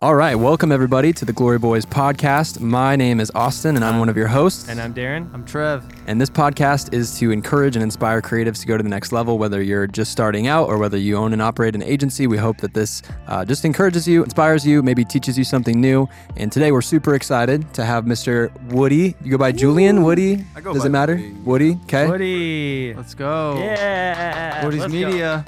[0.00, 2.60] All right, welcome everybody to the Glory Boys podcast.
[2.60, 4.68] My name is Austin, and I'm one of your hosts.
[4.68, 5.28] And I'm Darren.
[5.34, 5.84] I'm Trev.
[6.06, 9.38] And this podcast is to encourage and inspire creatives to go to the next level,
[9.38, 12.28] whether you're just starting out or whether you own and operate an agency.
[12.28, 16.06] We hope that this uh, just encourages you, inspires you, maybe teaches you something new.
[16.36, 18.52] And today we're super excited to have Mr.
[18.70, 19.16] Woody.
[19.24, 20.44] You go by Julian Woody.
[20.54, 21.16] I go Does by it matter?
[21.16, 21.32] Woody.
[21.72, 21.78] Woody.
[21.86, 22.06] Okay.
[22.08, 22.94] Woody.
[22.94, 23.58] Let's go.
[23.58, 24.64] Yeah.
[24.64, 25.08] Woody's Let's go.
[25.08, 25.44] Media.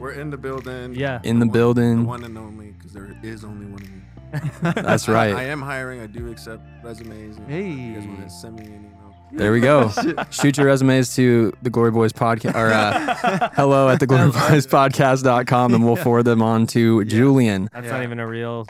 [0.00, 0.94] We're in the building.
[0.94, 1.20] Yeah.
[1.22, 1.96] In the one- building.
[1.98, 4.50] The one and only, because there is only one of me.
[4.82, 5.34] That's right.
[5.34, 6.00] I, am hiring.
[6.00, 7.36] I do accept resumes.
[7.36, 8.24] and if You guys want Hey.
[8.24, 8.90] to send me an email?
[9.32, 9.90] There we go.
[10.30, 14.66] Shoot your resumes to the Glory Boys podcast or uh, hello at the Glory Boys
[14.66, 17.68] podcast.com and we'll forward them on to Julian.
[17.72, 17.92] That's Yeah.
[17.92, 18.66] not even a real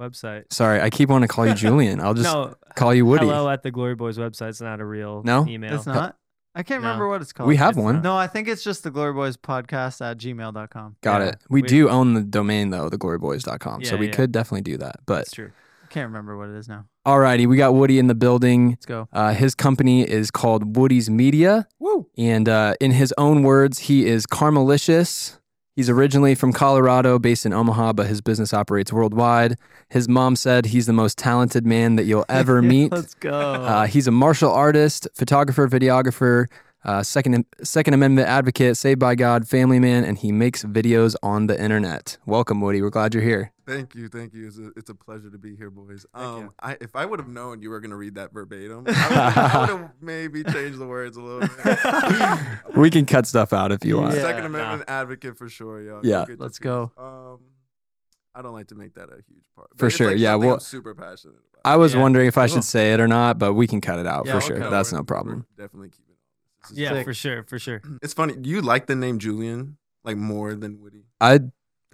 [0.00, 0.44] website.
[0.52, 2.00] Sorry, I keep wanting to call you Julian.
[2.00, 3.26] I'll just no, call you Woody.
[3.26, 4.48] hello at the Glory Boys website.
[4.50, 5.46] It's not a real No?
[5.46, 5.74] email.
[5.74, 6.16] It's not.
[6.54, 6.88] I can't No.
[6.88, 7.48] remember what it's called.
[7.48, 7.94] We have It's one.
[7.96, 8.04] not.
[8.04, 10.96] No, I think it's just the Glory Boys podcast at gmail.com.
[11.00, 11.28] Got Yeah.
[11.28, 11.38] it.
[11.48, 13.84] We, We- do own the domain though, thegloryboys.com.
[13.84, 14.12] so Yeah, we yeah.
[14.12, 14.96] could definitely do that.
[15.06, 15.50] But It's true.
[15.82, 16.86] I can't remember what it is now.
[17.06, 18.70] alrighty, we got Woody in the building.
[18.70, 19.08] Let's go.
[19.12, 21.66] Uh, his company is called Woody's Media.
[21.78, 22.06] Woo.
[22.16, 25.38] And uh, in his own words, he is Carmelicious.
[25.74, 29.56] He's originally from Colorado, based in Omaha, but his business operates worldwide.
[29.88, 32.92] His mom said he's the most talented man that you'll ever meet.
[32.92, 33.30] Let's go.
[33.30, 36.46] Uh, he's a martial artist, photographer, videographer,
[36.84, 41.46] uh, second Second Amendment advocate, Saved by God, family man, and he makes videos on
[41.46, 42.18] the internet.
[42.26, 42.82] Welcome, Woody.
[42.82, 43.52] We're glad you're here.
[43.66, 44.46] Thank you, thank you.
[44.48, 46.04] It's a, it's a pleasure to be here, boys.
[46.14, 46.54] Thank Um, you.
[46.60, 49.90] I, if I would have known you were gonna read that verbatim, I would have
[50.00, 51.78] maybe changed the words a little bit.
[52.76, 54.14] We can cut stuff out if you want.
[54.14, 54.22] Yeah.
[54.22, 56.00] Second Amendment advocate for sure, y'all.
[56.04, 56.24] Yeah.
[56.26, 56.90] get Let's go.
[56.96, 57.40] Um,
[58.34, 59.68] I don't like to make that a huge part.
[59.76, 61.60] For sure, like, yeah, well, I'm super passionate about.
[61.70, 62.00] I was Yeah.
[62.00, 64.32] wondering if I should say it or not, but we can cut it out Yeah,
[64.32, 64.46] for okay.
[64.46, 64.58] sure.
[64.58, 65.46] No, That's no problem.
[65.56, 66.14] Definitely keep all
[66.62, 66.70] this.
[66.70, 67.04] This is Yeah, Sick.
[67.04, 67.82] for sure, for sure.
[68.02, 68.34] It's funny.
[68.42, 71.04] You like the name Julian like more than Woody.
[71.20, 71.38] I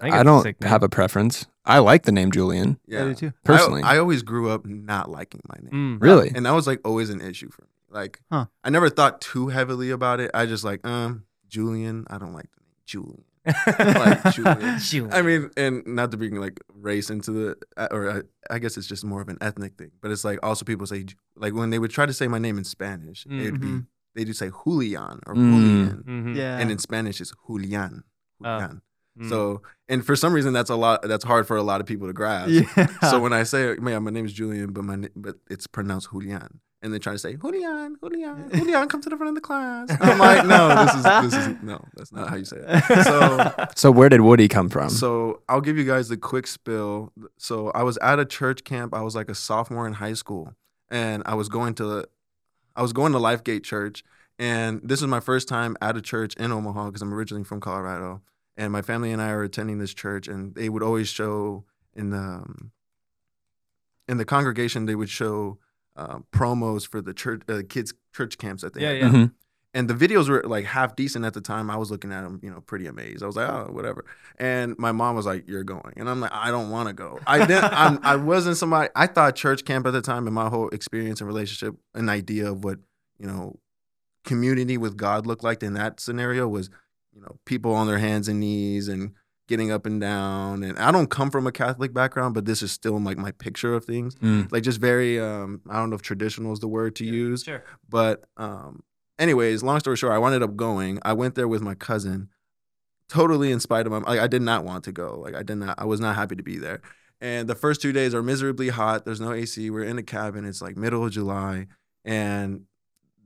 [0.00, 1.46] think I don't have a preference.
[1.68, 2.78] I like the name Julian.
[2.86, 3.02] Yeah.
[3.02, 3.32] I do too.
[3.44, 3.82] Personally.
[3.82, 6.02] I, I always grew up not liking my name, Mm.
[6.02, 6.32] Really?
[6.34, 7.68] and that was like always an issue for me.
[7.90, 8.46] Like, Huh.
[8.64, 10.30] I never thought too heavily about it.
[10.34, 12.06] I just like, um, Julian.
[12.10, 13.24] I don't like the name Julian.
[13.66, 14.78] like Julian.
[14.78, 15.12] Julian.
[15.14, 18.10] I mean, and not to bring like race into the, uh, or
[18.50, 19.90] I, I guess it's just more of an ethnic thing.
[20.02, 21.06] But it's like also people say
[21.36, 23.80] like when they would try to say my name in Spanish, it'd be
[24.14, 25.52] they do say Julian or Mm.
[25.52, 26.36] Julian, Mhm.
[26.36, 26.58] Yeah.
[26.58, 28.04] and in Spanish it's Julian.
[28.44, 28.58] Oh.
[28.58, 28.82] Julian.
[29.18, 29.28] Mm.
[29.28, 31.02] So, and for some reason, that's a lot.
[31.02, 32.50] That's hard for a lot of people to grasp.
[32.50, 32.86] yeah.
[33.10, 36.60] So when I say, "Man, my name is Julian," but my but it's pronounced Julian,
[36.82, 39.88] and they try to say Julian, Julian, Julian, come to the front of the class.
[40.00, 41.02] I'm like, no, this is
[41.32, 43.04] this is no, that's not how you say it.
[43.04, 44.88] So, So where did Woody come from?
[44.90, 47.12] so I'll give you guys the quick spill.
[47.38, 48.94] So I was at a church camp.
[48.94, 50.54] I was like a sophomore in high school,
[50.90, 52.06] and I was going to,
[52.76, 54.04] I was going to Lifegate Church,
[54.38, 57.60] and this was my first time at a church in Omaha because I'm originally from
[57.60, 58.20] Colorado,
[58.58, 61.64] and my family and I are attending this church, and they would always show
[61.94, 62.72] in the um,
[64.06, 65.58] in the congregation they would show
[65.96, 69.08] uh, promos for the church uh, kids church camps that they Yeah, had yeah.
[69.18, 69.32] Mhm.
[69.74, 71.70] and the videos were like half decent at the time.
[71.70, 73.22] I was looking at them, you know, pretty amazed.
[73.22, 74.04] I was like, oh, whatever.
[74.38, 77.18] And my mom was like, "You're going," and I'm like, "I don't want to go."
[77.26, 77.64] I didn't.
[77.72, 78.88] I'm, I wasn't somebody.
[78.96, 82.50] I thought church camp at the time, and my whole experience and relationship, an idea
[82.50, 82.78] of what
[83.18, 83.58] you know,
[84.24, 86.70] community with God looked like in that scenario was,
[87.18, 89.12] you know, people on their hands and knees and
[89.48, 90.62] getting up and down.
[90.62, 93.74] And I don't come from a Catholic background, but this is still like my picture
[93.74, 94.14] of things.
[94.16, 94.52] Mm.
[94.52, 97.64] Like just very, um, I don't know if traditional is the word to use, Sure.
[97.88, 98.82] but um,
[99.18, 101.00] anyways, long story short, I ended up going.
[101.02, 102.28] I went there with my cousin,
[103.08, 103.98] totally in spite of my.
[103.98, 105.18] Like I did not want to go.
[105.18, 105.74] Like I did not.
[105.78, 106.80] I was not happy to be there.
[107.20, 109.04] And the first two days are miserably hot.
[109.04, 109.70] There's no AC.
[109.70, 110.44] We're in a cabin.
[110.44, 111.66] It's like middle of July,
[112.04, 112.62] and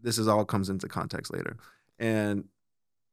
[0.03, 1.59] this is all comes into context later.
[1.99, 2.45] And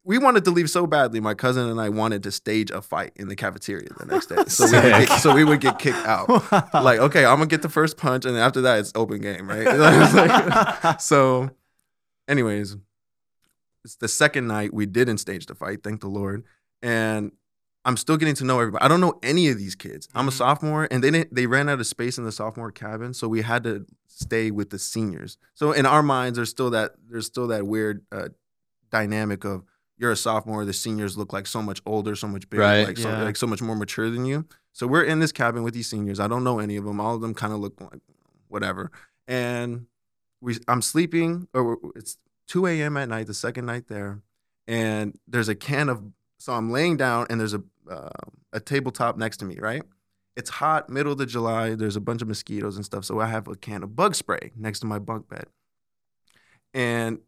[0.10, 1.20] we wanted to leave so badly.
[1.20, 4.38] My cousin and I wanted to stage a fight in the cafeteria the next day.
[4.48, 6.28] So we would get, so we would get kicked out.
[6.74, 9.68] Like, okay, I'm gonna get the first punch, and after that, it's open game, right?
[10.84, 11.52] Like- so,
[12.28, 12.76] anyways,
[13.86, 16.44] it's the second night we didn't stage the fight, thank the Lord.
[16.82, 17.32] And
[17.86, 18.84] I'm still getting to know everybody.
[18.84, 20.08] I don't know any of these kids.
[20.16, 20.34] I'm a Mhm.
[20.34, 21.34] sophomore, and they didn't.
[21.36, 24.72] They ran out of space in the sophomore cabin, so we had to stay with
[24.72, 25.38] the seniors.
[25.54, 28.30] So in our minds, there's still that there's still that weird uh,
[28.92, 29.64] dynamic of
[30.00, 32.88] you're a sophomore, the seniors look like so much older, so much bigger, Right.
[32.88, 34.46] like, so, like so much more mature than you.
[34.72, 36.20] So we're in this cabin with these seniors.
[36.20, 37.00] I don't know any of them.
[37.02, 38.00] All of them kind of look like
[38.48, 38.92] whatever.
[39.28, 39.88] And
[40.42, 42.18] we, I'm sleeping, or it's
[42.48, 42.96] 2 a.m.
[42.98, 44.22] at night, the second night there,
[44.68, 46.02] and there's a can of.
[46.38, 47.62] So I'm laying down, and there's a
[47.92, 48.10] uh,
[48.54, 49.84] a tabletop next to me, right?
[50.38, 51.76] It's hot, middle of the July.
[51.76, 53.04] There's a bunch of mosquitoes and stuff.
[53.04, 55.48] So I have a can of bug spray next to my bunk bed,
[56.74, 57.20] and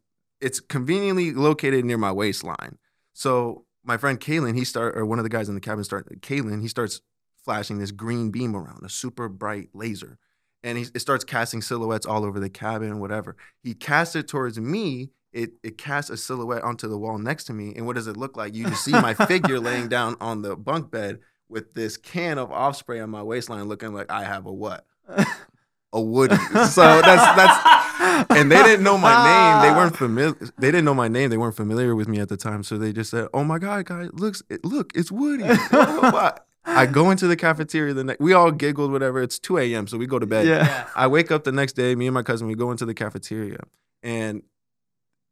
[0.42, 2.78] it's conveniently located near my waistline.
[3.14, 6.22] So my friend Kalen, he start or one of the guys in the cabin start
[6.22, 7.02] Kalen, he starts
[7.44, 10.18] flashing this green beam around, a super bright laser.
[10.64, 13.36] And he, it starts casting silhouettes all over the cabin, whatever.
[13.64, 15.10] He casts it towards me.
[15.34, 17.74] It, it casts a silhouette onto the wall next to me.
[17.76, 18.54] And what does it look like?
[18.54, 22.52] You just see my figure laying down on the bunk bed with this can of
[22.52, 24.86] off spray on my waistline looking like I have a what?
[25.94, 26.36] A Woody.
[26.36, 27.82] So that's that's
[28.30, 29.70] and they didn't know my name.
[29.70, 29.98] They weren't ah.
[29.98, 30.36] familiar.
[30.58, 31.30] They didn't know my name.
[31.30, 32.64] They weren't familiar with me at the time.
[32.64, 35.46] So they just said, "Oh my God, guys, looks it, look, it's Woody."
[36.64, 38.20] I go into the cafeteria the next.
[38.20, 39.22] We all giggled, whatever.
[39.22, 40.46] It's two a.m., so we go to bed.
[40.46, 40.88] Yeah.
[40.96, 41.96] I wake up the next day.
[41.96, 43.58] Me and my cousin, we go into the cafeteria,
[44.04, 44.44] and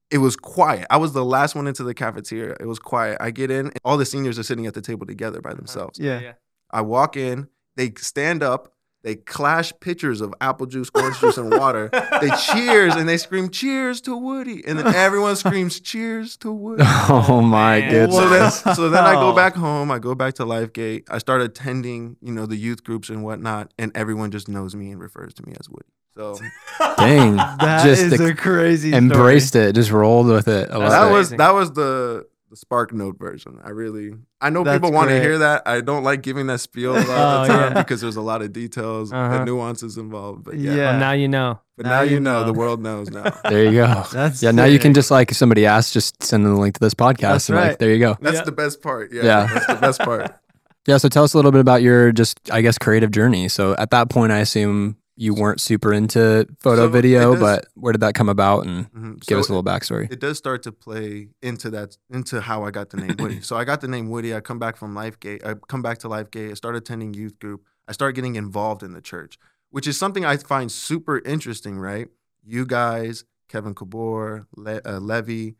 [0.10, 0.88] it was quiet.
[0.90, 2.56] I was the last one into the cafeteria.
[2.60, 3.18] It was quiet.
[3.22, 3.68] I get in.
[3.68, 6.00] and All the seniors are sitting at the table together by themselves.
[6.00, 6.34] Yeah.
[6.72, 11.52] I walk in, they stand up, they clash pitchers of apple juice, orange juice, and
[11.52, 11.90] water.
[12.22, 14.62] They cheers and they scream, Cheers to Woody.
[14.66, 16.84] And then everyone screams, Cheers to Woody.
[17.12, 17.92] Oh my Man.
[18.10, 18.16] goodness.
[18.16, 19.36] So then, so then I go oh.
[19.36, 19.90] back home.
[19.90, 21.04] I go back to Lifegate.
[21.10, 24.92] I start attending, you know, the youth groups and whatnot, and everyone just knows me
[24.92, 25.88] and refers to me as Woody.
[26.16, 26.38] So
[26.98, 27.38] Dang.
[27.38, 30.70] That just is the- a crazy embraced it, just rolled with it.
[30.70, 33.60] I That's love that was that was the the Spark Note version.
[33.64, 35.64] I really, I know That's people want to hear that.
[35.68, 37.84] I don't like giving that spiel a lot of Oh, the time yeah.
[37.84, 39.36] because there's a lot of details Uh-huh.
[39.36, 40.44] and nuances involved.
[40.46, 40.92] But yeah, Yeah.
[40.92, 41.60] Well, now you know.
[41.78, 42.46] but Now now, you you know, know.
[42.48, 43.30] the world knows now.
[43.50, 44.04] There you go.
[44.12, 46.74] That's yeah, now you can just like if somebody asks, just send them the link
[46.76, 47.80] to this podcast, That's and like right.
[47.80, 48.18] there you go.
[48.20, 48.44] That's Yeah.
[48.44, 49.12] the best part.
[49.14, 49.48] Yeah, Yeah.
[49.54, 50.34] that's the best part.
[50.88, 53.48] Yeah, so tell us a little bit about your just I guess creative journey.
[53.50, 57.66] So at that point, I assume you weren't super into photo So video, does- but
[57.76, 58.66] where did that come about?
[58.66, 59.14] And Mhm.
[59.28, 60.10] give So us a little backstory.
[60.12, 63.42] it does start to play into that into how I got the name Woody.
[63.42, 64.34] so I got the name Woody.
[64.34, 65.46] I come back from Lifegate.
[65.46, 66.52] I come back to Lifegate.
[66.52, 67.66] I start attending youth group.
[67.88, 69.38] I start getting involved in the church,
[69.72, 71.78] which is something I find super interesting.
[71.80, 72.08] Right,
[72.46, 75.56] you guys, Kevin Kabor, Le- uh, Levy,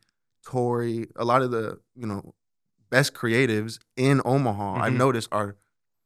[0.46, 2.34] Tori, a lot of the you know
[2.88, 4.80] best creatives in Omaha.
[4.80, 4.98] I've Mhm.
[4.98, 5.56] noticed are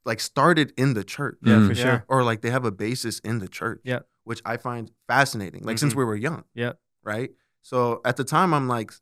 [0.05, 1.67] like started in the church Yeah, Mm.
[1.69, 1.83] for Yeah.
[1.85, 2.05] sure.
[2.09, 3.81] or like they have a basis in the church.
[3.85, 4.01] Yeah.
[4.25, 5.63] Which I find fascinating.
[5.65, 5.99] Like since Mhm.
[5.99, 6.45] we were young.
[6.55, 6.73] Yeah.
[7.03, 7.31] Right.
[7.63, 8.93] So at the time I'm like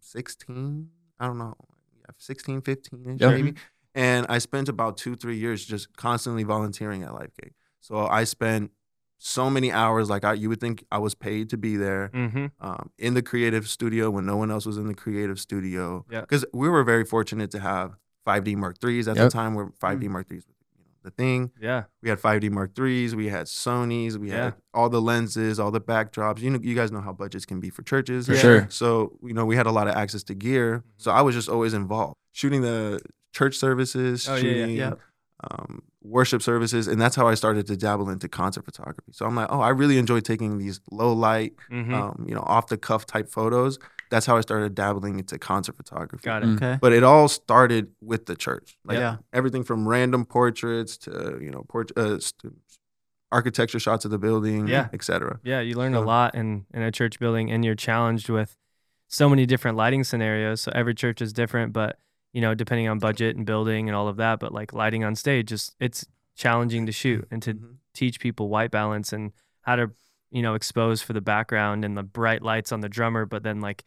[0.00, 0.88] 16,
[1.18, 1.54] I don't know,
[1.98, 3.30] yeah, 16, 15 ish Yeah.
[3.30, 3.54] maybe.
[3.94, 7.52] And I spent about two, three years just constantly volunteering at Lifegate.
[7.80, 8.70] So I spent
[9.18, 12.46] so many hours, like I, you would think I was paid to be there Mm-hmm.
[12.60, 16.04] um, in the creative studio when no one else was in the creative studio.
[16.10, 16.20] Yeah.
[16.20, 17.96] Because we were very fortunate to have
[18.28, 19.24] 5D Mark threes at Yep.
[19.26, 21.50] the time where 5D Mark threes was you know, the thing.
[21.60, 21.84] Yeah.
[22.02, 24.44] We had 5D Mark threes, we had Sony's, we Yeah.
[24.44, 26.40] had all the lenses, all the backdrops.
[26.40, 28.26] You know, you guys know how budgets can be for churches.
[28.26, 28.40] For Yeah.
[28.40, 28.66] sure.
[28.70, 30.84] So, you know, we had a lot of access to gear.
[30.98, 32.16] So I was just always involved.
[32.32, 33.00] Shooting the
[33.32, 34.92] church services, Oh, yeah, yeah, shooting yeah.
[35.50, 36.88] Um, worship services.
[36.88, 39.12] And that's how I started to dabble into concert photography.
[39.12, 41.94] So I'm like, oh, I really enjoy taking these low light, Mm-hmm.
[41.94, 43.78] um, you know, off the cuff type photos.
[44.10, 46.24] That's how I started dabbling into concert photography.
[46.24, 46.46] Got it.
[46.46, 46.56] Mm.
[46.56, 46.78] Okay.
[46.80, 48.78] But it all started with the church.
[48.84, 49.16] Like Yeah.
[49.32, 52.54] everything from random portraits to, you know, port- uh, st-
[53.30, 54.88] architecture shots of the building, Yeah.
[54.92, 55.38] et cetera.
[55.42, 58.56] Yeah, you learn a lot in in a church building, and you're challenged with
[59.08, 60.60] so many different lighting scenarios.
[60.62, 61.98] So every church is different, but
[62.32, 64.38] you know, depending on budget and building and all of that.
[64.40, 66.06] But like lighting on stage, just it's
[66.36, 67.76] challenging to shoot and to Mhm.
[67.94, 69.32] teach people white balance and
[69.62, 69.90] how to
[70.30, 73.60] you know expose for the background and the bright lights on the drummer, but then
[73.60, 73.84] like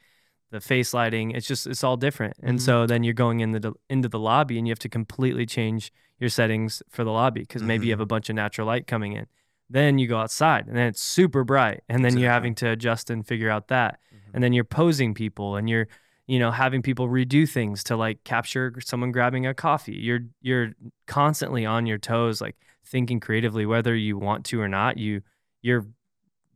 [0.51, 2.35] the face lighting, it's just it's all different.
[2.43, 2.61] And Mhm.
[2.61, 5.91] so then you're going in the into the lobby and you have to completely change
[6.19, 7.97] your settings for the lobby because maybe you Mhm.
[7.97, 9.25] have a bunch of natural light coming in.
[9.69, 13.09] Then you go outside and then it's super bright and then you're having to adjust
[13.09, 13.99] and figure out that.
[14.13, 14.17] Mhm.
[14.35, 15.87] And then you're posing people and you're
[16.27, 19.95] you know having people redo things to like capture someone grabbing a coffee.
[19.95, 20.73] You're you're
[21.07, 22.55] constantly on your toes like
[22.85, 24.97] thinking creatively whether you want to or not.
[24.97, 25.21] You
[25.61, 25.85] you're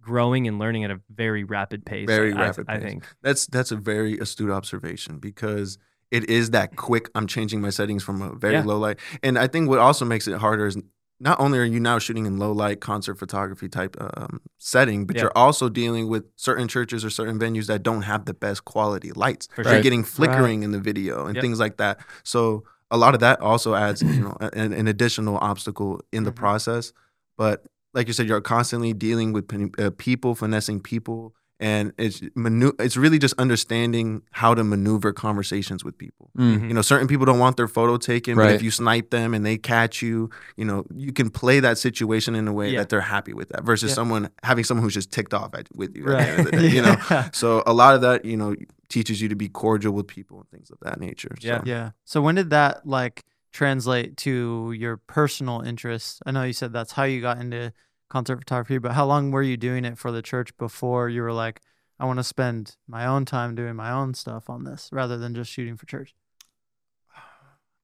[0.06, 2.08] growing and learning at a very rapid pace.
[2.08, 2.84] Very I- rapid I pace.
[2.84, 3.08] think.
[3.22, 5.78] That's that's a very astute observation because
[6.12, 7.10] it is that quick.
[7.16, 8.64] I'm changing my settings from a very Yeah.
[8.64, 10.78] low light, and I think what also makes it harder is
[11.20, 15.16] not only are you now shooting in low light concert photography type um, setting, but
[15.16, 15.24] Yeah.
[15.24, 19.12] you're also dealing with certain churches or certain venues that don't have the best quality
[19.14, 19.48] lights.
[19.56, 19.82] For You're sure.
[19.82, 21.42] getting flickering in the video and Yep.
[21.42, 22.00] things like that.
[22.24, 26.32] So a lot of that also adds, you know, an, an additional obstacle in the
[26.34, 26.36] Mhm.
[26.36, 26.92] process.
[27.38, 29.46] But like you said, you're constantly dealing with
[29.80, 35.86] uh, people, finessing people, and it's manu- It's really just understanding how to maneuver conversations
[35.86, 36.30] with people.
[36.38, 36.68] Mm.
[36.68, 39.46] You know, certain people don't want their photo taken, but if you snipe them and
[39.46, 42.80] they catch you, you know, you can play that situation in a way Yeah.
[42.80, 43.96] that they're happy with that versus Yeah.
[43.96, 46.04] someone having someone who's just ticked off at, with you.
[46.14, 46.62] At the end of Right.
[46.62, 47.30] day, you know, Yeah.
[47.32, 48.54] so a lot of that, you know,
[48.90, 51.34] teaches you to be cordial with people and things of that nature.
[51.40, 51.48] So.
[51.48, 51.62] Yeah.
[51.66, 51.92] Yeah.
[52.04, 53.24] So when did that like
[53.56, 56.20] translate to your personal interests?
[56.26, 57.72] I know you said that's how you got into
[58.10, 61.32] concert photography, but how long were you doing it for the church before you were
[61.34, 61.62] like,
[61.98, 65.34] I want to spend my own time doing my own stuff on this rather than
[65.34, 66.14] just shooting for church?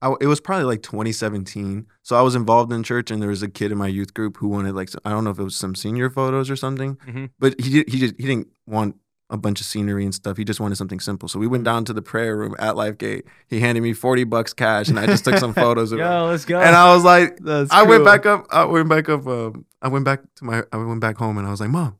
[0.01, 1.85] I, it was probably like 2017.
[2.01, 4.37] So I was involved in church, and there was a kid in my youth group
[4.37, 7.29] who wanted like I don't know if it was some senior photos or something, Mhm.
[7.39, 8.95] but he did, he just, he didn't want
[9.31, 10.37] a bunch of scenery and stuff.
[10.37, 11.27] He just wanted something simple.
[11.29, 13.23] So we went down to the prayer room at Lifegate.
[13.47, 16.03] He handed me 40 bucks cash, and I just took some photos of it.
[16.03, 16.59] Yo, let's go.
[16.59, 18.45] And I was like, That's I went back up.
[18.51, 19.25] I went back up.
[19.25, 20.63] Um, I went back to my.
[20.71, 21.97] I went back home, and I was like, Mom,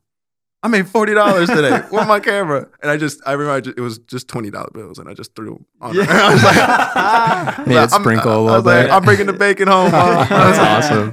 [0.62, 2.68] I made forty dollars today with my camera.
[2.82, 5.14] And I just, I remember, I just, it was just twenty dollar bills, and I
[5.14, 5.94] just threw them on.
[5.96, 6.04] Yeah.
[6.04, 6.12] her.
[6.20, 8.90] I was like, Made it I'm- sprinkle a I little was like, bit.
[8.92, 9.90] I'm bringing the bacon home.
[9.90, 10.28] Mom.
[10.28, 11.10] That's awesome.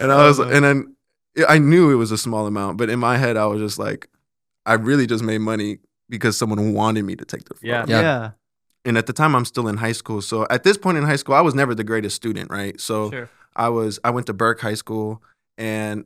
[0.00, 0.96] and I was, and then
[1.48, 4.08] I knew it was a small amount, but in my head, I was just like,
[4.66, 5.78] I really just made money
[6.08, 7.66] because someone wanted me to take the photo.
[7.66, 7.84] Yeah.
[7.88, 8.00] Yeah.
[8.00, 8.30] Yeah.
[8.84, 10.20] And at the time, I'm still in high school.
[10.22, 12.80] So at this point in high school, I was never the greatest student, right?
[12.80, 13.30] So Sure.
[13.54, 15.22] I was I went to Burke High School
[15.58, 16.04] and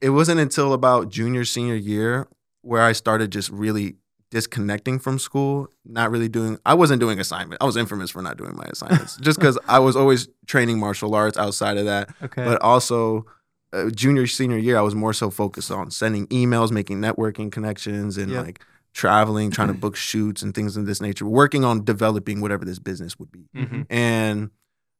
[0.00, 2.26] it wasn't until about junior senior year
[2.62, 3.96] where I started just really
[4.30, 7.60] disconnecting from school, not really doing I wasn't doing assignment.
[7.62, 11.14] I was infamous for not doing my assignments just cuz I was always training martial
[11.14, 12.44] arts outside of that, Okay.
[12.44, 13.24] but also
[13.72, 18.16] uh, junior senior year I was more so focused on sending emails, making networking connections
[18.16, 18.44] and Yep.
[18.46, 22.64] like traveling, trying to book shoots and things of this nature, working on developing whatever
[22.64, 23.86] this business would be Mhm.
[23.90, 24.50] and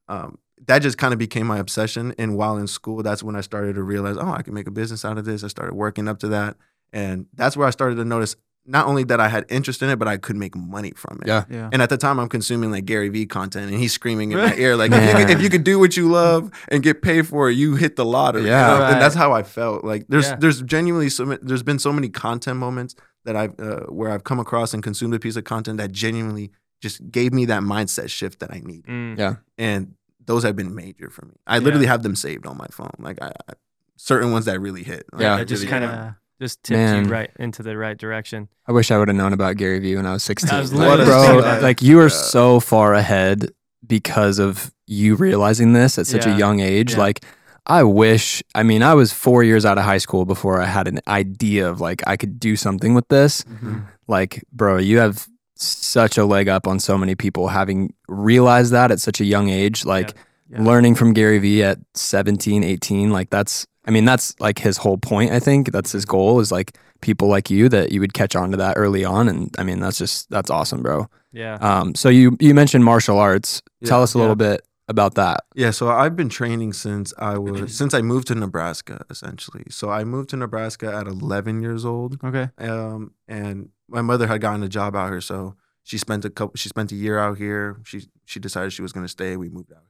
[0.09, 2.15] um, that just kind of became my obsession.
[2.19, 4.71] And while in school, that's when I started to realize, oh, I can make a
[4.71, 5.43] business out of this.
[5.45, 6.57] I started working up to that,
[6.93, 8.37] and that's where I started to notice
[8.71, 11.29] not only that I had interest in it, but I could make money from it.
[11.29, 11.45] Yeah.
[11.51, 11.69] yeah.
[11.73, 14.55] And at the time, I'm consuming like Gary Vee content, and he's screaming in my
[14.55, 17.27] ear like, if you, could, if you could do what you love and get paid
[17.27, 18.43] for it, you hit the lottery.
[18.43, 18.67] you Yeah.
[18.69, 18.79] know?
[18.81, 18.93] Right.
[18.93, 19.85] and that's how I felt.
[19.85, 20.37] Like there's Yeah.
[20.37, 24.25] there's genuinely so ma- there's been so many content moments that I've uh, where I've
[24.25, 26.51] come across and consumed a piece of content that genuinely
[26.81, 29.19] just gave me that mindset shift that I need Mm.
[29.19, 29.35] Yeah.
[29.59, 31.35] and those have been major for me.
[31.47, 31.63] I Yeah.
[31.65, 32.93] literally have them saved on my phone.
[32.99, 33.53] Like I, I
[33.97, 35.05] certain ones that really hit.
[35.13, 35.35] Like, Yeah.
[35.35, 36.13] I just really- kind of- Yeah.
[36.41, 37.05] Just tipped Man.
[37.05, 38.49] you right into the right direction.
[38.67, 40.51] I wish I would have known about Gary Vee when I was 16.
[40.57, 41.63] I was Like, literally bro, that.
[41.63, 43.51] like you are so far ahead
[43.87, 46.35] because of you realizing this at such Yeah.
[46.35, 46.93] a young age.
[46.93, 46.99] Yeah.
[47.01, 47.25] Like
[47.67, 50.89] I wish, I mean, I was 4 years out of high school before I had
[50.89, 53.43] an idea of like I could do something with this.
[53.45, 53.83] Mhm.
[54.09, 58.91] Like, bro, you have such a leg up on so many people having realized that
[58.91, 59.85] at such a young age.
[59.85, 60.15] Like
[60.51, 60.63] Yeah.
[60.63, 64.99] learning from Gary Vee at 17, 18, like that's I mean, that's like his whole
[64.99, 65.73] point, I think.
[65.73, 68.75] That's his goal is like people like you that you would catch on to that
[68.77, 69.29] early on.
[69.29, 71.09] And I mean, that's just that's awesome, bro.
[71.33, 71.55] Yeah.
[71.57, 73.63] Um, so you you mentioned martial arts.
[73.85, 75.41] Tell us a little bit about that.
[75.57, 79.65] Yeah, so I've been training since I was since I moved to Nebraska, essentially.
[79.71, 82.49] So I moved to Nebraska at 11 years old, Okay.
[82.59, 86.53] um, and my mother had gotten a job out here, so she spent a couple.
[86.55, 87.81] She spent a year out here.
[87.85, 89.37] She she decided she was going to stay.
[89.37, 89.83] We moved out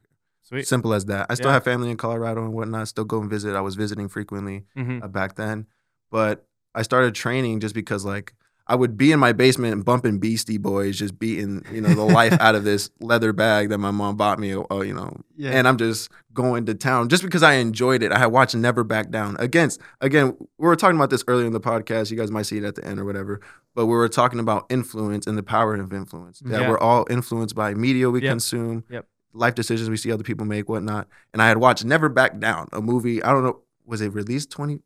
[0.51, 0.67] Sweet.
[0.67, 1.27] Simple as that.
[1.29, 1.53] I still Yeah.
[1.53, 2.87] have family in Colorado and whatnot.
[2.89, 3.55] Still go and visit.
[3.55, 4.65] I was visiting frequently.
[4.77, 5.03] Mhm.
[5.03, 5.65] uh, back then.
[6.11, 8.33] But I started training just because like
[8.67, 12.31] I would be in my basement bumping Beastie Boys, just beating you know the life
[12.39, 14.53] out of this leather bag that my mom bought me.
[14.53, 15.51] Uh, you know, Yeah.
[15.51, 18.11] and I'm just going to town just because I enjoyed it.
[18.13, 20.37] I had watched Never Back Down against again.
[20.57, 22.11] We were talking about this earlier in the podcast.
[22.11, 23.41] You guys might see it at the end or whatever.
[23.75, 26.39] But we were talking about influence and the power of influence.
[26.39, 26.69] That Yeah.
[26.69, 28.31] we're all influenced by media we Yep.
[28.31, 29.05] consume, Yep.
[29.33, 31.07] Life decisions we see other people make, whatnot.
[31.33, 33.21] And I had watched Never Back Down, a movie.
[33.23, 34.79] I don't know, was it released twenty?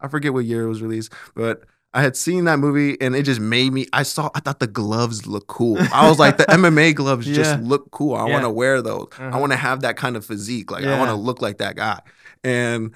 [0.00, 3.22] I forget what year it was released, but I had seen that movie and it
[3.24, 3.86] just made me.
[3.92, 4.30] I saw.
[4.34, 5.78] I thought the gloves look cool.
[5.92, 8.14] I was like, the MMA gloves just look cool.
[8.14, 8.32] I Yeah.
[8.32, 9.08] want to wear those.
[9.18, 9.38] I Uh-huh.
[9.40, 10.70] want to have that kind of physique.
[10.70, 12.00] Like I want to look like that guy.
[12.44, 12.92] And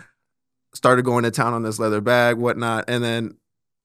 [0.75, 2.85] started going to town on this leather bag, whatnot.
[2.89, 3.37] And then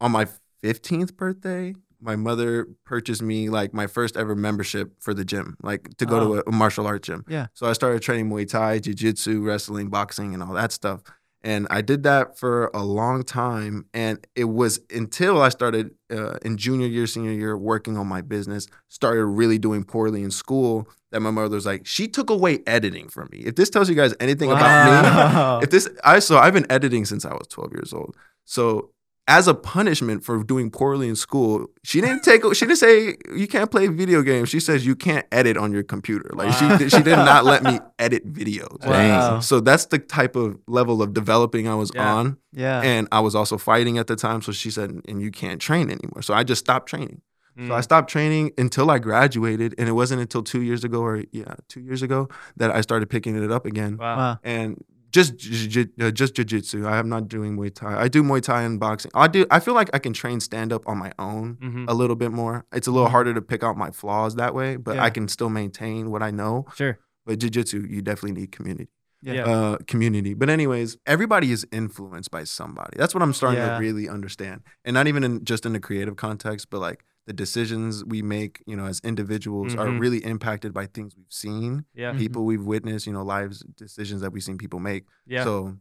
[0.01, 0.27] on my
[0.61, 5.95] fifteenth birthday, my mother purchased me like my first ever membership for the gym, like
[5.97, 7.25] to go to a, a martial art gym.
[7.27, 7.47] Yeah.
[7.53, 11.01] So I started training Muay Thai, Jiu Jitsu, wrestling, boxing, and all that stuff.
[11.43, 13.85] And I did that for a long time.
[13.93, 18.21] And it was until I started uh, in junior year, senior year, working on my
[18.21, 22.59] business, started really doing poorly in school, that my mother was like, she took away
[22.67, 23.39] editing from me.
[23.39, 27.05] If this tells you guys anything about me, if this I so I've been editing
[27.05, 28.15] since I was 12 years old.
[28.43, 28.91] So
[29.29, 33.47] as a punishment for doing poorly in school, she didn't take she didn't say you
[33.47, 34.47] can't play video games.
[34.49, 36.29] She says you can't edit on your computer.
[36.33, 36.77] Like Wow.
[36.77, 38.85] she she did not let me edit videos.
[38.85, 39.39] Wow.
[39.41, 42.13] So that's the type of level of developing I was Yeah.
[42.13, 42.37] on.
[42.53, 42.81] Yeah.
[42.81, 44.41] And I was also fighting at the time.
[44.41, 46.21] So she said, and you can't train anymore.
[46.21, 47.21] So I just stopped training.
[47.67, 47.83] So I Mm.
[47.83, 49.73] stopped training until I graduated.
[49.79, 53.09] And it wasn't until two years ago or yeah, two years ago that I started
[53.09, 54.15] picking it up again Wow.
[54.17, 54.39] wow.
[54.43, 56.85] and just jiu- jiu- uh, just jiu-jitsu.
[56.85, 57.99] I am not doing Muay Thai.
[58.01, 59.11] I do Muay Thai and boxing.
[59.15, 59.45] I do.
[59.49, 61.85] I feel like I can train stand up on my own Mhm.
[61.87, 62.65] a little bit more.
[62.73, 65.03] It's a little harder to pick out my flaws that way, but Yeah.
[65.03, 66.65] I can still maintain what I know.
[66.75, 66.99] Sure.
[67.25, 68.89] But jiu-jitsu, you definitely need community.
[69.21, 69.33] Yeah.
[69.33, 69.43] Yeah.
[69.45, 70.33] Uh, community.
[70.35, 72.97] But anyways, everybody is influenced by somebody.
[72.97, 73.73] That's what I'm starting Yeah.
[73.75, 77.33] to really understand, and not even in just in the creative context, but like the
[77.33, 79.99] decisions we make, you know, as individuals are Mhm.
[79.99, 82.13] really impacted by things we've seen, Yeah.
[82.17, 85.05] People we've witnessed, you know, lives, decisions that we've seen people make.
[85.27, 85.43] Yeah.
[85.43, 85.77] So,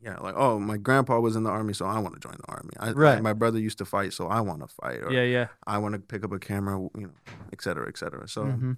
[0.00, 2.48] yeah, like, oh, my grandpa was in the army, so I want to join the
[2.52, 2.70] army.
[2.78, 3.20] I, Right.
[3.22, 5.02] My brother used to fight, so I want to fight.
[5.02, 5.24] Or yeah.
[5.24, 5.48] Yeah.
[5.66, 7.12] I want to pick up a camera, you know,
[7.52, 8.26] et cetera, et cetera.
[8.28, 8.76] So Mhm.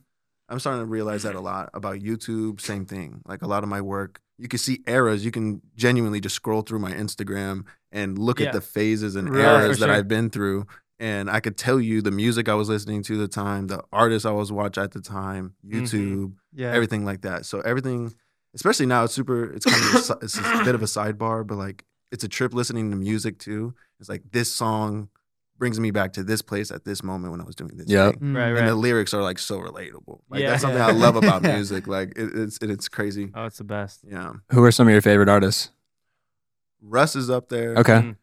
[0.48, 2.60] I'm starting to realize that a lot about YouTube.
[2.60, 3.22] Same thing.
[3.26, 5.24] Like a lot of my work, you can see eras.
[5.24, 8.48] You can genuinely just scroll through my Instagram and look Yeah.
[8.48, 9.40] at the phases and Right.
[9.64, 9.90] eras For that.
[9.90, 10.66] I've been through.
[11.00, 14.24] And I could tell you the music I was listening to the time, the artists
[14.24, 15.72] I was watching at the time, Mhm.
[15.82, 16.72] YouTube, Yeah.
[16.72, 17.46] everything like that.
[17.46, 18.14] So everything,
[18.54, 19.44] especially now, it's super.
[19.52, 22.54] It's kind of a, it's a bit of a sidebar, but like it's a trip
[22.54, 23.74] listening to music too.
[23.98, 25.08] It's like this song
[25.58, 27.86] brings me back to this place at this moment when I was doing this.
[27.88, 28.20] Yeah, thing.
[28.20, 28.36] Mm.
[28.36, 28.56] Right.
[28.58, 30.20] And the lyrics are like so relatable.
[30.28, 30.50] Like Yeah.
[30.50, 30.88] that's something Yeah.
[30.88, 31.56] I love about Yeah.
[31.56, 31.86] music.
[31.88, 33.32] Like it, it's it, it's crazy.
[33.34, 34.04] Oh, it's the best.
[34.08, 34.34] Yeah.
[34.52, 35.70] Who are some of your favorite artists?
[36.80, 37.74] Russ is up there.
[37.78, 38.14] Okay.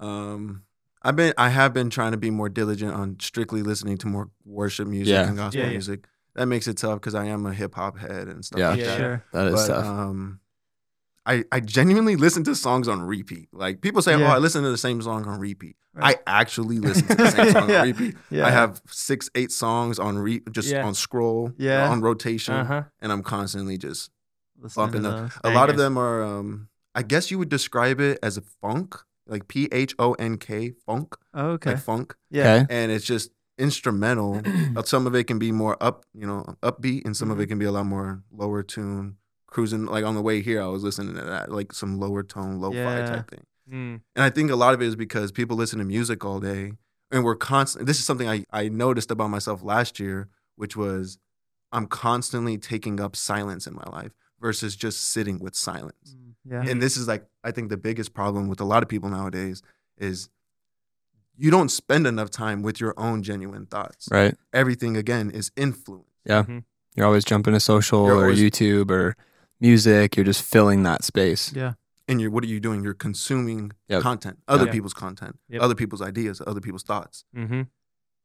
[0.00, 0.04] Mm.
[0.04, 0.62] Um,
[1.06, 4.30] I've been I have been trying to be more diligent on strictly listening to more
[4.44, 5.28] worship music Yeah.
[5.28, 5.72] and gospel Yeah, yeah.
[5.72, 6.06] music.
[6.34, 8.70] That makes it tough because I am a hip hop head and stuff Yeah.
[8.70, 8.98] like Yeah, that.
[8.98, 9.24] Sure.
[9.32, 9.86] That is but tough.
[9.86, 10.40] um,
[11.24, 13.48] I I genuinely listen to songs on repeat.
[13.52, 14.26] Like people say, Yeah.
[14.26, 16.18] "Oh, I listen to the same song on repeat." Right.
[16.26, 17.80] I actually listen to the same song Yeah.
[17.82, 18.16] on repeat.
[18.30, 18.46] Yeah.
[18.46, 20.84] I have six, eight songs on re just Yeah.
[20.86, 21.88] on scroll, Yeah.
[21.88, 22.82] on rotation, Uh huh.
[23.00, 24.10] and I'm constantly just
[24.60, 25.30] Listening bumping to them.
[25.44, 29.02] a lot of them are um I guess you would describe it as a phonk,
[29.26, 31.70] like P H O N K phonk, Oh, okay.
[31.72, 32.54] like funk, Yeah.
[32.62, 32.66] Okay.
[32.70, 34.42] and it's just instrumental.
[34.72, 37.42] But some of it can be more up, you know, upbeat, and some of Mhm.
[37.42, 39.16] it can be a lot more lower tune,
[39.46, 39.86] cruising.
[39.86, 42.76] Like on the way here, I was listening to that, like some lower tone, lo-fi
[42.76, 43.06] Yeah.
[43.06, 43.44] type thing.
[43.70, 44.00] Mm.
[44.14, 46.72] And I think a lot of it is because people listen to music all day,
[47.10, 47.86] and we're constant.
[47.86, 51.18] This is something I I noticed about myself last year, which was
[51.72, 56.14] I'm constantly taking up silence in my life versus just sitting with silence.
[56.14, 56.62] Mm, Yeah.
[56.66, 59.62] And this is like I think the biggest problem with a lot of people nowadays
[59.98, 60.28] is
[61.36, 64.08] you don't spend enough time with your own genuine thoughts.
[64.10, 64.34] Right.
[64.52, 66.06] Everything again is influence.
[66.24, 66.44] yeah
[66.94, 69.16] You're always jumping to social You're or always- YouTube or
[69.60, 70.16] music.
[70.16, 71.52] You're just filling that space.
[71.54, 71.74] Yeah.
[72.08, 72.82] And you're what are you doing?
[72.84, 74.02] You're consuming Yep.
[74.02, 74.72] content, other Yeah.
[74.72, 75.60] people's content, Yep.
[75.62, 77.24] other people's ideas, other people's thoughts.
[77.36, 77.62] Mm-hmm.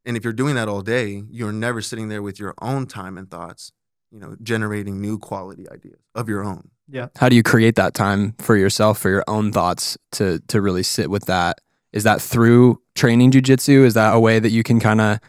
[0.06, 3.18] And if you're doing that all day, you're never sitting there with your own time
[3.18, 3.72] and thoughts,
[4.12, 6.70] you know, generating new quality ideas of your own.
[7.18, 10.84] How do you create that time for yourself, for your own thoughts to to really
[10.84, 11.60] sit with that?
[11.94, 13.84] Is that through training jujitsu?
[13.84, 15.20] Is that a way that you can kind of,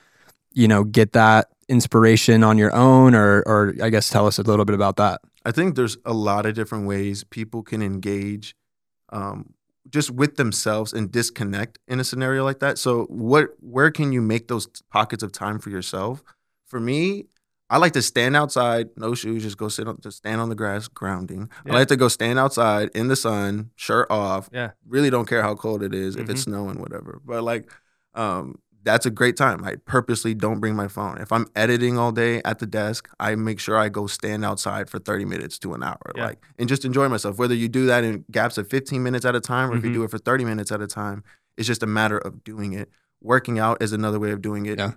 [0.52, 4.42] you know, get that inspiration on your own, or or I guess tell us a
[4.42, 5.20] little bit about that.
[5.44, 8.54] I think there's a lot of different ways people can engage
[9.10, 9.54] um,
[9.88, 12.78] just with themselves and disconnect in a scenario like that.
[12.78, 16.22] So, what, where can you make those pockets of time for yourself?
[16.66, 17.26] For me,
[17.72, 20.54] I like to stand outside, no shoes, just go sit on, just stand on the
[20.54, 21.48] grass, grounding.
[21.64, 21.72] Yeah.
[21.72, 24.50] I like to go stand outside in the sun, shirt off.
[24.52, 24.72] Yeah.
[24.86, 26.44] Really don't care how cold it is, if it's Mhm.
[26.44, 27.20] snowing, whatever.
[27.24, 27.70] But like,
[28.14, 29.64] um, that's a great time.
[29.64, 31.16] I purposely don't bring my phone.
[31.18, 34.90] If I'm editing all day at the desk, I make sure I go stand outside
[34.90, 36.26] for 30 minutes to an hour, Yeah.
[36.26, 37.38] like, and just enjoy myself.
[37.38, 39.90] Whether you do that in gaps of 15 minutes at a time, or if you
[39.90, 39.94] Mhm.
[39.94, 41.22] do it for 30 minutes at a time,
[41.56, 42.90] it's just a matter of doing it.
[43.22, 44.78] Working out is another way of doing it.
[44.78, 44.92] Yeah.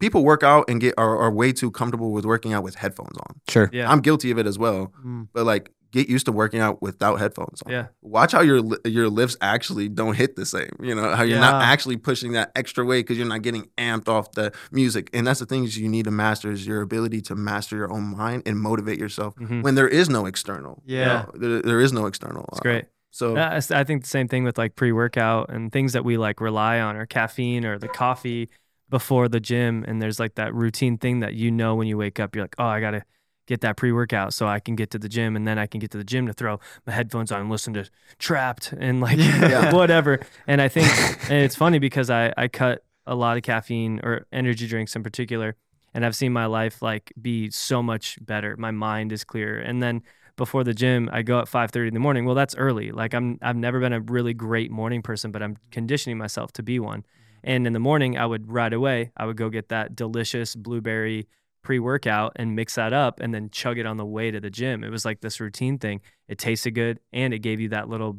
[0.00, 3.16] People work out and get are, are way too comfortable with working out with headphones
[3.18, 3.40] on.
[3.48, 3.70] Sure.
[3.72, 3.90] Yeah.
[3.90, 4.92] I'm guilty of it as well.
[5.04, 5.28] Mm.
[5.32, 7.72] But like, get used to working out without headphones on.
[7.72, 7.86] Yeah.
[8.00, 10.70] Watch how your your lifts actually don't hit the same.
[10.80, 14.08] You know how you're not actually pushing that extra weight because you're not getting amped
[14.08, 15.10] off the music.
[15.12, 18.16] And that's the things you need to master is your ability to master your own
[18.16, 19.62] mind and motivate yourself Mhm.
[19.64, 20.80] when there is no external.
[20.86, 21.06] you Yeah.
[21.06, 22.44] know, there, there is no external.
[22.52, 22.84] It's uh, great.
[23.10, 26.04] So I s- I think the same thing with like pre workout and things that
[26.04, 28.48] we like rely on, or caffeine or the coffee
[28.90, 29.84] before the gym.
[29.88, 32.56] And there's like that routine thing that you know when you wake up, you're like,
[32.58, 33.04] oh, I got to
[33.46, 35.36] get that pre workout so I can get to the gym.
[35.36, 37.72] And then I can get to the gym to throw my headphones on and listen
[37.74, 39.72] to Trapped and like Yeah.
[39.74, 40.20] whatever.
[40.46, 40.88] And I think,
[41.30, 45.02] and it's funny because I, I cut a lot of caffeine or energy drinks in
[45.02, 45.56] particular.
[45.94, 48.56] And I've seen my life like be so much better.
[48.56, 49.58] My mind is clearer.
[49.58, 50.02] And then
[50.36, 52.24] before the gym, I go at 5:30 in the morning.
[52.24, 52.92] Well, that's early.
[52.92, 56.62] Like I'm I've never been a really great morning person, but I'm conditioning myself to
[56.62, 57.04] be one.
[57.44, 61.26] And in the morning, I would right away, I would go get that delicious blueberry
[61.62, 64.82] pre-workout and mix that up and then chug it on the way to the gym.
[64.82, 66.00] It was like this routine thing.
[66.28, 68.18] It tasted good and it gave you that little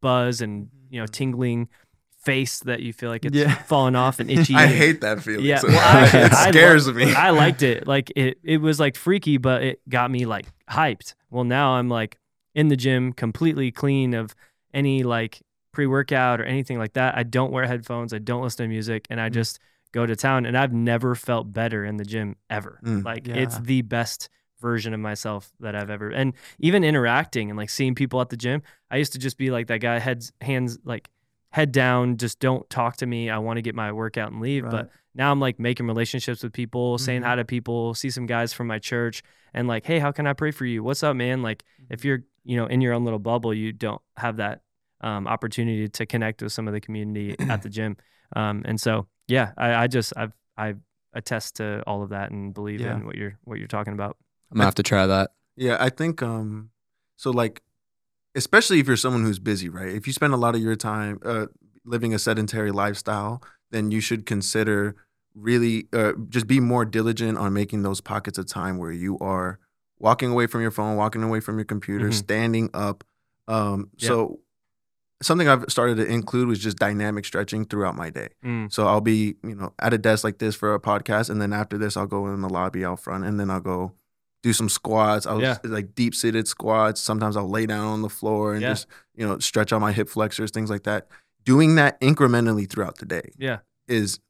[0.00, 0.94] buzz and, mm-hmm.
[0.94, 1.68] you know, tingling
[2.20, 3.54] face that you feel like it's Yeah.
[3.54, 4.54] falling off and itchy.
[4.54, 5.44] I and- hate that feeling.
[5.44, 7.12] Yeah, well, I- it I scares me.
[7.12, 7.86] I liked it.
[7.86, 11.14] Like it, it was like freaky, but it got me like hyped.
[11.30, 12.18] Well, now I'm like
[12.54, 14.34] in the gym, completely clean of
[14.74, 15.40] any like
[15.78, 17.16] pre-workout or anything like that.
[17.16, 18.12] I don't wear headphones.
[18.12, 19.34] I don't listen to music, and I Mm.
[19.34, 19.60] just
[19.92, 20.44] go to town.
[20.44, 22.80] And I've never felt better in the gym ever.
[22.84, 23.04] Mm.
[23.04, 24.28] Like it's the best
[24.60, 26.10] version of myself that I've ever.
[26.10, 28.60] And even interacting and like seeing people at the gym,
[28.90, 31.10] I used to just be like that guy, heads, hands like
[31.52, 33.30] head down, just don't talk to me.
[33.30, 34.64] I want to get my workout and leave.
[34.64, 34.72] Right.
[34.72, 37.26] But now I'm like making relationships with people, saying Mhm.
[37.26, 39.22] hi to people, see some guys from my church,
[39.54, 40.82] and like, hey, how can I pray for you?
[40.82, 41.40] What's up, man?
[41.40, 44.62] Like, if you're you know in your own little bubble, you don't have that
[45.00, 47.96] um, opportunity to connect with some of the community at the gym.
[48.36, 50.74] Um, and so, yeah, I, I just I've I
[51.14, 52.94] attest to all of that and believe Yeah.
[52.96, 54.16] in what you're what you're talking about.
[54.50, 55.30] I'm gonna have to try that.
[55.56, 56.70] Yeah, I think um
[57.16, 57.62] so like
[58.34, 59.88] especially if you're someone who's busy, right?
[59.88, 61.46] If you spend a lot of your time uh
[61.84, 64.96] living a sedentary lifestyle, then you should consider
[65.34, 69.58] really uh, just be more diligent on making those pockets of time where you are
[69.98, 72.14] walking away from your phone, walking away from your computer, Mhm.
[72.14, 73.04] standing up.
[73.46, 74.08] Um Yeah.
[74.08, 74.40] so
[75.22, 78.28] something I've started to include was just dynamic stretching throughout my day.
[78.44, 81.40] Mm, So I'll be, you know, at a desk like this for a podcast, and
[81.42, 83.92] then after this, I'll go in the lobby out front, and then I'll go
[84.44, 85.26] do some squats.
[85.26, 85.56] I'll Yeah.
[85.64, 87.00] like deep seated squats.
[87.00, 88.68] Sometimes I'll lay down on the floor and Yeah.
[88.70, 91.08] just, you know, stretch out my hip flexors, things like that.
[91.44, 94.20] Doing that incrementally throughout the day yeah, is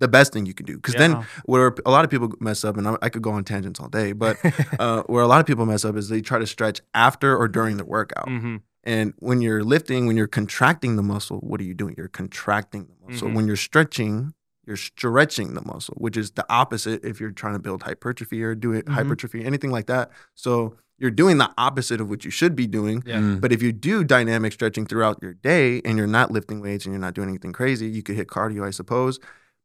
[0.00, 0.74] the best thing you can do.
[0.76, 0.98] Because Yeah.
[1.14, 3.78] then, where a lot of people mess up, and I, I could go on tangents
[3.78, 4.38] all day, but
[4.80, 7.46] uh, where a lot of people mess up is they try to stretch after or
[7.46, 8.26] during the workout.
[8.28, 11.94] hmm And when you're lifting, when you're contracting the muscle, what are you doing?
[11.96, 13.28] You're contracting the muscle.
[13.28, 13.34] Mhm.
[13.34, 14.34] When you're stretching,
[14.66, 18.54] you're stretching the muscle, which is the opposite if you're trying to build hypertrophy or
[18.54, 18.92] do it Mhm.
[18.94, 20.10] hypertrophy, anything like that.
[20.34, 23.02] So you're doing the opposite of what you should be doing.
[23.06, 23.40] yeah, Mm.
[23.40, 26.92] But if you do dynamic stretching throughout your day and you're not lifting weights and
[26.92, 29.18] you're not doing anything crazy, you could hit cardio, I suppose.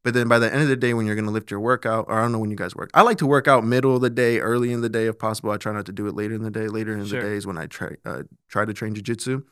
[0.07, 2.05] But then by the end of the day, when you're going to lift your workout,
[2.07, 4.01] or I don't know when you guys work, I like to work out middle of
[4.01, 5.51] the day, early in the day if possible.
[5.51, 6.69] I try not to do it later in the day.
[6.69, 7.21] Later in Sure.
[7.21, 9.43] the day is when I try uh, try to train jujitsu.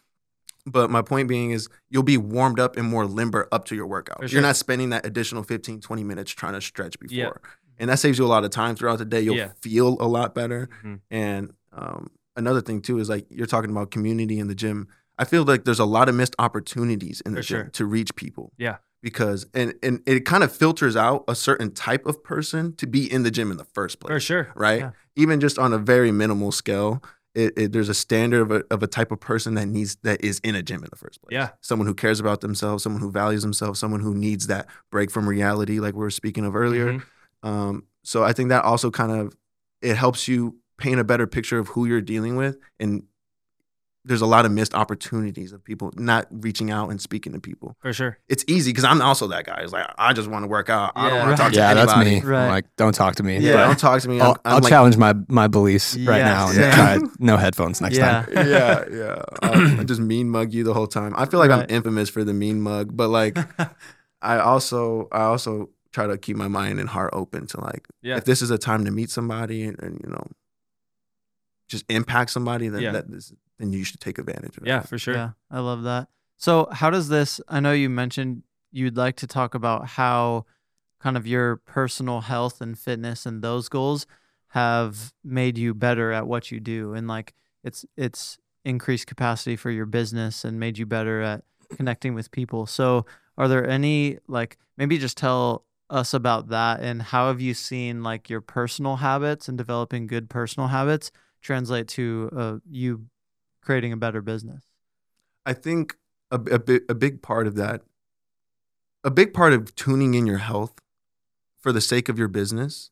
[0.65, 3.86] But my point being is you'll be warmed up and more limber up to your
[3.86, 4.20] workout.
[4.22, 7.13] For You're not spending that additional 15, 20 minutes trying to stretch before.
[7.18, 7.32] Yeah.
[7.78, 9.20] And that saves you a lot of time throughout the day.
[9.20, 9.52] You'll Yeah.
[9.60, 10.70] feel a lot better.
[10.86, 11.02] Mhm.
[11.12, 14.88] And um, another thing too is like you're talking about community in the gym.
[15.20, 17.70] I feel like there's a lot of missed opportunities in the For gym sure.
[17.74, 18.54] to reach people.
[18.58, 18.78] Yeah.
[19.06, 23.06] Because and and it kind of filters out a certain type of person to be
[23.10, 24.10] in the gym in the first place.
[24.12, 24.52] for sure.
[24.56, 24.80] Right.
[24.80, 24.91] Yeah.
[25.15, 27.04] Even just on a very minimal scale,
[27.36, 30.24] it, it, there's a standard of a, of a type of person that needs that
[30.24, 31.34] is in a gym in the first place.
[31.34, 31.50] Yeah.
[31.62, 35.30] Someone who cares about themselves, someone who values themselves, someone who needs that break from
[35.30, 36.94] reality, like we were speaking of earlier.
[36.94, 37.04] Mhm.
[37.44, 39.38] Um, so I think that also kind of
[39.84, 43.04] it helps you paint a better picture of who you're dealing with, and
[44.08, 47.76] there's a lot of missed opportunities of people not reaching out and speaking to people.
[47.80, 48.20] For sure.
[48.30, 49.62] It's easy because I'm also that guy.
[49.63, 50.91] It's like I just want to work out.
[50.96, 51.26] I don't Yeah.
[51.26, 52.22] want to talk to yeah, that's me.
[52.22, 52.44] Right.
[52.44, 53.39] I'm like, don't talk to me.
[53.39, 54.22] Yeah, But don't talk to me.
[54.22, 56.72] I'll, I'm, I'm I'll like, challenge my my beliefs right now and same.
[56.74, 58.22] try no headphones next Yeah.
[58.26, 58.48] time.
[58.48, 59.22] yeah, yeah.
[59.41, 61.13] I, I just mean mug you the whole time.
[61.18, 63.38] I feel like I'm infamous for the mean mug, but like
[64.22, 68.18] I also I also try to keep my mind and heart open to like Yeah.
[68.18, 70.28] if this is a time to meet somebody and, and you know
[71.68, 72.91] just impact somebody, then Yeah.
[72.91, 74.68] that is, then you should take advantage of it.
[74.68, 75.13] Yeah, for sure.
[75.13, 76.08] Yeah, I love that.
[76.38, 77.39] So, how does this?
[77.48, 80.46] I know you mentioned you'd like to talk about how
[81.00, 84.06] kind of your personal health and fitness and those goals
[84.50, 89.70] have made you better at what you do, and like it's it's increased capacity for
[89.70, 91.44] your business and made you better at
[91.76, 92.65] connecting with people.
[92.65, 93.06] So,
[93.38, 98.02] are there any like maybe just tell us about that and how have you seen
[98.02, 103.06] like your personal habits and developing good personal habits translate to uh, you
[103.65, 104.63] creating a better business?
[105.45, 105.95] I think
[106.32, 107.82] a, a, big, a big part of that,
[109.04, 110.73] a big part of tuning in your health
[111.60, 112.91] for the sake of your business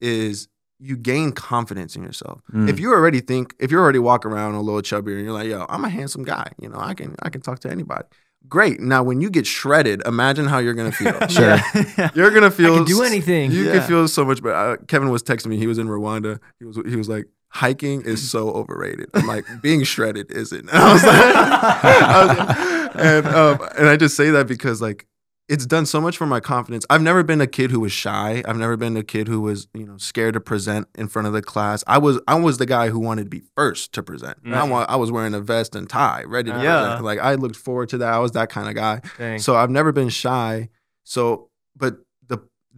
[0.00, 2.40] is you gain confidence in yourself.
[2.52, 2.68] Mm.
[2.68, 5.48] If you already think, if you already walk around a little chubbier and you're like,
[5.48, 8.04] yo, I'm a handsome guy, you know, I can, I can talk to anybody.
[8.48, 8.78] Great.
[8.80, 11.18] Now, when you get shredded, imagine how you're gonna feel.
[11.28, 11.56] Sure.
[11.98, 12.10] Yeah.
[12.14, 12.74] You're gonna feel.
[12.74, 13.50] I can do anything.
[13.50, 13.78] You Yeah.
[13.78, 14.54] can feel so much better.
[14.54, 15.56] Uh, Kevin was texting me.
[15.58, 16.38] He was in Rwanda.
[16.60, 19.08] He was he was like, hiking is so overrated.
[19.14, 20.68] I'm like, being shredded isn't.
[20.72, 22.58] And I was like, I was like-
[22.96, 25.06] and um, and I just say that because like
[25.48, 26.84] it's done so much for my confidence.
[26.90, 28.42] I've never been a kid who was shy.
[28.46, 31.32] I've never been a kid who was you know scared to present in front of
[31.32, 31.84] the class.
[31.86, 34.38] I was I was the guy who wanted to be first to present.
[34.44, 34.70] I, Mhm.
[34.70, 36.80] wa- I was wearing a vest and tie, ready to Yeah.
[36.82, 37.04] present.
[37.04, 38.12] Like I looked forward to that.
[38.12, 39.00] I was that kind of guy.
[39.16, 39.38] Dang.
[39.38, 40.68] So I've never been shy.
[41.04, 41.96] So, but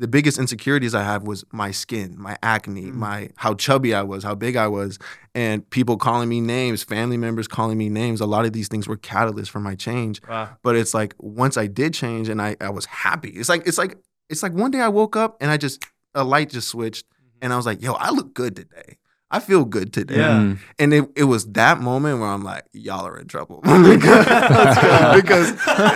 [0.00, 2.94] the biggest insecurities I have was my skin, my acne, Mm.
[2.94, 4.98] my how chubby I was, how big I was,
[5.34, 8.20] and people calling me names, family members calling me names.
[8.20, 10.20] A lot of these things were catalysts for my change.
[10.28, 10.56] wow.
[10.62, 13.28] But it's like once I did change and I, I was happy.
[13.30, 13.98] It's like it's like
[14.30, 15.84] it's like one day I woke up and I just
[16.14, 17.04] a light just switched
[17.42, 18.96] and I was like, yo, I look good today.
[19.32, 20.16] I feel good today.
[20.16, 20.38] Yeah.
[20.40, 20.58] Mm.
[20.78, 23.60] And it, it was that moment where I'm like, y'all are in trouble.
[23.64, 24.26] because,
[25.22, 25.52] because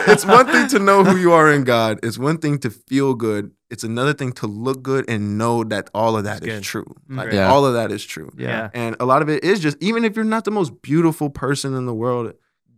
[0.08, 1.98] it's one thing to know who you are in God.
[2.02, 3.50] It's one thing to feel good.
[3.70, 6.62] It's another thing to look good and know that all of that That's is good.
[6.64, 6.94] true.
[7.10, 7.16] Mm.
[7.16, 7.50] Like Yeah.
[7.50, 8.30] all of that is true.
[8.36, 8.70] Yeah.
[8.72, 11.74] And a lot of it is just even if you're not the most beautiful person
[11.74, 12.32] in the world,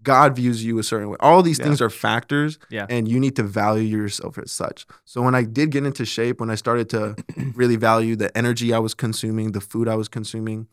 [0.07, 1.17] God views you a certain way.
[1.19, 1.65] All these Yeah.
[1.67, 2.87] things are factors, Yeah.
[2.89, 4.87] and you need to value yourself as such.
[5.05, 7.17] So when I did get into shape, when I started to
[7.55, 10.69] really value the energy I was consuming, the food I was consuming,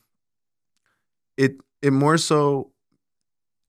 [1.37, 2.69] it it more so.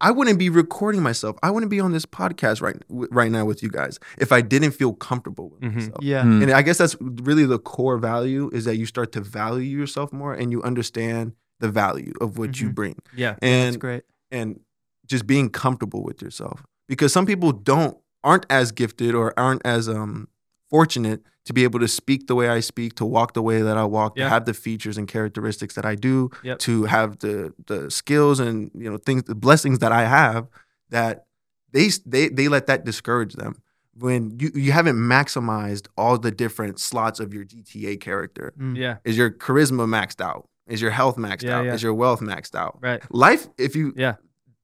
[0.00, 1.36] I wouldn't be recording myself.
[1.42, 4.72] I wouldn't be on this podcast right right now with you guys if I didn't
[4.72, 5.74] feel comfortable with Mhm.
[5.76, 6.02] myself.
[6.02, 6.24] Yeah.
[6.24, 6.42] Mm.
[6.42, 10.12] And I guess that's really the core value is that you start to value yourself
[10.12, 12.74] more and you understand the value of what you Mhm.
[12.74, 12.96] bring.
[13.16, 13.30] Yeah.
[13.40, 14.02] That's And great.
[14.30, 14.60] and
[15.06, 19.88] just being comfortable with yourself because some people don't aren't as gifted or aren't as
[19.88, 20.28] um
[20.70, 23.76] fortunate to be able to speak the way I speak, to walk the way that
[23.76, 24.24] I walk, Yeah.
[24.24, 26.58] to have the features and characteristics that I do, Yep.
[26.60, 30.48] to have the the skills and you know things the blessings that I have
[30.90, 31.26] that
[31.72, 33.56] they they they let that discourage them
[33.96, 38.52] when you you haven't maximized all the different slots of your GTA character.
[38.58, 38.76] Mm.
[38.76, 38.96] Yeah.
[39.04, 40.48] Is your charisma maxed out?
[40.66, 41.66] Is your health maxed Yeah, out?
[41.66, 41.74] yeah.
[41.74, 42.78] Is your wealth maxed out?
[42.80, 43.02] Right.
[43.12, 44.14] Life, if you Yeah.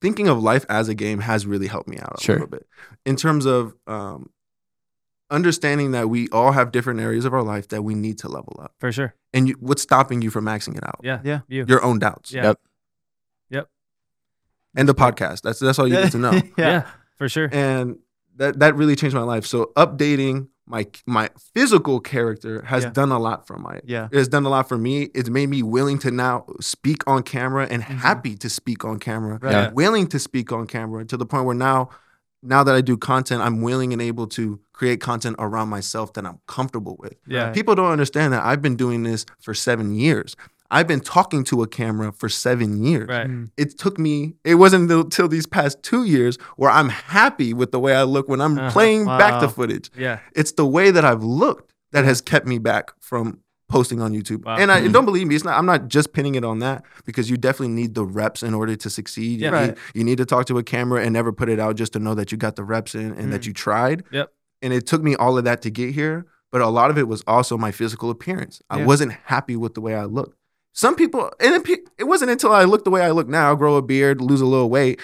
[0.00, 2.36] Thinking of life as a game has really helped me out a Sure.
[2.36, 2.66] little bit
[3.04, 4.30] in terms of um,
[5.30, 8.58] understanding that we all have different areas of our life that we need to level
[8.62, 8.74] up.
[8.80, 9.14] For sure.
[9.32, 11.00] And you, what's stopping you from maxing it out?
[11.02, 11.20] Yeah.
[11.22, 11.40] Yeah.
[11.48, 11.64] You.
[11.68, 12.32] Your own doubts.
[12.32, 12.54] Yeah.
[13.50, 13.68] Yep.
[14.76, 15.42] And the podcast.
[15.42, 16.32] That's that's all you need to know.
[16.32, 16.42] yeah.
[16.56, 16.90] yeah.
[17.16, 17.48] For sure.
[17.52, 17.98] and
[18.36, 19.44] that that really changed my life.
[19.44, 22.90] So updating my my physical character has Yeah.
[22.90, 24.08] done a lot for my Yeah.
[24.12, 25.10] it has done a lot for me.
[25.14, 27.96] It's made me willing to now speak on camera and Mhm.
[27.98, 29.38] happy to speak on camera.
[29.42, 29.52] Right.
[29.52, 29.70] Yeah.
[29.72, 31.90] Willing to speak on camera to the point where now
[32.42, 36.24] now that I do content, I'm willing and able to create content around myself that
[36.24, 37.12] I'm comfortable with.
[37.26, 37.50] Yeah.
[37.50, 40.36] People don't understand that I've been doing this for 7 years.
[40.70, 43.26] I've been talking to a camera for 7 years Right.
[43.28, 43.50] Mm.
[43.56, 47.80] it took me it wasn't until these past two years where i'm happy with the
[47.80, 48.70] way i look when i'm Uh-huh.
[48.70, 50.18] playing back the footage Yeah.
[50.34, 54.44] it's the way that i've looked that has kept me back from posting on youtube
[54.44, 54.56] Wow.
[54.58, 56.84] and i and don't believe me it's not i'm not just pinning it on that
[57.04, 59.50] because you definitely need the reps in order to succeed you, Yeah.
[59.60, 59.78] need, Right.
[59.94, 62.14] you need to talk to a camera and never put it out just to know
[62.14, 63.46] that you got the reps in and that Mm.
[63.48, 64.32] you tried Yep.
[64.62, 67.06] and it took me all of that to get here but a lot of it
[67.06, 70.36] was also my physical appearance i wasn't happy with the way i looked
[70.72, 73.76] some people, and it, it wasn't until I look the way I look now, grow
[73.76, 75.00] a beard, lose a little weight.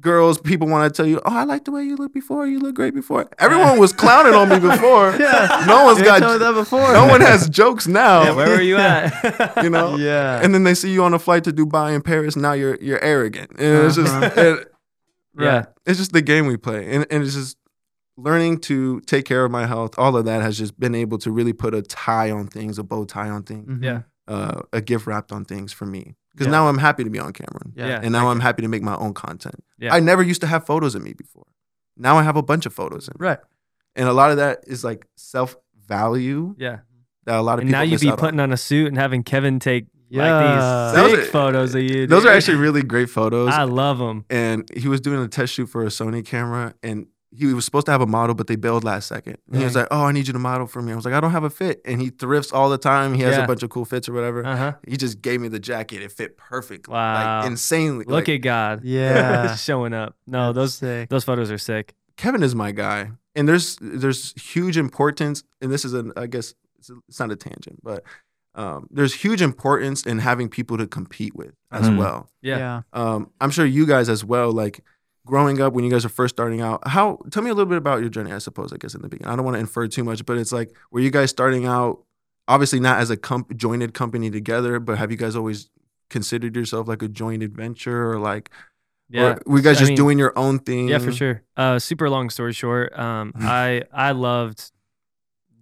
[0.00, 2.46] Girls, people want to tell you, "Oh, I like the way you look before.
[2.46, 5.14] You look great before." Everyone was clowning on me before.
[5.20, 5.64] Yeah.
[5.66, 6.20] No one's You got.
[6.20, 6.90] told that before.
[6.94, 8.22] No one has jokes now.
[8.22, 8.32] Yeah.
[8.34, 9.12] Where were you at?
[9.62, 9.96] you know.
[9.96, 10.40] Yeah.
[10.42, 12.34] And then they see you on a flight to Dubai and Paris.
[12.34, 13.50] Now you're you're arrogant.
[13.58, 14.40] And it's just Uh-huh.
[14.40, 14.72] it-
[15.38, 15.66] Yeah.
[15.84, 17.56] it's just the game we play, and, and it's just
[18.16, 19.98] learning to take care of my health.
[19.98, 22.82] All of that has just been able to really put a tie on things, a
[22.82, 23.82] bow tie on things.
[23.82, 24.02] Yeah.
[24.30, 26.14] Uh, a gift wrapped on things for me.
[26.32, 26.52] Because Yeah.
[26.52, 27.62] now I'm happy to be on camera.
[27.74, 27.86] Yeah.
[27.88, 28.00] Yeah.
[28.02, 29.62] And now I'm happy to make my own content.
[29.78, 29.92] Yeah.
[29.92, 31.46] I never used to have photos of me before.
[31.96, 33.08] Now I have a bunch of photos.
[33.08, 33.14] In.
[33.18, 33.38] Right.
[33.96, 36.78] And a lot of that is like self value Yeah.
[37.26, 39.22] that a lot of And people now you'd be putting on a suit and having
[39.24, 40.22] Kevin take Yeah.
[40.32, 40.46] like
[40.94, 42.02] these was sick a- photos of you.
[42.04, 42.08] on.
[42.08, 43.52] Those are actually really great photos.
[43.52, 44.24] I love them.
[44.30, 47.86] and he was doing a test shoot for a Sony camera and he was supposed
[47.86, 49.38] to have a model, but they bailed last second.
[49.48, 50.92] And he was like, Oh, I need you to model for me.
[50.92, 51.80] I was like, I don't have a fit.
[51.84, 53.14] And he thrifts all the time.
[53.14, 53.44] He has Yeah.
[53.44, 54.44] a bunch of cool fits or whatever.
[54.44, 54.72] Uh huh.
[54.86, 56.02] He just gave me the jacket.
[56.02, 56.92] It fit perfectly.
[56.92, 57.40] Wow.
[57.42, 58.04] Like insanely.
[58.06, 58.80] Look like, at God.
[58.84, 59.54] Yeah.
[59.54, 60.16] showing up.
[60.26, 61.08] No, That's those sick.
[61.08, 61.94] those photos are sick.
[62.16, 66.52] Kevin is my guy, and there's there's huge importance, and this is an I guess
[66.78, 68.02] it's, it's not a tangent, but
[68.56, 71.96] um, there's huge importance in having people to compete with as Mhm.
[71.98, 72.28] well.
[72.42, 72.82] Yeah.
[72.92, 74.82] Um, I'm sure you guys as well, like
[75.26, 76.86] growing up when you guys are first starting out.
[76.88, 78.32] How tell me a little bit about your journey.
[78.32, 80.38] I suppose I guess in the beginning, I don't want to infer too much, but
[80.38, 82.02] it's like were you guys starting out
[82.48, 85.70] obviously not as a comp- jointed company together, but have you guys always
[86.08, 88.50] considered yourself like a joint adventure or like
[89.08, 89.22] Yeah.
[89.22, 90.88] or were you guys I just mean, doing your own thing?
[90.88, 91.42] Yeah, for sure.
[91.56, 93.44] Uh, super long story short, um, Mhm.
[93.44, 94.72] I I loved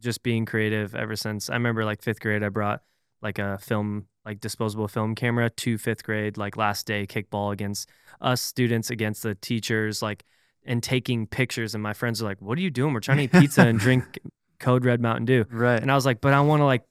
[0.00, 2.42] just being creative ever since I remember like fifth grade.
[2.44, 2.82] I brought
[3.22, 7.88] like a film, like disposable film camera to fifth grade, like last day kickball against
[8.20, 10.24] us students against the teachers, like
[10.64, 11.74] and taking pictures.
[11.74, 12.92] And my friends are like, "What are you doing?
[12.94, 14.18] We're trying to eat pizza and drink
[14.60, 15.80] Code Red Mountain Dew." Right.
[15.80, 16.84] And I was like, but I want to like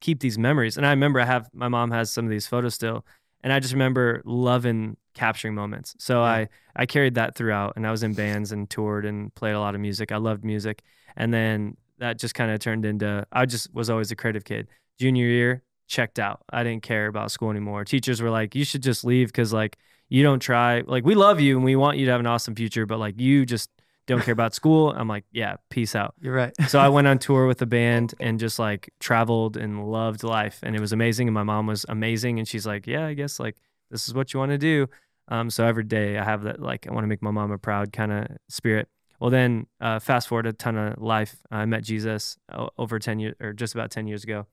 [0.00, 0.76] keep these memories.
[0.76, 3.04] And I remember I have my mom has some of these photos still.
[3.42, 5.94] And I just remember loving capturing moments.
[5.98, 6.30] So Yeah.
[6.30, 9.60] I I carried that throughout and I was in bands and toured and played a
[9.60, 10.12] lot of music.
[10.12, 10.82] I loved music.
[11.16, 14.68] And then that just kind of turned into I just was always a creative kid.
[14.98, 16.40] Junior year, checked out.
[16.50, 17.84] I didn't care about school anymore.
[17.84, 19.76] Teachers were like, you should just leave cuz like
[20.08, 22.54] you don't try like we love you and we want you to have an awesome
[22.54, 23.70] future, but like you just
[24.06, 24.92] don't care about school.
[24.96, 26.52] I'm like, yeah, peace out You're right.
[26.68, 30.60] so I went on tour with the band and just like traveled and loved life,
[30.62, 31.28] and it was amazing.
[31.28, 33.56] And my mom was amazing, and she's like, "Yeah, I guess like
[33.90, 34.88] this is what you want to do."
[35.28, 37.58] Um, so every day I have that like I want to make my mom a
[37.58, 38.88] proud kind of spirit.
[39.20, 41.36] Well, then uh, fast forward a ton of life.
[41.50, 42.36] I met Jesus
[42.78, 44.46] over ten years or just about ten years ago,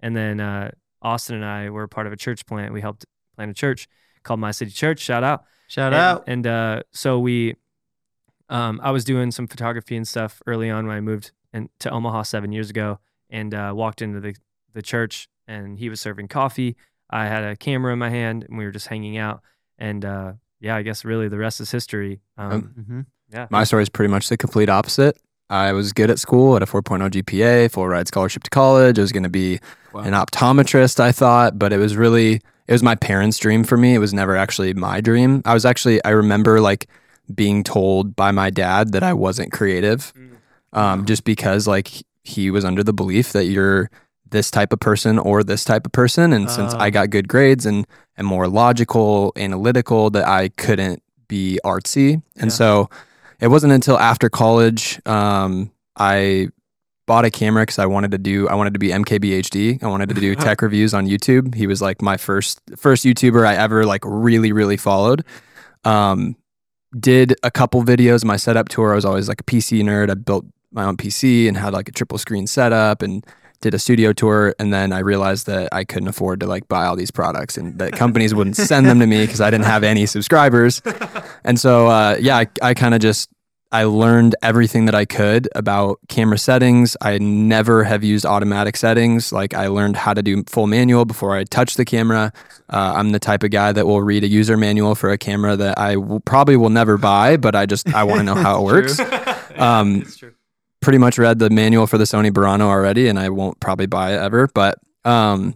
[0.00, 0.70] and then uh,
[1.04, 2.72] Austin and I were part of a church plant.
[2.72, 3.04] We helped
[3.36, 3.86] plant a church
[4.22, 5.00] called My City Church.
[5.00, 5.44] Shout out!
[5.68, 6.24] Shout and, out.
[6.26, 7.56] And uh, so we,
[8.48, 11.90] um, I was doing some photography and stuff early on when I moved in, to
[11.90, 12.98] Omaha seven years ago,
[13.30, 14.34] and uh, walked into the
[14.72, 16.76] the church, and he was serving coffee.
[17.10, 19.40] I had a camera in my hand, and we were just hanging out.
[19.78, 22.20] And uh, yeah, I guess really the rest is history.
[22.36, 23.00] Um, hmm
[23.32, 25.16] yeah, My story is pretty much the complete opposite.
[25.50, 28.98] I was good at school at a 4.0 GPA, full ride scholarship to college.
[28.98, 29.58] I was going to be
[29.92, 30.00] Wow.
[30.00, 33.94] an optometrist, I thought, but it was really it was my parents' dream for me.
[33.94, 35.42] It was never actually my dream.
[35.44, 36.88] I was actually I remember like
[37.34, 40.12] being told by my dad that I wasn't creative,
[40.72, 41.90] um, just because like
[42.24, 43.90] he was under the belief that you're
[44.30, 46.78] this type of person or this type of person, and since Oh.
[46.80, 52.50] I got good grades and and more logical, analytical, that I couldn't be artsy, and
[52.50, 52.56] Yeah.
[52.56, 52.90] so
[53.44, 56.48] it wasn't until after college um, I
[57.06, 59.82] bought a camera because I wanted to do I wanted to be MKBHD.
[59.82, 61.54] I wanted to do tech reviews on YouTube.
[61.54, 65.24] He was like my first first YouTuber I ever like really really followed.
[65.84, 66.36] Um,
[66.98, 68.24] did a couple videos.
[68.24, 68.92] My setup tour.
[68.92, 70.10] I was always like a PC nerd.
[70.10, 73.26] I built my own PC and had like a triple screen setup and
[73.60, 74.54] did a studio tour.
[74.58, 77.78] And then I realized that I couldn't afford to like buy all these products and
[77.78, 80.80] that companies wouldn't send them to me because I didn't have any subscribers.
[81.46, 83.28] And so uh, yeah, I, I kind of just
[83.74, 86.96] I learned everything that I could about camera settings.
[87.00, 89.32] I never have used automatic settings.
[89.32, 92.32] Like I learned how to do full manual before I touch the camera.
[92.70, 95.56] Uh, I'm the type of guy that will read a user manual for a camera
[95.56, 98.60] that I will, probably will never buy, but I just I want to know how
[98.60, 99.00] it works.
[99.56, 100.34] Um, true.
[100.80, 104.14] pretty much read the manual for the Sony Burano already, and I won't probably buy
[104.14, 104.48] it ever.
[104.52, 105.54] But um,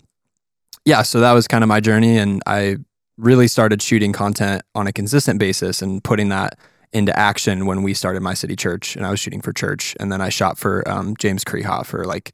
[0.84, 2.76] yeah, so that was kind of my journey, and I
[3.16, 6.56] really started shooting content on a consistent basis and putting that
[6.92, 10.10] into action when we started my city church, and I was shooting for church, and
[10.10, 12.32] then I shot for um, James Creha for like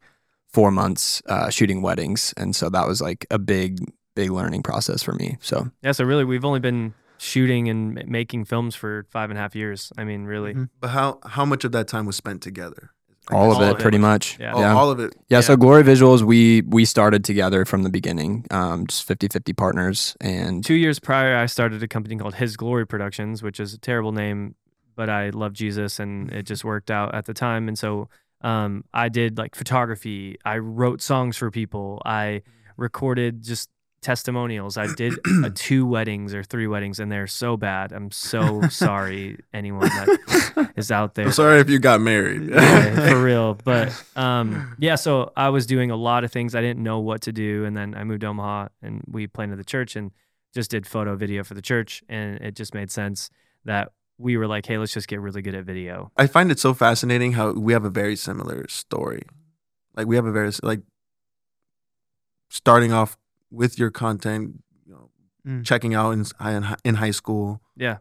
[0.52, 3.80] four months uh, shooting weddings, and so that was like a big,
[4.14, 5.36] big learning process for me.
[5.40, 9.42] So Yeah, so really, we've only been shooting and making films for five and a
[9.42, 9.92] half years.
[9.98, 10.54] I mean, really.
[10.54, 10.68] Mhm.
[10.80, 12.90] But how how much of that time was spent together?
[13.30, 13.82] I all of it, of it.
[13.82, 14.38] pretty much.
[14.38, 14.52] Yeah.
[14.54, 14.74] Oh, yeah.
[14.74, 15.14] all of it.
[15.28, 20.16] Yeah, so Glory Visuals, we we started together from the beginning, um, just 50-50 partners,
[20.20, 23.78] and Two years prior, I started a company called His Glory Productions, which is a
[23.78, 24.54] terrible name,
[24.94, 27.68] but I love Jesus and it just worked out at the time.
[27.68, 28.08] And so
[28.42, 30.36] um, I did like photography.
[30.44, 32.02] I wrote songs for people.
[32.04, 32.42] I
[32.76, 33.70] recorded just
[34.04, 34.76] testimonials.
[34.76, 35.18] I did
[35.54, 37.92] two weddings or three weddings, and they're so bad.
[37.92, 41.26] I'm so sorry, anyone that is out there.
[41.26, 42.50] I'm sorry if you got married.
[42.50, 43.54] Yeah, for real.
[43.54, 46.54] But um, yeah, so I was doing a lot of things.
[46.54, 49.56] I didn't know what to do, and then I moved to Omaha, and we planted
[49.56, 50.12] the church, and
[50.52, 53.30] just did photo video for the church, and it just made sense
[53.64, 56.12] that we were like, hey, let's just get really good at video.
[56.16, 59.22] I find it so fascinating how we have a very similar story.
[59.96, 60.82] Like we have a very like
[62.48, 63.16] starting off
[63.54, 65.10] with your content, you know,
[65.46, 65.64] Mm.
[65.64, 67.98] checking out in in in high school, Yeah.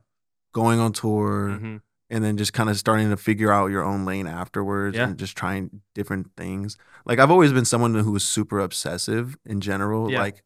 [0.53, 1.77] going on tour, hmm
[2.09, 5.07] and then just kind of starting to figure out your own lane afterwards Yeah.
[5.07, 6.77] and just trying different things.
[7.07, 10.11] Like I've always been someone who was super obsessive in general.
[10.11, 10.19] Yeah.
[10.19, 10.43] Like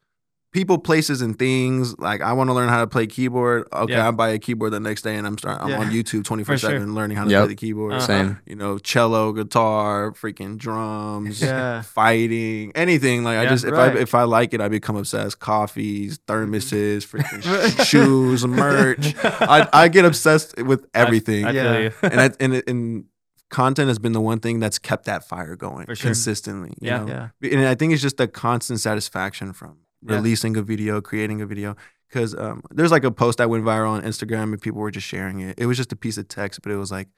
[0.58, 1.98] people, places, and things.
[2.00, 3.67] Like I want to learn how to play keyboard.
[3.72, 4.08] Okay, Yeah.
[4.08, 5.62] I buy a keyboard the next day, and I'm start.
[5.62, 5.80] I'm Yeah.
[5.80, 6.72] on YouTube twenty four sure.
[6.72, 7.39] seven learning how to Yep.
[7.41, 7.93] play the keyboard.
[7.93, 8.06] Uh-huh.
[8.06, 8.39] same.
[8.46, 11.41] You know, cello, guitar, freaking drums.
[11.41, 11.82] Yeah.
[12.00, 13.96] Fighting, anything like I Yeah, just if right.
[13.96, 15.39] I if I like it, I become obsessed.
[15.39, 17.41] Coffees, thermoses, freaking
[17.84, 19.13] sh- shoes, merch.
[19.24, 21.74] I I get obsessed with everything I, I Yeah.
[21.74, 21.91] feel you.
[22.04, 23.06] and that, and and
[23.50, 25.96] content has been the one thing that's kept that fire going sure.
[25.96, 26.74] consistently.
[26.82, 26.98] you Yeah.
[27.04, 27.30] know?
[27.41, 27.58] Yeah.
[27.58, 30.15] and I think it's just the constant satisfaction from Yeah.
[30.15, 31.75] releasing a video, creating a video.
[32.10, 35.05] Because um, there's like a post that went viral on Instagram and people were just
[35.07, 35.55] sharing it.
[35.57, 37.10] It was just a piece of text, but it was like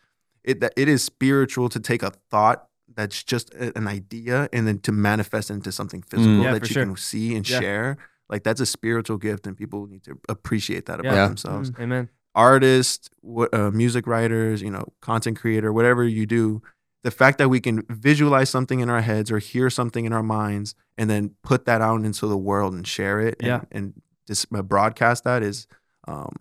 [0.44, 2.66] it that it is spiritual to take a thought
[2.96, 6.44] that's just a- an idea and then to manifest into something physical Mm.
[6.44, 6.86] Yeah, that you sure.
[6.86, 7.60] can see and Yeah.
[7.60, 7.98] share.
[8.30, 11.28] Like that's a spiritual gift, and people need to appreciate that about Yeah.
[11.28, 12.10] themselves Amen.
[12.34, 16.62] artists, what, uh, music writers, you know, content creator, whatever you do,
[17.04, 20.24] the fact that we can visualize something in our heads or hear something in our
[20.24, 23.62] minds and then put that out into the world and share it and, Yeah.
[23.72, 25.66] and just uh, broadcast that is
[26.08, 26.36] um,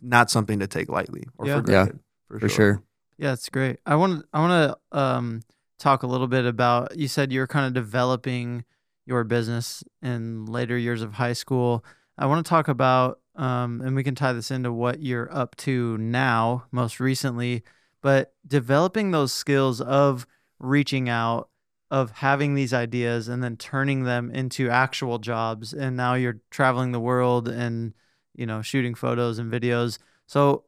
[0.00, 1.60] not something to take lightly or Yeah.
[1.60, 2.00] for Yeah, granted.
[2.40, 2.82] for sure.
[3.18, 3.78] Yeah, it's great.
[3.84, 5.42] I want to I want to um
[5.78, 8.64] talk a little bit about you said you were kind of developing
[9.06, 11.84] your business in later years of high school.
[12.16, 15.56] I want to talk about um and we can tie this into what you're up
[15.56, 17.64] to now most recently,
[18.02, 20.26] but developing those skills of
[20.58, 21.48] reaching out
[21.90, 26.92] of having these ideas and then turning them into actual jobs and now you're traveling
[26.92, 27.94] the world and
[28.34, 29.98] you know shooting photos and videos.
[30.26, 30.64] So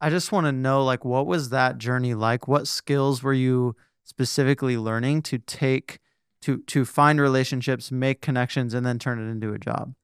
[0.00, 2.48] I just want to know like what was that journey like?
[2.48, 5.98] What skills were you specifically learning to take
[6.42, 9.94] to to find relationships, make connections and then turn it into a job?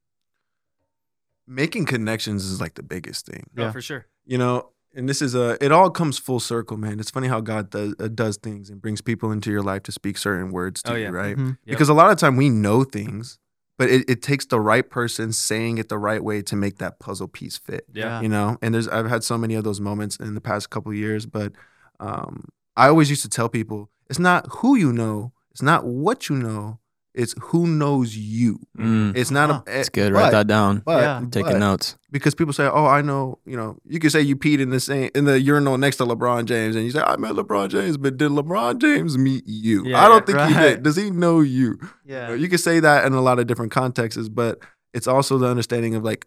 [1.46, 3.44] making connections is like the biggest thing.
[3.56, 3.72] Yeah, Yeah.
[3.72, 4.06] for sure.
[4.24, 7.00] You know, and this is a it all comes full circle, man.
[7.00, 9.92] It's funny how God does uh, does things and brings people into your life to
[9.92, 11.08] speak certain words to Oh, you, yeah.
[11.10, 11.36] right?
[11.36, 11.48] Mhm.
[11.48, 11.58] Yep.
[11.66, 13.38] Because a lot of time we know things,
[13.78, 16.98] but it, it takes the right person saying it the right way to make that
[16.98, 17.84] puzzle piece fit.
[17.92, 18.20] Yeah.
[18.20, 20.92] You know, and there's I've had so many of those moments in the past couple
[20.92, 21.52] years, but
[22.00, 26.28] um, I always used to tell people it's not who you know, it's not what
[26.28, 26.78] you know,
[27.14, 28.60] it's who knows you.
[28.78, 29.62] Mm, It's not Huh.
[29.66, 29.80] a.
[29.80, 30.12] it's good.
[30.12, 30.82] but- Write that down.
[30.84, 31.16] But, Yeah.
[31.16, 31.96] I'm taking but- notes.
[32.12, 34.80] because people say, "Oh, I know," you know, you could say you peed in the
[34.80, 37.96] same in the urinal next to LeBron James, and you say, "I met LeBron James,"
[37.96, 39.84] but did LeBron James meet you?
[39.86, 40.82] Yeah, I don't think he did.
[40.82, 41.50] Does he know you?
[41.60, 42.28] You, Yeah.
[42.28, 44.58] know, you could say that in a lot of different contexts, but
[44.94, 46.26] it's also the understanding of like,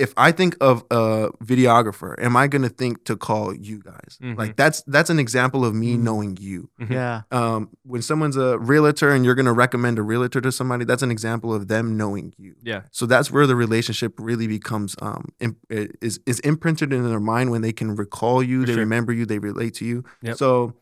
[0.00, 4.18] if I think of a videographer, am I going to think to call you guys?
[4.22, 4.36] Mhm.
[4.38, 6.00] Like that's that's an example of me Mhm.
[6.00, 6.70] knowing you.
[6.88, 7.22] Yeah.
[7.30, 11.02] Um, when someone's a realtor and you're going to recommend a realtor to somebody, that's
[11.02, 12.54] an example of them knowing you.
[12.62, 12.82] Yeah.
[12.90, 17.50] So that's where the relationship really becomes um im- is is imprinted in their mind
[17.50, 18.80] when they can recall you, For they sure.
[18.80, 20.04] remember you, they relate to you.
[20.22, 20.36] Yep.
[20.38, 20.74] So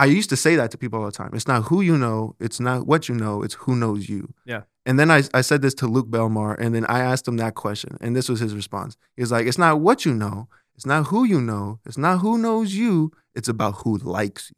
[0.00, 1.30] I used to say that to people all the time.
[1.34, 4.32] It's not who you know, it's not what you know, it's who knows you.
[4.46, 4.62] Yeah.
[4.86, 7.54] And then I, I said this to Luke Belmar, and then I asked him that
[7.54, 8.96] question, and this was his response.
[9.16, 12.20] He was like, It's not what you know, it's not who you know, it's not
[12.20, 14.56] who knows you, it's about who likes you.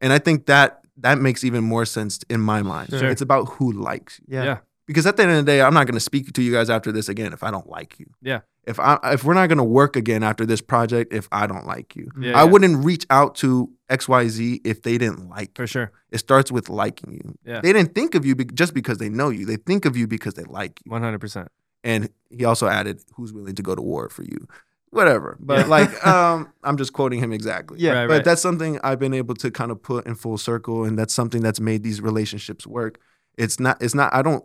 [0.00, 2.90] And I think that that makes even more sense in my mind.
[2.90, 3.08] Sure.
[3.08, 4.44] It's about who likes you Yeah.
[4.44, 4.58] Yeah.
[4.86, 6.68] because at the end of the day, I'm not going to speak to you guys
[6.68, 8.06] after this again if I don't like you.
[8.22, 8.40] Yeah.
[8.66, 11.66] If I if we're not going to work again after this project if I don't
[11.66, 12.50] like you, Yeah, I yeah.
[12.50, 15.50] wouldn't reach out to X Y Z if they didn't like.
[15.50, 15.62] you.
[15.62, 15.92] For sure.
[16.10, 17.38] It starts with liking you.
[17.44, 17.60] Yeah.
[17.60, 19.44] They didn't think of you be- just because they know you.
[19.46, 20.90] They think of you because they like you.
[20.90, 21.48] One hundred percent.
[21.82, 24.46] And he also added, "Who's willing to go to war for you?"
[24.90, 25.36] Whatever.
[25.40, 25.66] But Yeah.
[25.66, 27.80] like, um, I'm just quoting him exactly.
[27.80, 27.92] Yeah.
[27.92, 28.24] Right, But right.
[28.24, 31.42] that's something I've been able to kind of put in full circle, and that's something
[31.42, 33.00] that's made these relationships work.
[33.36, 34.44] It's not, it's not, I don't,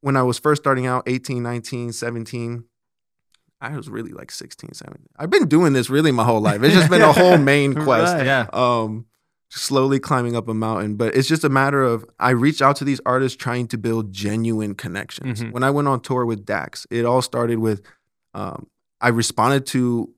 [0.00, 2.64] when I was first starting out, 18, 19, 17,
[3.62, 5.06] I was really like 16, 17.
[5.16, 6.62] I've been doing this really my whole life.
[6.62, 8.14] It's just been a whole main quest.
[8.16, 8.26] Right.
[8.26, 8.46] Yeah.
[8.52, 9.06] Um,
[9.50, 12.84] slowly climbing up a mountain, but it's just a matter of I reached out to
[12.84, 15.42] these artists trying to build genuine connections.
[15.42, 15.52] Mhm.
[15.52, 17.82] When I went on tour with Dax, it all started with
[18.34, 18.66] um,
[19.00, 20.12] I responded to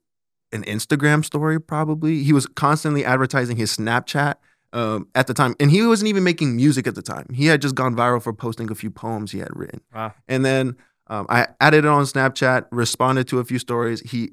[0.53, 2.23] an Instagram story, probably.
[2.23, 4.37] He was constantly advertising his Snapchat
[4.73, 7.27] um, at the time, and he wasn't even making music at the time.
[7.33, 9.81] He had just gone viral for posting a few poems he had written.
[9.93, 10.15] Wow.
[10.29, 10.77] And then
[11.09, 14.01] um, I added it on Snapchat, responded to a few stories.
[14.01, 14.31] He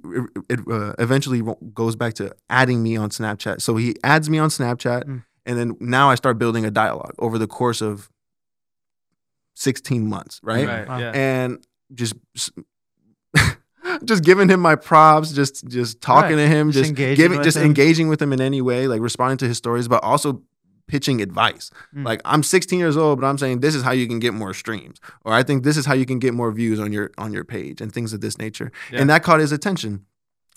[0.50, 1.42] it, uh, eventually
[1.74, 3.62] goes back to adding me on Snapchat.
[3.62, 5.24] So he adds me on Snapchat, Mm.
[5.46, 8.10] and then now I start building a dialogue over the course of
[9.56, 10.68] 16 months, right?
[10.68, 10.88] Right.
[10.88, 10.98] Wow.
[11.00, 11.12] Yeah.
[11.14, 11.60] And
[11.94, 12.14] just
[14.06, 16.44] just giving him my props, just just talking Right.
[16.44, 17.64] to him, Just just, engaging giving, just him.
[17.66, 20.42] engaging with him in any way, like responding to his stories, but also
[20.92, 21.72] pitching advice.
[21.96, 22.06] Mm.
[22.06, 24.54] Like I'm 16 years old, but I'm saying this is how you can get more
[24.54, 27.32] streams, or I think this is how you can get more views on your on
[27.32, 28.72] your page and things of this nature.
[28.92, 29.00] Yeah.
[29.00, 30.06] And that caught his attention.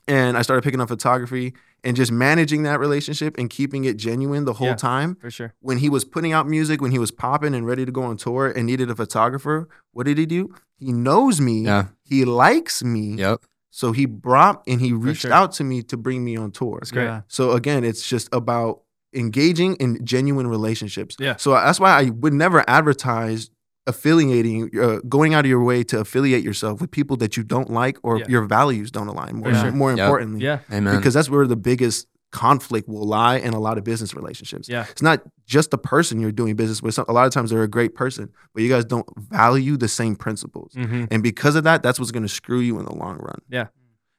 [0.07, 4.45] And I started picking up photography and just managing that relationship and keeping it genuine
[4.45, 4.75] the whole Yeah.
[4.75, 5.15] time.
[5.15, 5.55] For sure.
[5.61, 8.17] When he was putting out music, when he was popping and ready to go on
[8.17, 10.53] tour and needed a photographer, what did he do?
[10.77, 11.63] He knows me.
[11.63, 11.87] Yeah.
[12.03, 13.15] He likes me.
[13.15, 13.45] Yep.
[13.71, 15.33] So he brought and he reached sure.
[15.33, 16.79] out to me to bring me on tour.
[16.81, 17.07] That's great.
[17.07, 17.23] Yeah.
[17.27, 18.83] So again, it's just about
[19.15, 21.17] engaging in genuine relationships.
[21.19, 21.37] Yeah.
[21.37, 23.51] So that's why I would never advertise
[23.87, 27.71] affiliating, uh, going out of your way to affiliate yourself with people that you don't
[27.71, 28.25] like or Yeah.
[28.29, 29.37] your values don't align.
[29.37, 29.73] More, For sure.
[29.73, 29.99] more Yep.
[29.99, 30.59] importantly, Yeah.
[30.73, 30.97] Amen.
[30.97, 34.69] because that's where the biggest conflict will lie in a lot of business relationships.
[34.69, 34.87] Yeah.
[34.91, 36.99] It's not just the person you're doing business with.
[36.99, 40.17] A lot of times they're a great person, but you guys don't value the same
[40.17, 40.73] principles.
[40.75, 41.05] Mm-hmm.
[41.13, 43.39] And because of that, that's what's going to screw you in the long run.
[43.49, 43.67] Yeah.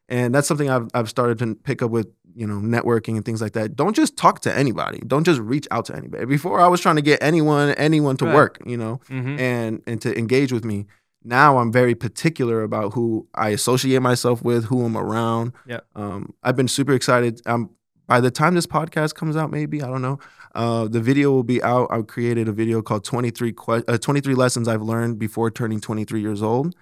[0.10, 3.42] And that's something I've, I've started to pick up with, you know, networking and things
[3.42, 3.76] like that.
[3.76, 5.00] Don't just talk to anybody.
[5.08, 6.26] Don't just reach out to anybody.
[6.26, 8.36] Before I was trying to get anyone, anyone to Right.
[8.36, 9.40] work, you know, Mm-hmm.
[9.40, 10.86] and, and to engage with me.
[11.24, 15.54] Now I'm very particular about who I associate myself with, who I'm around.
[15.66, 15.80] Yeah.
[15.96, 17.42] Um, I've been super excited.
[17.48, 17.72] Um,
[18.06, 20.20] by the time this podcast comes out, maybe, I don't know,
[20.54, 21.88] uh, the video will be out.
[21.90, 26.22] I created a video called 23, que- uh, 23 Lessons I've Learned Before Turning 23
[26.22, 26.76] Years Old.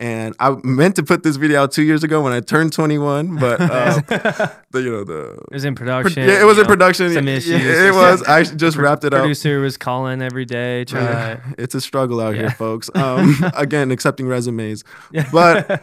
[0.00, 3.36] And I meant to put this video out two years ago when I turned 21,
[3.36, 4.00] but uh,
[4.70, 6.26] the, you know the it was in production.
[6.26, 7.12] yeah, it was in know, production.
[7.12, 7.62] Some Yeah, issues.
[7.66, 8.22] It was.
[8.22, 9.20] I just wrapped it up.
[9.20, 10.84] Producer was calling every day.
[10.86, 12.40] Trying Yeah, it's a struggle out Yeah.
[12.40, 12.88] here, folks.
[12.94, 14.82] Um, again, accepting resumes.
[15.30, 15.82] But-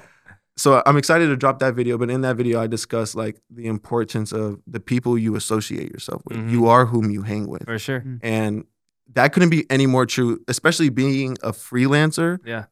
[0.59, 1.99] So I'm excited to drop that video.
[1.99, 6.24] But in that video, I discuss like the importance of the people you associate yourself
[6.26, 6.38] with.
[6.39, 6.49] Mhm.
[6.49, 8.03] You are whom you hang with, for sure.
[8.24, 8.63] and
[9.13, 10.39] that couldn't be any more true.
[10.47, 12.39] Especially being a freelancer.
[12.43, 12.65] Yeah.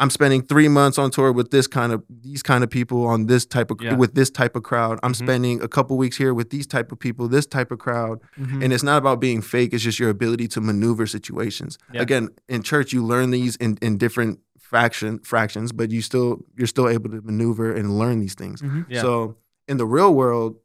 [0.00, 3.26] I'm spending three months on tour with this kind of these kind of people on
[3.26, 3.94] this type of Yeah.
[3.94, 4.98] with this type of crowd.
[5.04, 5.16] I'm Mhm.
[5.16, 8.20] spending a couple weeks here with these type of people, this type of crowd.
[8.38, 8.64] Mhm.
[8.64, 11.78] And it's not about being fake, it's just your ability to maneuver situations.
[11.92, 12.02] Yeah.
[12.02, 16.66] Again, in church, you learn these in, in different fraction fractions, but you still you're
[16.66, 18.62] still able to maneuver and learn these things.
[18.62, 18.86] Mhm.
[18.88, 19.02] Yeah.
[19.02, 19.36] So
[19.68, 20.56] in the real world,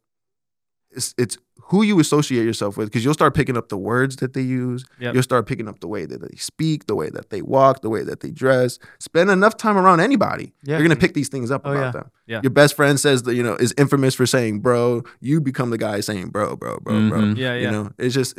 [0.92, 4.32] it's it's who you associate yourself with because you'll start picking up the words that
[4.32, 4.84] they use.
[4.98, 5.14] Yep.
[5.14, 7.88] You'll start picking up the way that they speak, the way that they walk, the
[7.90, 8.78] way that they dress.
[8.98, 10.78] Spend enough time around anybody, Yeah.
[10.78, 11.90] you're gonna pick these things up Oh, about yeah.
[11.92, 12.10] them.
[12.26, 12.40] Yeah.
[12.42, 15.78] Your best friend says that you know is infamous for saying "bro." You become the
[15.78, 17.36] guy saying "bro, bro, bro, bro." Mhm.
[17.36, 18.38] Yeah, yeah, You know, it's just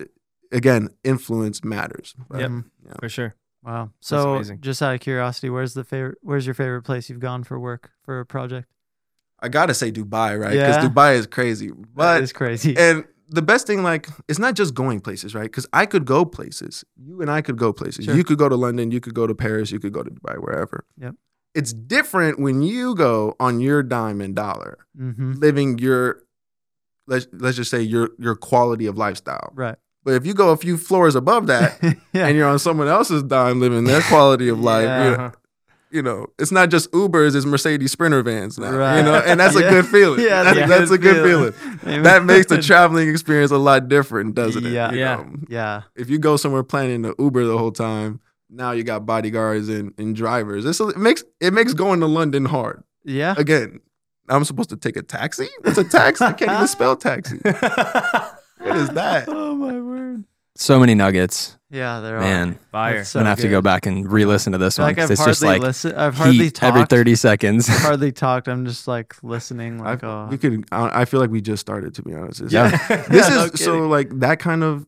[0.51, 2.13] again, influence matters.
[2.29, 2.51] But, Yep.
[2.85, 2.93] Yeah.
[2.99, 3.35] for sure.
[3.63, 3.91] Wow.
[4.01, 6.17] So, just out of curiosity, where's the favorite?
[6.21, 8.67] Where's your favorite place you've gone for work for a project?
[9.41, 10.51] I gotta say Dubai, right?
[10.51, 10.87] Because Yeah.
[10.89, 11.71] Dubai is crazy.
[11.95, 12.75] But is crazy.
[12.85, 15.43] and the best thing, like, it's not just going places, right?
[15.43, 16.83] Because I could go places.
[16.97, 18.05] You and I could go places.
[18.05, 18.15] Sure.
[18.15, 18.91] You could go to London.
[18.91, 19.71] You could go to Paris.
[19.71, 20.85] You could go to Dubai, wherever.
[20.97, 21.15] Yep.
[21.53, 26.23] It's different when you go on your dime and dollar, hmm living your
[27.07, 29.51] let's let's just say your your quality of lifestyle.
[29.53, 29.75] Right.
[30.03, 31.77] But if you go a few floors above that
[32.13, 32.27] yeah.
[32.27, 35.09] and you're on someone else's dime living their quality of life, Yeah.
[35.11, 35.31] you, know.
[35.91, 38.71] You know, it's not just Ubers, it's Mercedes Sprinter vans now.
[38.71, 38.97] Right.
[38.97, 39.67] You know, and that's Yeah.
[39.67, 40.19] a good feeling.
[40.25, 41.51] Yeah, that's, that's a that's a good good feeling.
[41.79, 42.03] feeling.
[42.03, 44.71] That makes the traveling experience a lot different, doesn't it?
[44.71, 44.91] Yeah.
[44.91, 45.15] You Yeah.
[45.17, 45.35] know?
[45.49, 45.81] yeah.
[45.95, 48.19] If you go somewhere planning to Uber the whole time,
[48.49, 50.65] now you got bodyguards and, and drivers.
[50.65, 52.83] It's, it makes it makes going to London hard.
[53.05, 53.33] Yeah.
[53.37, 53.79] Again,
[54.29, 55.47] I'm supposed to take a taxi?
[55.61, 56.23] What's a taxi?
[56.25, 57.37] I can't even spell taxi.
[57.43, 59.25] What is that?
[59.27, 60.23] Oh my word.
[60.55, 62.19] So many nuggets, Yeah, there are.
[62.19, 62.59] man.
[62.71, 62.97] Fire.
[62.97, 64.99] That's so I'm gonna have to go back and re-listen to this I one like
[64.99, 65.95] I've it's just like listened.
[65.95, 66.75] I've hardly heat talked.
[66.75, 67.69] every 30 seconds.
[67.69, 68.47] I've hardly talked.
[68.49, 69.79] I'm just like listening.
[69.79, 70.65] Like, I, oh, we could.
[70.71, 71.93] I I feel like we just started.
[71.95, 72.51] To be honest, It's-
[72.89, 73.05] Yeah.
[73.07, 74.85] This No is so like that kind of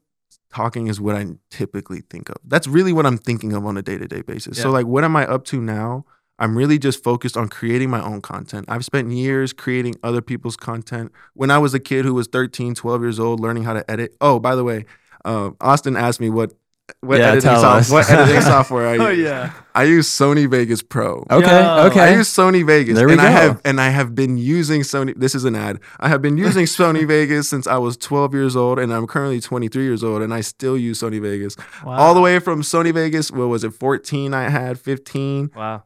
[0.53, 2.35] talking is what I typically think of.
[2.43, 4.61] That's really what I'm thinking of on a day to day basis.
[4.61, 6.05] So like, what am I up to now?
[6.39, 8.65] I'm really just focused on creating my own content.
[8.67, 11.11] I've spent years creating other people's content.
[11.35, 14.15] When I was a kid who was 13, 12 years old, learning how to edit.
[14.19, 14.85] Oh, by the way,
[15.25, 16.53] uh, Austin asked me what
[16.99, 19.01] what Yeah, editing tell soft- what editing software I use.
[19.01, 19.53] oh yeah.
[19.73, 21.25] I use Sony Vegas Pro.
[21.31, 21.85] Okay, Yo.
[21.87, 22.01] okay.
[22.01, 22.95] I use Sony Vegas.
[22.97, 25.79] There we and I have and I have been using Sony this is an ad.
[26.01, 29.39] I have been using Sony Vegas since I was 12 years old and I'm currently
[29.39, 31.55] 23 years old and I still use Sony Vegas.
[31.85, 31.93] Wow.
[31.97, 35.51] All the way from Sony Vegas, what was it, 14 I had, 15.
[35.55, 35.83] Wow.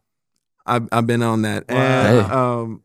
[0.66, 1.66] I've, I've been on that.
[1.70, 1.76] Wow.
[1.78, 2.34] And Hey.
[2.34, 2.84] um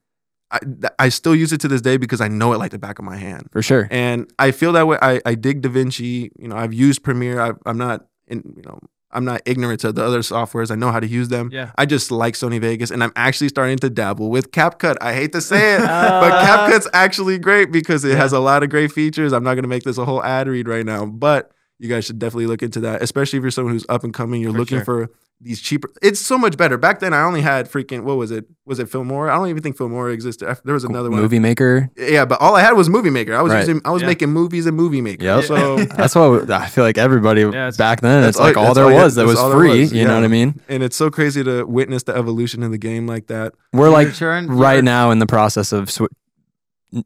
[0.53, 0.59] I,
[0.99, 3.05] I still use it to this day because I know it like the back of
[3.05, 3.49] my hand.
[3.51, 3.89] For sure.
[3.91, 4.99] And I feel that way.
[5.01, 6.31] I, I dig DaVinci.
[6.39, 7.41] You know, I've used Premiere.
[7.41, 8.79] I, I'm not, in, you know,
[9.11, 10.71] I'm not ignorant to the other softwares.
[10.71, 11.51] I know how to use them.
[11.53, 11.73] Yeah.
[11.77, 14.97] I just like Sony Vegas, and I'm actually starting to dabble with CapCut.
[15.01, 15.89] I hate to say it, but
[16.33, 18.17] Uh, CapCut's actually great because it Yeah.
[18.17, 19.33] has a lot of great features.
[19.33, 22.05] I'm not going to make this a whole ad read right now, but you guys
[22.05, 24.41] should definitely look into that, especially if you're someone who's up and coming.
[24.41, 24.85] You're For looking sure.
[25.07, 25.11] for
[25.43, 25.91] these cheaper.
[26.01, 26.79] It's so much better.
[26.79, 28.45] Back then, I only had freaking what was it?
[28.65, 29.31] Was it Filmora?
[29.31, 30.49] I don't even think Filmora existed.
[30.49, 31.21] I- There was another one.
[31.21, 31.91] Movie Maker.
[31.97, 33.35] Yeah, but all I had was Movie Maker.
[33.35, 33.59] I was Right.
[33.61, 34.09] using, I was Yeah.
[34.09, 35.25] making movies in Movie Maker.
[35.25, 35.45] Yep.
[35.45, 38.23] So That's what I feel like everybody Yeah, back then.
[38.23, 39.81] That's It's like all- all, there all you- was that was free.
[39.81, 40.61] was, You know what I mean?
[40.69, 43.53] and it's so crazy to witness the evolution of the game like that.
[43.73, 46.03] We're like turn- right now in the process of sw-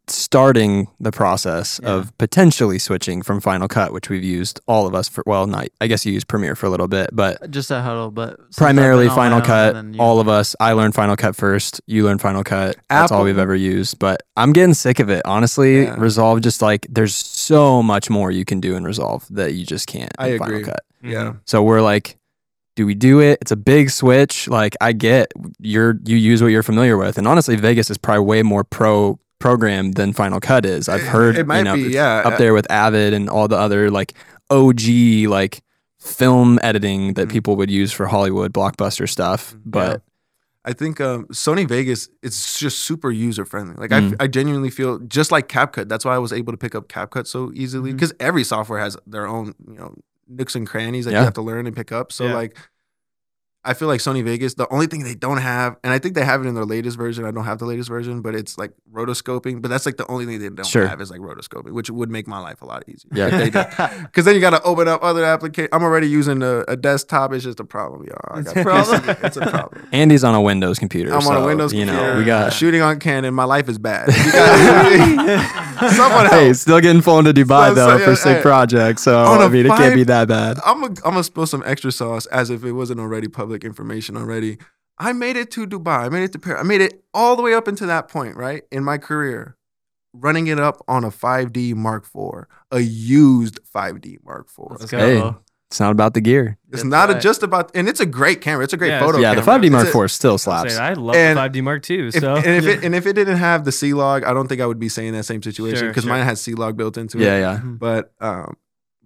[0.09, 1.91] starting the process Yeah.
[1.91, 5.23] of potentially switching from Final Cut, which we've used all of us for.
[5.27, 7.81] Well, not I guess you used Premiere for a little bit, but uh, just a
[7.83, 9.75] huddle, but primarily been on my Final Cut.
[9.75, 10.55] then All of us.
[10.61, 11.81] I learned Final Cut first.
[11.87, 12.77] You learned Final Cut.
[12.89, 13.99] That's all we've ever used.
[13.99, 15.23] But I'm getting sick of it.
[15.25, 15.95] Honestly, Yeah.
[15.99, 19.87] Resolve just like there's so much more you can do in Resolve that you just
[19.87, 20.65] can't I in Final agree.
[20.65, 20.81] Cut.
[21.03, 21.13] Mm-hmm.
[21.13, 21.33] Yeah.
[21.45, 22.17] So we're like,
[22.75, 23.39] do we do it?
[23.41, 24.49] It's a big switch.
[24.49, 28.25] Like I get you're you use what you're familiar with, and honestly, Vegas is probably
[28.25, 30.89] way more pro program than Final Cut is.
[30.89, 32.23] I've heard it might you know, be, yeah.
[32.25, 34.15] up there with Avid and all the other like
[34.51, 35.63] OG like
[36.01, 37.33] film editing that Mhm.
[37.33, 39.55] people would use for Hollywood blockbuster stuff.
[39.55, 39.61] Mhm.
[39.67, 40.03] But
[40.65, 43.75] I think um, Sony Vegas it's just super user friendly.
[43.77, 44.17] Like Mm.
[44.21, 45.89] I, I genuinely feel just like CapCut.
[45.89, 48.97] That's why I was able to pick up CapCut so easily because every software has
[49.07, 49.95] their own you know
[50.29, 51.21] nooks and crannies that Yeah.
[51.21, 52.11] you have to learn and pick up.
[52.13, 52.35] So Yeah.
[52.35, 52.57] like.
[53.67, 56.25] I feel like Sony Vegas, the only thing they don't have, and I think they
[56.25, 57.25] have it in their latest version.
[57.25, 59.61] I don't have the latest version, but it's like rotoscoping.
[59.61, 60.87] But that's like the only thing they don't Sure.
[60.87, 63.11] have is like rotoscoping, which would make my life a lot easier.
[63.13, 63.31] Yeah.
[63.37, 63.67] They did.
[64.07, 65.69] Because then you got to open up other applications.
[65.73, 67.33] I'm already using a, a desktop.
[67.33, 68.17] It's just a problem, y'all.
[68.37, 69.17] I It's got a problem.
[69.25, 69.89] It's a problem.
[69.93, 71.11] Andy's on a Windows computer.
[71.11, 72.13] I'm on a so, Windows You computer.
[72.15, 72.53] know, we got.
[72.53, 73.35] shooting on Canon.
[73.35, 74.09] My life is bad.
[75.77, 76.57] You got- Someone Hey, help.
[76.57, 78.43] still getting flown to Dubai So- though so, for yeah, sick hey.
[78.43, 79.03] projects.
[79.03, 80.59] So On a I mean, it can't be that bad.
[80.65, 84.17] I'm gonna I'm gonna spill some extra sauce as if it wasn't already public information
[84.17, 84.59] already.
[84.99, 86.07] I made it to Dubai.
[86.07, 86.61] I made it to Paris.
[86.61, 88.63] I made it all the way up into that point, right?
[88.73, 89.57] In my career,
[90.15, 94.67] running it up on a 5D Mark IV, a used 5D Mark IV.
[94.81, 95.21] Let's Hey.
[95.69, 95.73] Go.
[95.75, 96.59] It's not about the gear.
[96.69, 97.21] It's That's not right.
[97.21, 98.65] just about, and it's a great camera.
[98.65, 99.19] It's a great Yeah, photo.
[99.19, 100.75] yeah, the 5D Mark It's a- IV still slaps.
[100.75, 102.09] say, I love And the 5D Mark II.
[102.09, 104.49] If, So and if it and if it didn't have the C log, I don't
[104.49, 106.13] think I would be saying that same situation Sure, because sure.
[106.13, 107.25] mine has C log built into it.
[107.25, 107.61] Yeah, yeah.
[107.63, 107.79] Mhm.
[107.79, 108.57] But um,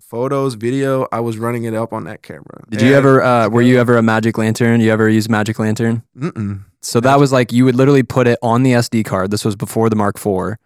[0.01, 2.63] photos, video, I was running it up on that camera.
[2.69, 3.23] Did you And- ever?
[3.23, 4.81] Uh, were you ever a Magic Lantern?
[4.81, 6.03] You ever use Magic Lantern?
[6.19, 6.65] Mm-mm.
[6.83, 9.31] So that was like you would literally put it on the SD card.
[9.31, 10.57] This was before the Mark IV.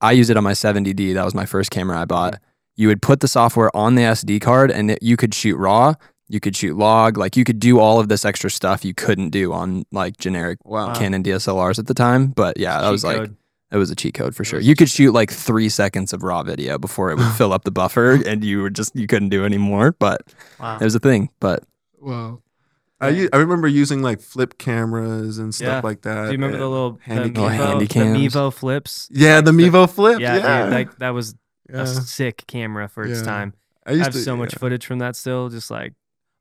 [0.00, 1.14] I used it on my 70D.
[1.14, 2.38] That was my first camera I bought.
[2.76, 5.94] You would put the software on the SD card, and it, you could shoot RAW.
[6.28, 7.16] You could shoot log.
[7.18, 10.58] Like you could do all of this extra stuff you couldn't do on like generic
[10.64, 10.94] Wow.
[10.94, 12.28] Canon DSLRs at the time.
[12.28, 13.30] But yeah, that Cheat was like
[13.70, 14.60] it was a cheat code for It sure.
[14.60, 17.64] You could cheat shoot like three seconds of raw video before it would fill up
[17.64, 19.94] the buffer, and you were just you couldn't do anymore.
[19.98, 20.22] But
[20.58, 20.78] Wow.
[20.80, 21.28] it was a thing.
[21.40, 21.62] But
[22.00, 22.40] Wow.
[23.00, 25.80] I remember using like flip cameras and stuff Yeah.
[25.84, 26.14] like that.
[26.14, 28.04] Do you remember the little handy the Mino, handy the.
[28.04, 29.08] Mino flips?
[29.12, 30.20] Yeah, the Like Mino flip.
[30.20, 31.34] Yeah, Yeah, dude, like that was
[31.70, 31.82] yeah.
[31.82, 33.26] a sick camera for its Yeah.
[33.26, 33.54] time.
[33.86, 35.92] I I have to, so much footage from that still, just like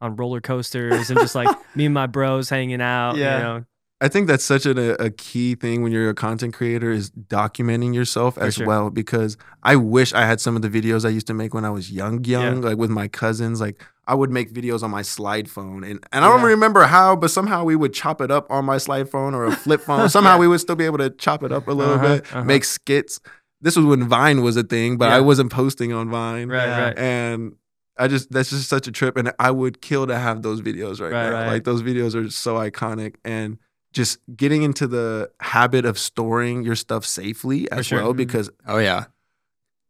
[0.02, 3.16] on roller coasters and just like me and my bros hanging out.
[3.18, 3.38] Yeah.
[3.38, 3.66] You know,
[4.02, 7.94] I think that's such a, a key thing when you're a content creator is documenting
[7.94, 8.68] yourself as sure.
[8.68, 8.90] well.
[8.90, 11.70] Because I wish I had some of the videos I used to make when I
[11.70, 13.62] was young, young, like with my cousins.
[13.62, 16.48] Like I would make videos on my slide phone, and and I don't Yeah.
[16.48, 19.56] remember how, but somehow we would chop it up on my slide phone or a
[19.56, 20.10] flip phone.
[20.18, 22.44] Somehow we would still be able to chop it up a little Uh-huh, bit, uh-huh.
[22.44, 23.22] make skits.
[23.64, 26.50] This was when Vine was a thing, but I wasn't posting on Vine.
[26.50, 26.84] right, Yeah.
[26.84, 26.98] right.
[27.00, 27.56] and
[27.98, 31.00] I just that's just such a trip, and I would kill to have those videos
[31.02, 31.32] right, Right, now.
[31.32, 31.48] right.
[31.48, 33.58] Like those videos are so iconic, and
[33.94, 38.00] just getting into the habit of storing your stuff safely as sure.
[38.02, 38.18] well, Mhm.
[38.18, 39.06] because oh yeah,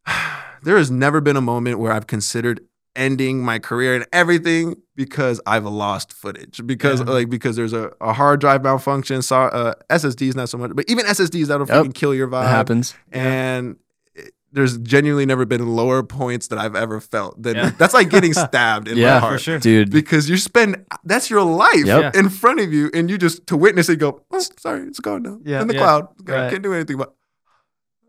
[0.63, 2.61] there has never been a moment where I've considered
[2.95, 7.05] ending my career and everything because I've lost footage because Yeah.
[7.07, 9.21] like because there's a, a hard drive malfunction.
[9.21, 11.85] So uh, SSDs not so much, but even SSDs that'll Yep.
[11.85, 12.93] freaking kill your vibe that happens.
[13.11, 13.77] and
[14.15, 17.41] it- there's genuinely never been lower points that I've ever felt.
[17.41, 17.71] Than Yeah.
[17.79, 19.57] that's like getting stabbed in Yeah, my for heart, sure.
[19.59, 22.15] Dude, because you spend that's your life Yep.
[22.15, 24.21] in front of you, and you just to witness it go.
[24.29, 25.39] Oh, sorry, it's gone now.
[25.43, 25.61] Yeah.
[25.61, 25.79] in the Yeah.
[25.79, 26.07] cloud.
[26.25, 26.51] Right.
[26.51, 26.97] can't do anything.
[26.97, 27.15] But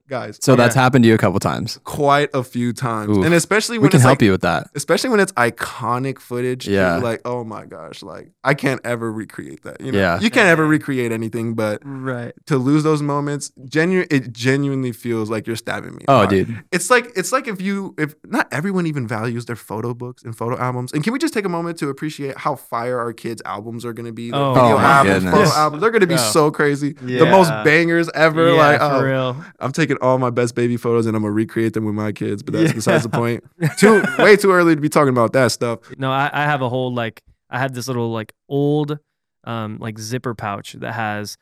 [0.09, 1.79] guys, so that's happened to you a couple times.
[1.85, 3.25] quite a few times, Oof.
[3.25, 4.69] and especially when We can it's help like, you with that.
[4.75, 6.65] especially when it's iconic footage.
[6.67, 6.97] too, Yeah.
[6.97, 9.81] like oh my gosh, like I can't ever recreate that.
[9.81, 10.21] You know, Yeah.
[10.21, 12.33] you can't ever recreate anything, but Right.
[12.47, 16.05] to lose those moments, genuine, it genuinely feels like you're stabbing me.
[16.09, 16.31] Oh, heart.
[16.31, 16.63] dude.
[16.73, 20.37] It's like it's like if you if not everyone even values their photo books and
[20.37, 20.93] photo albums.
[20.93, 23.93] And can we just take a moment to appreciate how fire our kids' albums are
[23.93, 24.31] going to be?
[24.31, 25.35] Their Oh, video my albums, goodness.
[25.51, 25.81] photo albums.
[25.81, 26.31] They're going to be Yeah.
[26.31, 26.95] so crazy.
[27.05, 27.19] Yeah.
[27.21, 28.51] The most bangers ever.
[28.51, 29.45] yeah, like for oh, real.
[29.61, 32.43] I'm taking all my best baby photos and I'm gonna recreate them with my kids.
[32.43, 32.75] But that's Yeah.
[32.75, 33.45] besides the point.
[33.79, 35.79] Too way too early to be talking about that stuff.
[35.99, 38.99] No, I, I have a whole like I had this little like old
[39.45, 41.37] um like zipper pouch that has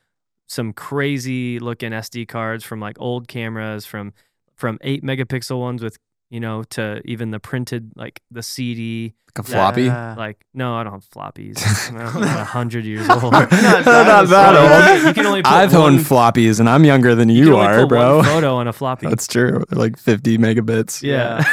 [0.47, 4.13] some crazy looking SD cards from like old cameras from
[4.55, 5.97] from eight megapixel ones with
[6.33, 9.83] you know to even the printed like the CD Like a floppy.
[9.85, 10.15] Yeah.
[10.17, 11.59] like no I don't have floppies
[12.17, 15.07] I'm a hundred years old Not Not that that old.
[15.07, 17.67] You can only I've one- owned floppies, and I'm younger than you you, can only
[17.67, 18.23] are, put bro.
[18.23, 19.63] photo on a floppy That's true.
[19.69, 21.03] They're like 50 megabits.
[21.03, 21.45] yeah,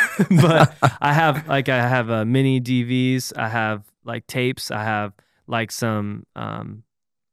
[0.41, 3.33] but I have like I have uh, mini DVs.
[3.37, 4.71] I have like tapes.
[4.71, 5.13] I have
[5.47, 6.83] like some um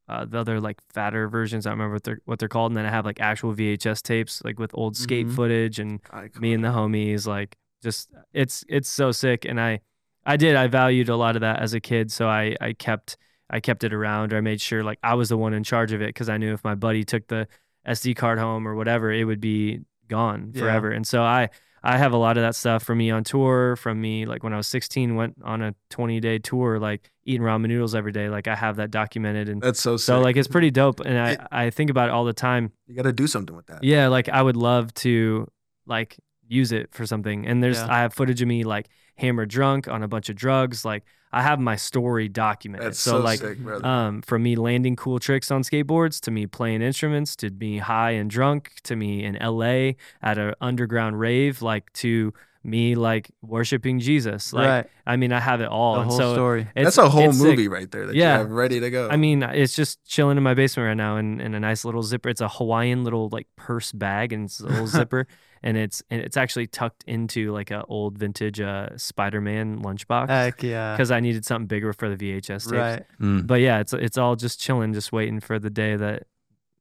[0.09, 1.65] uh, the other like fatter versions.
[1.65, 2.71] I don't remember what they're what they're called.
[2.71, 5.35] And then I have like actual VHS tapes like with old skate Mhm.
[5.35, 5.99] footage and
[6.39, 7.27] me and the homies.
[7.27, 9.45] Like just it's it's so sick.
[9.45, 9.81] And I
[10.25, 12.11] I did I valued a lot of that as a kid.
[12.11, 13.17] So I I kept
[13.49, 15.91] I kept it around or I made sure like I was the one in charge
[15.93, 17.47] of it because I knew if my buddy took the
[17.87, 20.61] SD card home or whatever, it would be gone Yeah.
[20.61, 20.89] forever.
[20.91, 21.49] And so I
[21.87, 24.53] I have a lot of that stuff from me on tour, from me like when
[24.53, 28.27] I was 16, went on a 20 day tour, like eating ramen noodles every day.
[28.29, 30.05] Like I have that documented, and That's so sick.
[30.07, 30.99] so like it's pretty dope.
[30.99, 32.71] And I It- I think about it all the time.
[32.87, 33.83] you got to do something with that.
[33.83, 35.47] Yeah, like I would love to
[35.85, 36.17] like
[36.47, 37.47] use it for something.
[37.47, 37.87] And there's Yeah.
[37.89, 40.85] I have footage of me like hammered drunk on a bunch of drugs.
[40.85, 42.87] Like I have my story documented.
[42.87, 46.81] That's so, like sick, um, from me landing cool tricks on skateboards to me playing
[46.81, 51.91] instruments to me high and drunk to me in LA at an underground rave, like
[51.93, 54.51] to me like worshiping Jesus.
[54.53, 54.89] Like right.
[55.05, 55.95] I mean, I have it all.
[55.95, 56.61] The and whole so story.
[56.75, 57.47] it's- That's a whole it's sick.
[57.47, 58.33] movie right there that Yeah.
[58.33, 59.09] you have ready to go.
[59.09, 62.03] I mean, it's just chilling in my basement right now in, in a nice little
[62.03, 62.27] zipper.
[62.29, 65.27] It's a Hawaiian little like purse bag and it's a little zipper
[65.63, 70.63] and it's and it's actually tucked into like a old vintage uh Spider-Man lunchbox Heck
[70.63, 70.93] yeah.
[70.93, 72.71] because I needed something bigger for the VHS tapes.
[72.71, 73.03] Right.
[73.19, 73.47] Mm.
[73.47, 76.23] But yeah, it's it's all just chilling, just waiting for the day that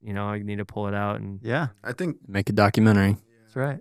[0.03, 1.69] you know I need to pull it out and Yeah.
[1.83, 3.17] I think Make a documentary.
[3.45, 3.81] That's right.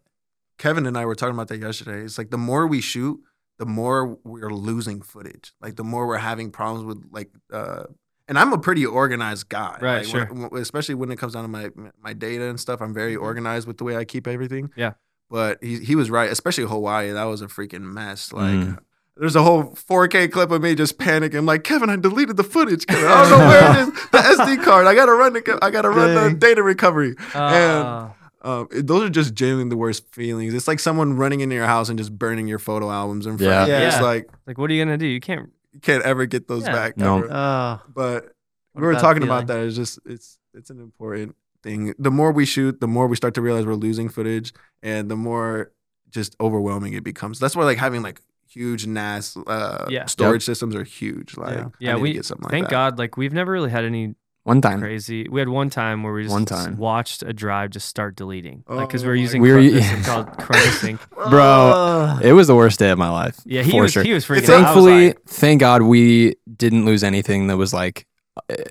[0.58, 2.04] Kevin and I were talking about that yesterday.
[2.04, 3.20] It's like the more we shoot,
[3.58, 5.54] the more we're losing footage.
[5.62, 7.84] Like the more we're having problems with like uh
[8.28, 9.78] and I'm a pretty organized guy.
[9.82, 10.26] Right, Like, sure.
[10.26, 11.69] when- especially when it comes down to my
[12.01, 12.82] my data and stuff.
[12.82, 14.71] I'm very organized with the way I keep everything.
[14.76, 14.93] Yeah.
[15.30, 17.11] But he he was right, especially Hawaii.
[17.11, 18.32] That was a freaking mess.
[18.34, 18.78] Like Mm.
[19.17, 21.45] there's a whole 4K clip of me just panicking.
[21.47, 22.86] Like, Kevin, I deleted the footage.
[22.86, 23.05] Kevin.
[23.07, 23.99] I don't know where it is.
[24.11, 24.86] The SD card.
[24.88, 27.15] I gotta run the I gotta run the data recovery.
[27.34, 28.09] And Uh,
[28.41, 30.53] Um, it- those are just genuinely the worst feelings.
[30.53, 33.49] It's like someone running into your house and just burning your photo albums in front.
[33.51, 33.63] Yeah.
[33.63, 33.88] of you.
[33.88, 34.01] It's Yeah.
[34.03, 35.07] like Like, what are you gonna do?
[35.07, 35.49] You can't.
[35.76, 36.71] You can't ever get those Yeah.
[36.73, 36.97] back.
[36.97, 37.17] No.
[37.19, 37.32] ever.
[37.32, 38.34] Uh, but
[38.73, 39.30] we were talking feeling.
[39.30, 39.59] about that.
[39.59, 41.93] It's just it's it's an important thing.
[41.99, 45.15] The more we shoot, the more we start to realize we're losing footage, and the
[45.17, 45.71] more
[46.09, 47.39] just overwhelming it becomes.
[47.39, 50.05] That's why like having like huge NAS uh, Yeah.
[50.05, 51.36] storage systems are huge.
[51.38, 51.65] Like Yeah.
[51.65, 52.71] I Yeah, need to we get something like thank that.
[52.71, 52.97] God.
[52.97, 54.15] Like we've never really had any
[54.46, 54.80] One time.
[54.80, 55.28] crazy.
[55.28, 56.78] We had one time where we just One time.
[56.78, 59.74] watched a drive just start deleting, like because Oh we were using We were- Chron-
[59.74, 61.00] this called Chronosync.
[61.32, 63.38] Bro, It was the worst day of my life.
[63.46, 64.04] Yeah, he was sure.
[64.04, 64.38] he was freaking.
[64.38, 64.58] It's out.
[64.58, 68.06] Was Thankfully, like, thank God we didn't lose anything that was like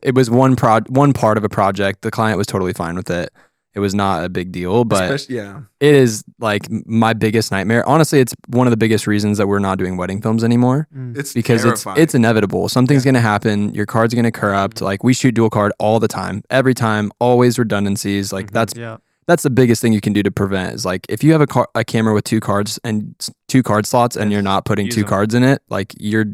[0.02, 2.02] it was one prod one part of a project.
[2.02, 3.30] The client was totally fine with it.
[3.74, 7.86] It was not a big deal, but Especially, yeah, it is like my biggest nightmare.
[7.88, 11.16] Honestly, it's one of the biggest reasons that we're not doing wedding films anymore mm.
[11.16, 11.96] it's because terrifying.
[11.96, 12.68] it's it's inevitable.
[12.68, 13.74] Something's going to happen.
[13.74, 14.80] Your card's going to corrupt.
[14.80, 16.42] Like we shoot dual card all the time.
[16.50, 18.32] Every time, always redundancies.
[18.32, 18.52] Like Mhm.
[18.52, 18.96] that's yeah.
[19.26, 21.46] that's the biggest thing you can do to prevent is like if you have a
[21.46, 23.14] car, a camera with two cards and
[23.48, 25.08] two card slots and you're not putting Use two them.
[25.10, 26.26] cards in it, like you're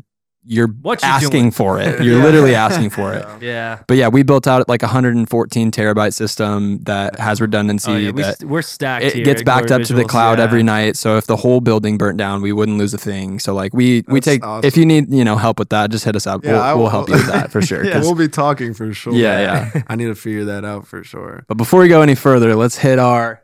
[0.45, 1.51] you're What you asking doing?
[1.51, 2.01] for it.
[2.03, 2.25] You're Yeah.
[2.25, 3.25] literally asking for it.
[3.43, 3.49] Yeah.
[3.49, 3.79] yeah.
[3.87, 8.11] But yeah, we built out like a 114 terabyte system that has redundancy Oh, yeah,
[8.11, 9.05] we, that st- we're stacked.
[9.05, 10.45] it here gets backed Glory up to the cloud Yeah.
[10.45, 10.97] every night.
[10.97, 13.39] So if the whole building burnt down, we wouldn't lose a thing.
[13.39, 14.67] So like we we take awesome.
[14.67, 16.43] if you need you know help with that, just hit us up.
[16.43, 17.85] Yeah, we'll, I we'll help you with that for sure.
[17.85, 17.93] Yeah.
[17.93, 19.13] 'cause- we'll be talking for sure.
[19.13, 19.83] Yeah, yeah.
[19.89, 21.45] I need to figure that out for sure.
[21.49, 23.43] But before we go any further, let's hit our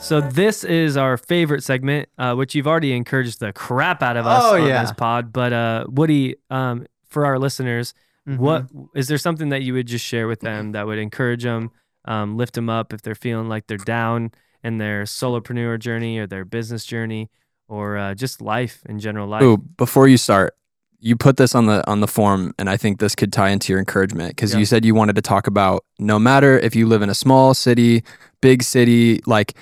[0.00, 4.26] So this is our favorite segment, uh, which you've already encouraged the crap out of
[4.26, 4.82] us Oh, on yeah.
[4.82, 5.32] this pod.
[5.32, 7.94] But uh, Woody, um, for our listeners,
[8.26, 8.38] Mhm.
[8.38, 11.70] what is there something that you would just share with them that would encourage them,
[12.04, 14.30] um, lift them up if they're feeling like they're down
[14.64, 17.30] in their solopreneur journey or their business journey
[17.68, 19.42] or uh, just life in general life?
[19.42, 20.54] Ooh, before you start,
[21.00, 23.72] you put this on the on the form, and I think this could tie into
[23.72, 24.58] your encouragement because Yeah.
[24.60, 27.54] you said you wanted to talk about no matter if you live in a small
[27.54, 28.02] city,
[28.40, 29.54] big city, like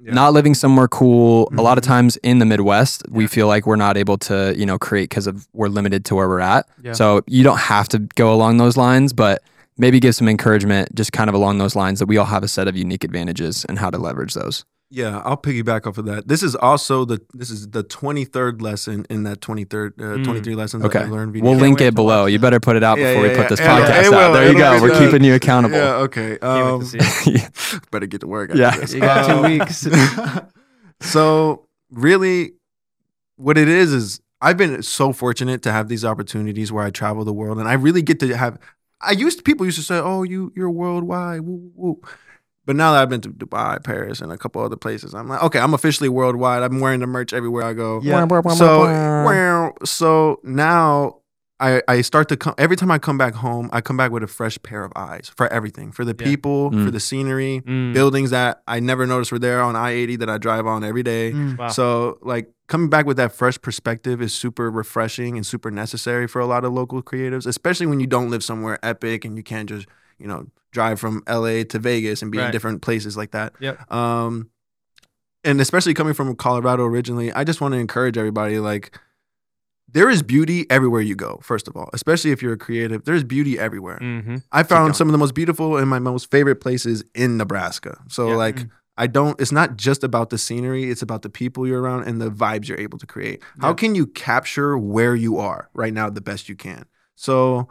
[0.00, 0.12] Yeah.
[0.14, 1.48] not living somewhere cool.
[1.56, 1.88] A lot of Mhm.
[1.88, 5.26] times in the Midwest, we feel like we're not able to, you know, create because
[5.26, 6.66] of we're limited to where we're at.
[6.82, 6.92] Yeah.
[6.92, 9.42] So you don't have to go along those lines, but
[9.78, 12.48] maybe give some encouragement just kind of along those lines that we all have a
[12.48, 14.64] set of unique advantages and how to leverage those.
[14.90, 16.28] Yeah, I'll piggyback off of that.
[16.28, 20.24] This is also the this is the 23rd lesson in that 23rd uh, Mm.
[20.24, 21.00] 23 lessons Okay.
[21.00, 21.50] that I learned video.
[21.50, 22.26] We'll link it below.
[22.26, 23.80] You better put it out Yeah, before we yeah, put this yeah.
[23.80, 24.32] podcast It out.
[24.34, 24.80] There you go.
[24.82, 25.76] We're keeping you accountable.
[25.76, 26.38] Yeah, okay.
[26.42, 27.50] Um, to see it.
[27.90, 28.50] better get to work.
[28.54, 28.76] Yeah.
[28.76, 28.94] this.
[28.94, 29.86] You got two Um, weeks.
[31.00, 32.52] so really,
[33.36, 37.24] what it is is I've been so fortunate to have these opportunities where I travel
[37.24, 38.58] the world, and I really get to have.
[39.00, 42.00] I used people used to say, "Oh, you you're worldwide," woo, woo, woo.
[42.66, 45.42] But now that I've been to Dubai, Paris, and a couple other places, I'm like,
[45.42, 46.62] okay, I'm officially worldwide.
[46.62, 48.00] I'm wearing the merch everywhere I go.
[48.02, 48.20] Yeah.
[48.58, 48.84] So,
[49.84, 51.16] so now
[51.60, 54.22] I, I start to come every time I come back home, I come back with
[54.22, 56.26] a fresh pair of eyes for everything, for the Yeah.
[56.26, 56.84] people, Mm.
[56.84, 60.28] for the scenery, Mm, buildings that I never noticed were there on I 80 that
[60.28, 61.32] I drive on every day.
[61.32, 61.56] Mm.
[61.58, 61.68] wow.
[61.68, 66.40] So, like, coming back with that fresh perspective is super refreshing and super necessary for
[66.40, 69.68] a lot of local creatives, especially when you don't live somewhere epic and you can't
[69.68, 69.86] just,
[70.18, 73.54] you know, drive from LA to Vegas and be in different places like that.
[73.60, 73.90] Yep.
[73.90, 74.50] Um,
[75.44, 78.98] and especially coming from Colorado originally, I just want to encourage everybody like,
[79.88, 83.04] there is beauty everywhere you go, first of all, especially if you're a creative.
[83.04, 83.98] There's beauty everywhere.
[83.98, 88.02] hmm I found some of the most beautiful and my most favorite places in Nebraska.
[88.08, 88.34] So Yeah.
[88.36, 88.70] like Mm.
[88.96, 92.20] I don't it's not just about the scenery, it's about the people you're around and
[92.20, 93.42] the vibes you're able to create.
[93.60, 96.86] How can you capture where you are right now the best you can?
[97.16, 97.68] So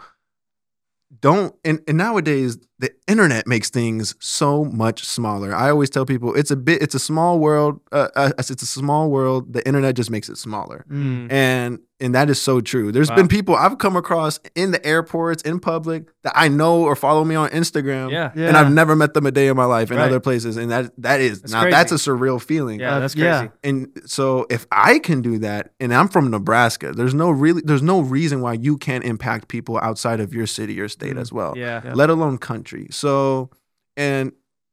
[1.22, 5.55] don't and, and nowadays the internet makes things so much smaller.
[5.55, 8.65] I always tell people it's a bit it's a small world uh, uh, it's a
[8.65, 9.53] small world.
[9.53, 11.32] The internet just makes it smaller Mm.
[11.32, 12.91] and and that is so true.
[12.91, 13.15] There's Wow.
[13.17, 17.24] been people I've come across in the airports, in public, that I know or follow
[17.24, 18.32] me on Instagram, Yeah.
[18.36, 18.47] Yeah.
[18.49, 20.07] and I've never met them a day in my life in Right.
[20.07, 21.71] other places, and that that is That's now crazy.
[21.71, 22.80] that's a surreal feeling.
[22.82, 23.38] Yeah, Uh, that's yeah.
[23.39, 23.51] crazy.
[23.63, 27.84] And so if I can do that, and I'm from Nebraska, there's no really there's
[27.84, 31.21] no reason why you can't impact people outside of your city or state Mm.
[31.21, 31.82] as well Yeah.
[31.86, 31.93] Yeah.
[31.93, 32.62] let alone country.
[32.91, 33.49] So,
[33.97, 34.32] and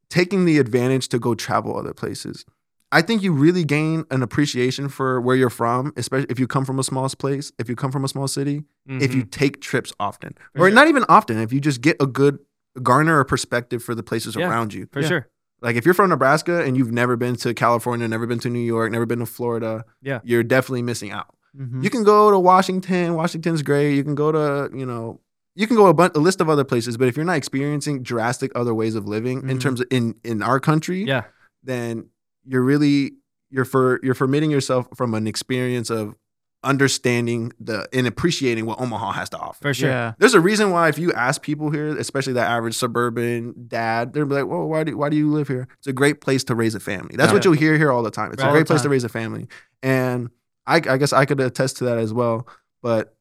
[0.08, 2.44] taking the advantage to go travel other places.
[2.92, 6.64] I think you really gain an appreciation for where you're from, especially if you come
[6.64, 9.30] from a small place, if you come from a small city, if you Mhm.
[9.30, 10.74] take trips often, For or sure.
[10.74, 12.40] not even often, if you just get a good
[12.82, 14.48] garner a perspective for the places Yeah.
[14.48, 14.88] around you.
[14.92, 15.08] for Yeah.
[15.08, 15.28] sure.
[15.62, 18.58] Like if you're from Nebraska and you've never been to California, never been to New
[18.58, 20.18] York, never been to Florida, Yeah.
[20.24, 21.28] you're definitely missing out.
[21.56, 21.84] Mhm.
[21.84, 23.14] You can go to Washington.
[23.14, 23.94] Washington's great.
[23.94, 25.20] You can go to, you know,
[25.54, 26.96] you can go a, bunch, a list of other places.
[26.96, 29.60] But if you're not experiencing drastic other ways of living in Mhm.
[29.60, 31.24] terms of in in our country, Yeah.
[31.62, 32.06] then
[32.44, 33.14] you're really
[33.50, 36.14] you're for you're permitting yourself from an experience of
[36.62, 39.58] understanding the and appreciating what Omaha has to offer.
[39.62, 39.88] For sure.
[39.90, 40.12] Yeah.
[40.18, 44.26] There's a reason why if you ask people here, especially the average suburban dad, they're
[44.26, 45.66] like, "Well, why do why do you live here?
[45.78, 48.10] It's a great place to raise a family." That's what you'll hear here all the
[48.10, 48.30] time.
[48.32, 49.48] It's All a great place to raise a family,
[49.82, 50.30] and
[50.66, 52.46] I, I guess I could attest to that as well.
[52.82, 53.16] But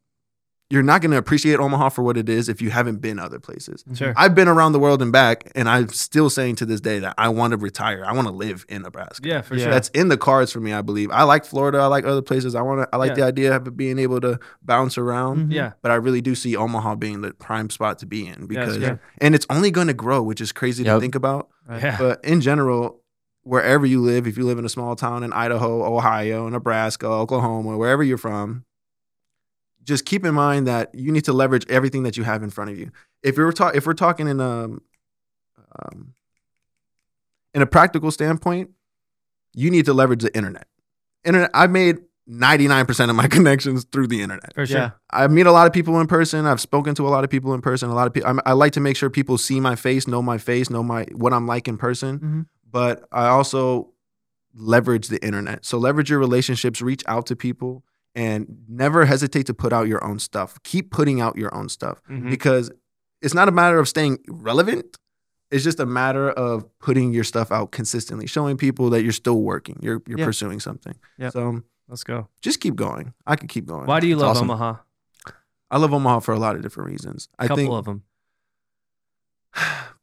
[0.72, 3.40] you're not going to appreciate Omaha for what it is if you haven't been other
[3.40, 3.84] places.
[3.96, 4.14] Sure.
[4.16, 7.16] I've been around the world and back, and I'm still saying to this day that
[7.18, 8.04] I want to retire.
[8.06, 9.28] I want to live in Nebraska.
[9.28, 9.64] Yeah, for Yeah.
[9.64, 9.74] sure.
[9.74, 11.10] That's in the cards for me, I believe.
[11.12, 11.80] I like Florida.
[11.80, 12.54] I like other places.
[12.54, 12.90] I want to.
[12.94, 13.16] I like Yeah.
[13.16, 15.50] the idea of being able to bounce around.
[15.50, 15.54] Mhm.
[15.54, 15.72] yeah.
[15.82, 18.98] But I really do see Omaha being the prime spot to be in because, yeah.
[19.20, 21.50] and it's only going to grow, which is crazy to think about.
[21.68, 21.98] Yeah.
[21.98, 23.02] But in general,
[23.42, 27.76] wherever you live, if you live in a small town in Idaho, Ohio, Nebraska, Oklahoma,
[27.78, 28.66] wherever you're from,
[29.90, 32.70] just keep in mind that you need to leverage everything that you have in front
[32.70, 32.92] of you.
[33.24, 34.82] If you're ta- if we're talking in um,
[35.84, 36.14] um
[37.54, 38.70] in a practical standpoint,
[39.54, 40.68] you need to leverage the internet.
[41.26, 41.50] Internet.
[41.54, 41.98] I've made
[42.30, 44.54] 99% of my connections through the internet.
[44.54, 44.78] For sure.
[44.78, 44.92] Yeah.
[45.12, 46.46] I meet a lot of people in person.
[46.46, 47.90] I've spoken to a lot of people in person.
[47.90, 48.40] A lot of people.
[48.46, 51.34] I like to make sure people see my face, know my face, know my what
[51.34, 52.20] I'm like in person.
[52.20, 52.46] Mhm.
[52.72, 53.90] But I also
[54.54, 55.66] leverage the internet.
[55.66, 56.82] So leverage your relationships.
[56.82, 57.84] Reach out to people,
[58.16, 60.58] and never hesitate to put out your own stuff.
[60.64, 62.30] Keep putting out your own stuff Mhm.
[62.30, 62.72] because
[63.22, 64.98] it's not a matter of staying relevant.
[65.52, 69.42] It's just a matter of putting your stuff out consistently, showing people that you're still
[69.42, 69.80] working.
[69.82, 70.26] You're you're Yeah.
[70.26, 70.96] pursuing something.
[71.18, 71.30] Yeah.
[71.30, 72.28] So Let's go.
[72.42, 73.14] just keep going.
[73.26, 73.86] I could keep going.
[73.88, 74.52] Why do you That's love awesome.
[74.52, 74.76] Omaha?
[75.72, 77.30] I love Omaha for a lot of different reasons.
[77.40, 78.04] A I couple think of them.
[79.56, 79.62] a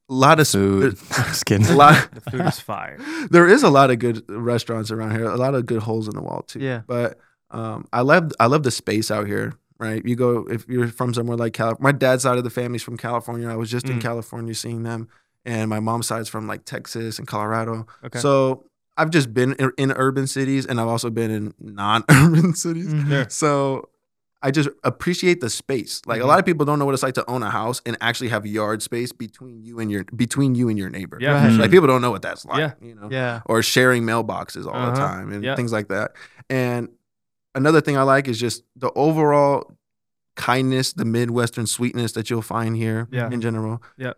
[0.09, 0.97] lot of Food.
[1.11, 1.67] Just kidding.
[1.67, 2.09] a lot.
[2.13, 2.99] The food is fire.
[3.31, 5.25] there is a lot of good restaurants around here.
[5.25, 6.61] A lot of good holes in the wall too.
[6.61, 6.83] Yeah.
[6.87, 7.19] But
[7.51, 9.55] um, I love I love the space out here.
[9.79, 10.03] Right.
[10.05, 11.83] You go if you're from somewhere like California.
[11.83, 13.49] My dad's side of the family's from California.
[13.49, 14.03] I was just in Mm.
[14.03, 15.09] California seeing them,
[15.45, 17.87] and my mom's side's from like Texas and Colorado.
[18.05, 18.19] Okay.
[18.19, 18.65] So
[18.97, 22.89] I've just been in, in urban cities, and I've also been in non-urban cities.
[22.89, 23.09] Mhm.
[23.09, 23.27] Sure.
[23.29, 23.91] So
[24.43, 26.01] I just appreciate the space.
[26.07, 26.29] Like a Mhm.
[26.29, 28.47] lot of people don't know what it's like to own a house and actually have
[28.47, 31.19] yard space between you and your between you and your neighbor.
[31.21, 31.53] Yeah, Right.
[31.53, 32.59] for Like people don't know what that's like.
[32.61, 32.73] Yeah.
[32.81, 33.09] You know.
[33.11, 33.41] Yeah.
[33.45, 34.95] Or sharing mailboxes all the Uh-huh.
[35.07, 35.55] time and Yeah.
[35.57, 36.13] things like that.
[36.49, 36.89] And
[37.57, 39.77] another thing I like is just the overall
[40.37, 43.31] kindness, the Midwestern sweetness that you'll find here Yeah.
[43.31, 43.83] in general.
[43.97, 44.13] Yeah.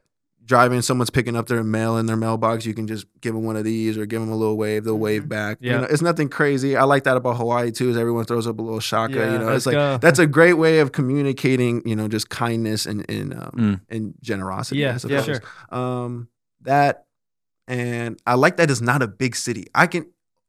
[0.44, 2.64] Driving, someone's picking up their mail in their mailbox.
[2.64, 4.84] You can just give them one of these or give them a little wave.
[4.84, 5.58] They'll wave back.
[5.60, 5.74] You Mm-hmm.
[5.82, 5.86] Yeah.
[5.86, 6.74] know, it's nothing crazy.
[6.74, 7.90] I like that about Hawaii too.
[7.90, 9.14] Is everyone throws up a little shaka.
[9.14, 9.98] Yeah, you know, let's it's like go.
[9.98, 11.82] that's a great way of communicating.
[11.86, 13.80] You know, just kindness and and um, Mm.
[13.90, 14.80] and generosity.
[14.80, 15.42] Yeah, I yeah, sure.
[15.70, 16.28] Um,
[16.62, 17.04] that
[17.66, 19.66] and I like that it's not a big city.
[19.74, 20.06] I can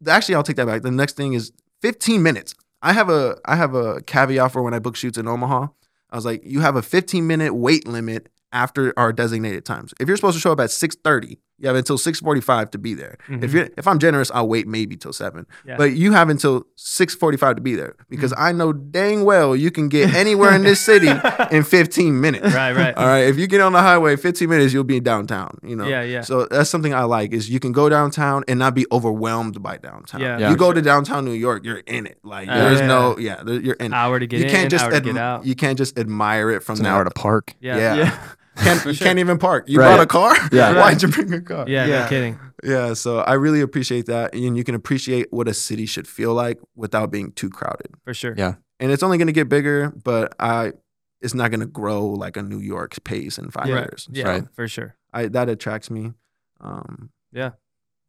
[0.07, 0.81] actually I'll take that back.
[0.81, 2.55] The next thing is 15 minutes.
[2.81, 5.67] I have a I have a caveat for when I book shoots in Omaha.
[6.11, 9.93] I was like, you have a 15 minute wait limit after our designated times.
[9.99, 13.17] If you're supposed to show up at 6:30, you have until 6:45 to be there.
[13.27, 13.53] If Mhm.
[13.53, 15.45] you're if I'm generous, I'll wait maybe till seven.
[15.65, 15.75] Yeah.
[15.77, 18.41] But you have until 6:45 to be there because Mm.
[18.47, 21.09] I know dang well you can get anywhere in this city
[21.51, 22.53] in 15 minutes.
[22.53, 22.95] right, right.
[22.95, 23.25] All right.
[23.27, 25.57] If you get on the highway, 15 minutes, you'll be downtown.
[25.63, 25.87] You know.
[25.87, 26.21] Yeah, yeah.
[26.21, 29.77] So that's something I like is you can go downtown and not be overwhelmed by
[29.77, 30.21] downtown.
[30.21, 30.49] Yeah, Yeah.
[30.51, 32.17] You go for to downtown New York, you're in it.
[32.23, 32.87] Like Uh, there's yeah.
[32.87, 33.93] no yeah, there- you're in.
[33.93, 33.95] it.
[33.95, 35.45] Hour to get you in, can't just hour to get out.
[35.45, 37.53] you can't just admire it from It's an the- hour to park.
[37.59, 37.95] yeah.
[37.95, 38.11] Yeah.
[38.59, 38.63] Yeah.
[38.65, 39.05] Can't, For you sure.
[39.07, 39.67] can't even park.
[39.67, 39.87] You Right.
[39.87, 40.35] brought a car.
[40.51, 40.75] Yeah.
[40.77, 41.65] Why'd you bring a car?
[41.67, 42.01] Yeah, Yeah.
[42.03, 42.39] no kidding.
[42.63, 46.33] Yeah, so I really appreciate that, and you can appreciate what a city should feel
[46.33, 47.87] like without being too crowded.
[48.03, 48.33] For sure.
[48.37, 48.55] Yeah.
[48.81, 50.73] And it's only going to get bigger, but I,
[51.21, 53.75] it's not going to grow like a New York's pace in five Yeah.
[53.79, 54.07] years.
[54.11, 54.43] Yeah, So Right.
[54.53, 54.95] for sure.
[55.13, 56.13] I that attracts me.
[56.61, 57.51] Um, yeah.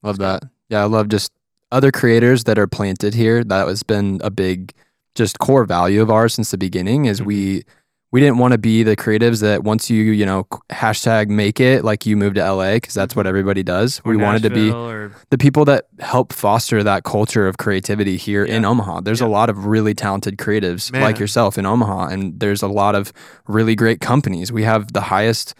[0.03, 0.43] Love that.
[0.69, 1.33] Yeah, I love just
[1.73, 3.45] other creators that are planted here.
[3.45, 4.73] That has been a big,
[5.15, 7.05] just core value of ours since the beginning.
[7.07, 7.27] Is Mhm.
[7.27, 7.63] we
[8.13, 11.85] we didn't want to be the creatives that once you you know hashtag make it
[11.85, 14.01] like you move to LA because that's what everybody does.
[14.05, 18.17] Or we wanted to be Or, the people that help foster that culture of creativity
[18.17, 19.01] here in Omaha.
[19.03, 21.03] There's a lot of really talented creatives Man.
[21.03, 23.13] like yourself in Omaha, and there's a lot of
[23.47, 24.51] really great companies.
[24.51, 25.55] We have the highest,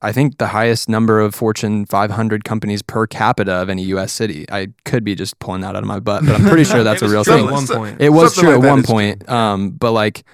[0.00, 4.12] I think, the highest number of Fortune 500 companies per capita of any U.S.
[4.12, 4.44] city.
[4.50, 7.02] I could be just pulling that out of my butt, but I'm pretty sure that's
[7.02, 7.46] a real true thing.
[7.46, 8.00] At one point.
[8.00, 10.24] It was true like at one point, um, but like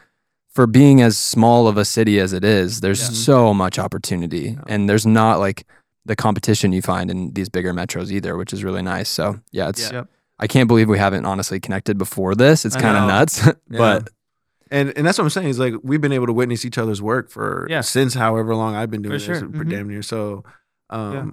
[0.59, 3.11] for being as small of a city as it is, there's Yeah.
[3.11, 4.63] so much opportunity, Yeah.
[4.67, 5.65] and there's not like
[6.05, 9.09] the competition you find in these bigger metros either, which is really nice.
[9.09, 10.09] So yeah, it's Yep.
[10.41, 12.65] I can't believe we haven't honestly connected before this.
[12.65, 14.09] It's kind of nuts, but
[14.69, 17.01] and and that's what I'm saying is like we've been able to witness each other's
[17.01, 17.83] work for Yeah.
[17.83, 19.49] since however long I've been doing For this sure.
[19.53, 19.71] for Mhm.
[19.71, 20.03] damn near.
[20.03, 20.43] So,
[20.91, 21.27] um, Yeah.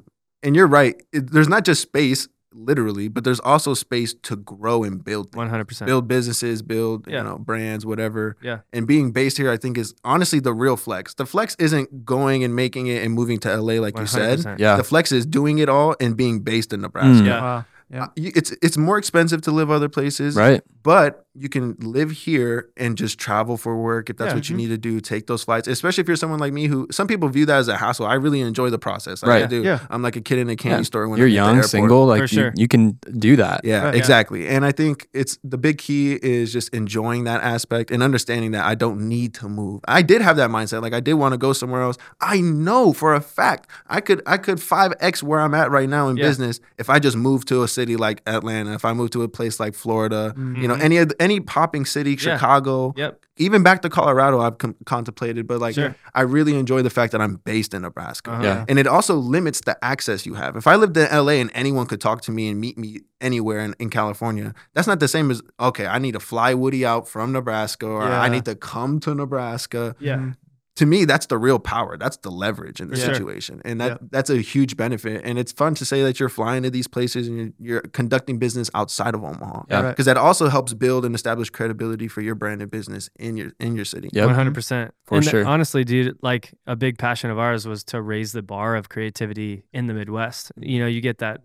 [0.43, 1.01] and you're right.
[1.11, 5.35] It, there's not just space literally, but there's also space to grow and build.
[5.35, 5.87] One hundred percent.
[5.87, 7.17] build businesses, build Yeah.
[7.17, 8.37] you know brands, whatever.
[8.41, 8.59] Yeah.
[8.73, 11.13] And being based here, I think is honestly the real flex.
[11.13, 14.43] The flex isn't going and making it and moving to LA like you said.
[14.59, 17.23] yeah, The flex is doing it all and being based in Nebraska.
[17.23, 17.25] Mm.
[17.27, 17.41] Yeah.
[17.41, 17.65] Wow.
[17.89, 18.05] Yeah.
[18.05, 20.61] Uh, it's it's more expensive to live other places, Right.
[20.83, 24.35] but you can live here and just travel for work if that's Yeah.
[24.35, 24.99] what you need to do.
[25.01, 27.67] Take those flights, especially if you're someone like me who some people view that as
[27.67, 28.05] a hassle.
[28.07, 29.21] I really enjoy the process.
[29.21, 29.61] Like I do.
[29.61, 29.79] Yeah.
[29.89, 30.83] I'm like a kid in a candy Yeah.
[30.83, 32.53] store when You're I'm at the young, single, like For you, sure.
[32.55, 33.61] you can do that.
[33.65, 33.95] Yeah, Right.
[33.95, 34.47] exactly.
[34.47, 38.65] And I think it's the big key is just enjoying that aspect and understanding that
[38.65, 39.81] I don't need to move.
[39.87, 40.81] I did have that mindset.
[40.81, 41.97] Like I did want to go somewhere else.
[42.21, 46.07] I know for a fact I could I could 5x where I'm at right now
[46.07, 46.23] in Yeah.
[46.27, 49.27] business if I just moved to a city like Atlanta, if I move to a
[49.27, 50.81] place like Florida, you know, Mhm.
[50.87, 52.17] any of the- any popping city, Yeah.
[52.37, 53.19] Chicago, Yep.
[53.37, 55.93] even back to Colorado I've com- contemplated, but like Sure.
[56.13, 58.31] I really enjoy the fact that I'm based in Nebraska.
[58.31, 58.43] Uh-huh.
[58.43, 58.65] Yeah.
[58.69, 60.55] And it also limits the access you have.
[60.55, 63.59] If I lived in LA and anyone could talk to me and meet me anywhere
[63.59, 67.07] in, in California, that's not the same as, okay, I need to fly Woody out
[67.07, 69.95] from Nebraska or I need to come to Nebraska.
[69.99, 70.31] Yeah.
[70.77, 71.97] To me, that's the real power.
[71.97, 73.13] That's the leverage in the Sure.
[73.13, 73.61] situation.
[73.63, 74.07] And that Yeah.
[74.11, 75.21] that's a huge benefit.
[75.23, 78.39] And it's fun to say that you're flying to these places and you're, you're conducting
[78.39, 79.63] business outside of Omaha.
[79.69, 79.81] Yeah.
[79.81, 79.89] Right.
[79.91, 83.51] Because that also helps build and establish credibility for your brand and business in your
[83.59, 84.09] in your city.
[84.11, 84.25] Yep.
[84.25, 84.93] One hundred percent.
[85.05, 85.45] For And sure.
[85.45, 89.63] Honestly, dude, like a big passion of ours was to raise the bar of creativity
[89.71, 90.51] in the Midwest.
[90.57, 91.39] You know, you get that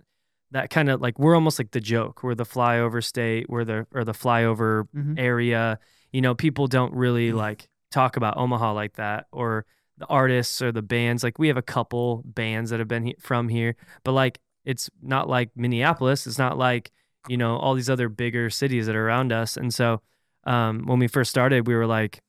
[0.50, 2.24] that kind of like we're almost like the joke.
[2.24, 3.46] We're the flyover state.
[3.48, 5.16] We're the or the flyover Mhm.
[5.20, 5.78] area.
[6.12, 7.38] You know, people don't really Mm-hmm.
[7.38, 9.66] like talk about Omaha like that or
[9.98, 11.22] the artists or the bands.
[11.22, 14.90] Like we have a couple bands that have been he- from here, but like it's
[15.02, 16.26] not like Minneapolis.
[16.26, 16.90] It's not like
[17.28, 19.56] you know all these other bigger cities that are around us.
[19.56, 20.00] And so
[20.44, 22.20] um, when we first started, we were like,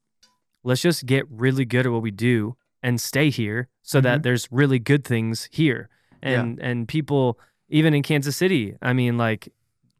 [0.63, 4.47] let's just get really good at what we do and stay here so that there's
[4.51, 5.89] really good things here.
[6.21, 6.41] Yeah.
[6.41, 7.39] And and people
[7.69, 9.51] even in Kansas City, I mean like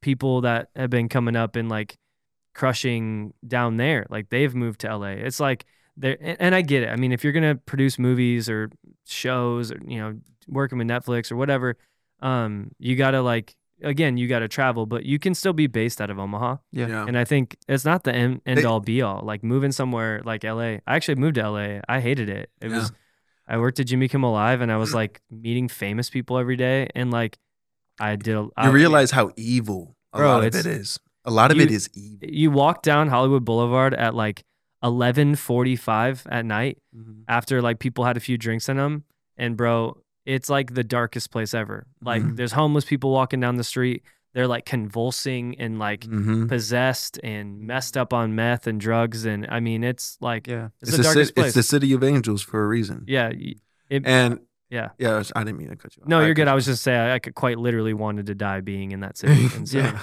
[0.02, 1.98] people that have been coming up and like
[2.54, 5.08] crushing down there, like they've moved to LA.
[5.12, 5.66] It's like
[5.98, 6.90] there and and I get it.
[6.90, 8.70] I mean, if you're going to produce movies or
[9.06, 11.78] shows or you know, working with Netflix or whatever,
[12.22, 15.66] um you got to like again, you got to travel, but you can still be
[15.66, 16.58] based out of Omaha.
[16.72, 17.04] Yeah.
[17.08, 19.22] And I think it's not the end, end They- all be all.
[19.24, 20.62] Like moving somewhere like LA.
[20.86, 21.80] I actually moved to LA.
[21.90, 22.52] I hated it.
[22.62, 22.76] It Yeah.
[22.78, 22.92] was
[23.48, 26.90] I worked at Jimmy Kimmel Live and I was like meeting famous people every day
[26.96, 27.38] and like
[28.00, 31.00] I did a, I- You realize how evil a Bro, lot of it is.
[31.26, 32.28] A lot of you- it is evil.
[32.30, 34.44] you walk down Hollywood Boulevard at like
[34.84, 37.24] 11:45 at night Mhm.
[37.28, 39.04] after like people had a few drinks in them
[39.38, 41.88] and bro, it's like the darkest place ever.
[42.02, 42.36] Like Mhm.
[42.38, 44.04] there's homeless people walking down the street.
[44.34, 46.48] They're like convulsing and like Mhm.
[46.48, 50.70] possessed and messed up on meth and drugs and I mean it's like Yeah.
[50.82, 51.48] it's, It's, the darkest city, place.
[51.48, 53.04] it's the city of angels for a reason.
[53.08, 53.30] yeah,
[53.90, 54.90] it, And yeah.
[54.98, 56.08] yeah, I didn't mean to cut you off.
[56.10, 56.48] No, you're good.
[56.48, 59.50] I was just saying I could quite literally wanted to die being in that city,
[59.56, 60.00] and so yeah,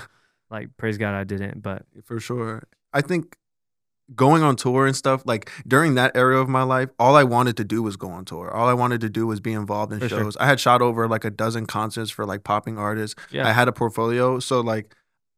[0.50, 1.62] like praise God I didn't.
[1.62, 2.64] But for sure.
[2.92, 3.36] I think
[4.14, 7.56] going on tour and stuff like during that era of my life, all I wanted
[7.58, 8.50] to do was go on tour.
[8.50, 10.20] All I wanted to do was be involved in For sure.
[10.20, 10.36] shows.
[10.38, 13.20] I had shot over like a dozen concerts for like popping artists.
[13.30, 14.94] yeah, I had a portfolio, so like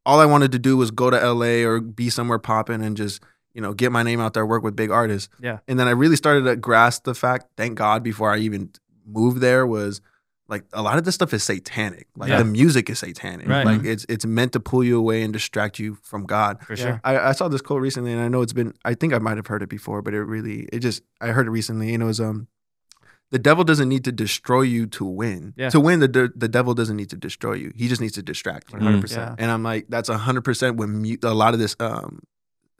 [0.06, 3.22] all I wanted to do was go to LA or be somewhere popping and just
[3.54, 5.28] you know get my name out there, work with big artists.
[5.40, 5.58] Yeah.
[5.66, 8.70] And then I really started to grasp the fact, thank God, before I even
[9.04, 10.00] moved there, was
[10.50, 12.08] like a lot of this stuff is satanic.
[12.16, 12.38] Like Yeah.
[12.38, 13.48] the music is satanic.
[13.48, 13.64] Right.
[13.64, 16.60] Like it's it's meant to pull you away and distract you from God.
[16.66, 16.84] for Yeah.
[16.84, 17.00] sure.
[17.04, 18.74] I, I saw this quote recently, and I know it's been.
[18.84, 21.02] I think I might have heard it before, but it really, it just.
[21.20, 22.48] I heard it recently, and it was um,
[23.30, 25.54] the devil doesn't need to destroy you to win.
[25.56, 25.70] Yeah.
[25.70, 27.72] To win, the de- the devil doesn't need to destroy you.
[27.76, 28.78] He just needs to distract you.
[28.78, 29.34] One hundred percent.
[29.38, 29.42] Yeah.
[29.44, 32.20] And I'm like, that's hundred percent when mu- a lot of this um,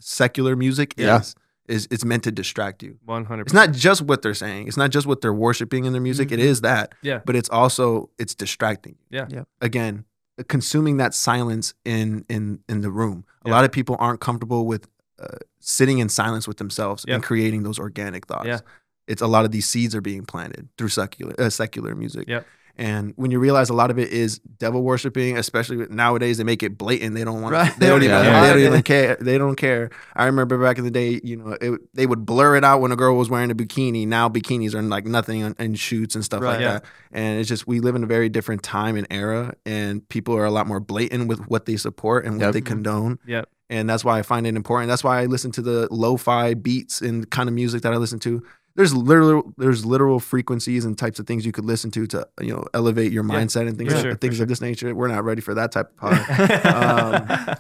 [0.01, 1.21] secular music Yeah.
[1.21, 1.35] is
[1.71, 2.99] is it's meant to distract you.
[3.05, 3.43] One hundred.
[3.47, 4.68] It's not just what they're saying.
[4.68, 6.33] It's not just what they're worshiping in their music.
[6.33, 6.43] It Mhm.
[6.45, 6.95] is that.
[7.03, 7.21] Yeah.
[7.25, 8.97] But it's also it's distracting.
[9.11, 9.27] Yeah.
[9.31, 9.45] Yeah.
[9.61, 10.05] Again,
[10.49, 13.25] consuming that silence in in in the room.
[13.45, 13.55] A Yeah.
[13.55, 14.87] lot of people aren't comfortable with
[15.18, 17.14] uh, sitting in silence with themselves Yeah.
[17.16, 18.47] and creating those organic thoughts.
[18.47, 18.61] Yeah.
[19.07, 22.27] It's a lot of these seeds are being planted through secular uh, secular music.
[22.29, 22.47] Yep.
[22.81, 26.62] And when you realize a lot of it is devil worshiping, especially nowadays, they make
[26.62, 27.14] it blatant.
[27.14, 27.53] They don't want.
[27.53, 27.72] Right.
[27.78, 28.24] They don't even.
[28.24, 28.41] Yeah.
[28.41, 29.16] They don't even care.
[29.20, 29.91] They don't care.
[30.16, 32.91] I remember back in the day, you know, it, they would blur it out when
[32.91, 34.07] a girl was wearing a bikini.
[34.09, 36.53] Now bikinis are like nothing in, in shoots and stuff Right.
[36.53, 36.72] like Yeah.
[36.72, 36.85] that.
[37.12, 40.47] And it's just we live in a very different time and era, and people are
[40.47, 42.53] a lot more blatant with what they support and what Yep.
[42.55, 42.66] they mm-hmm.
[42.66, 43.18] condone.
[43.26, 43.47] Yep.
[43.68, 44.89] And that's why I find it important.
[44.89, 48.18] That's why I listen to the lo-fi beats and kind of music that I listen
[48.20, 48.43] to.
[48.77, 52.53] There's literal there's literal frequencies and types of things you could listen to to you
[52.55, 54.45] know elevate your Yeah, mindset and things like, sure, things sure.
[54.45, 54.95] of this nature.
[54.95, 57.59] We're not ready for that type of pod.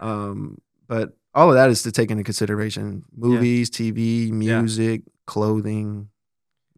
[0.00, 6.08] um, um, but all of that is to take into consideration: movies, TV, music, clothing.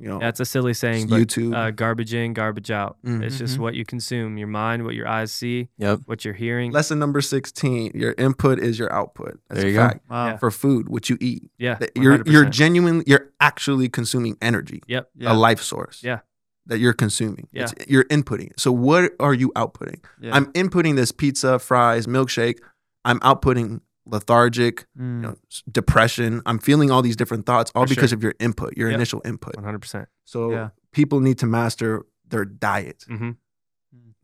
[0.03, 1.55] You know, Yeah, it's a silly saying, but YouTube.
[1.55, 2.97] uh, garbage in, garbage out.
[3.05, 3.61] It's just Mhm.
[3.61, 6.01] what you consume, your mind, what your eyes see, Yep.
[6.07, 6.73] what you're hearing.
[6.73, 9.39] Lesson number sixteen: Your input is your output.
[9.49, 9.87] That's There a you go.
[9.89, 10.11] fact.
[10.11, 10.27] Wow.
[10.27, 10.37] Yeah.
[10.39, 12.51] For food, what you eat, yeah, That you're you're 100%.
[12.53, 13.03] genuine.
[13.07, 15.11] You're actually consuming energy, Yep.
[15.17, 15.33] Yeah.
[15.33, 16.03] a life source.
[16.03, 16.19] Yeah.
[16.67, 17.49] that you're consuming.
[17.53, 17.65] Yeah.
[17.65, 18.53] It's, you're inputting.
[18.57, 19.99] So what are you outputting?
[20.21, 20.31] Yeah.
[20.37, 22.59] I'm inputting this pizza, fries, milkshake.
[23.05, 25.01] I'm outputting lethargic, Mm.
[25.17, 25.35] you know,
[25.71, 26.43] depression.
[26.47, 28.17] I'm feeling all these different thoughts, all For because sure.
[28.17, 28.97] of your input, your Yep.
[28.97, 29.55] initial input.
[29.57, 30.09] 100%.
[30.25, 30.69] So Yeah.
[30.93, 33.05] people need to master their diet.
[33.09, 33.31] hmm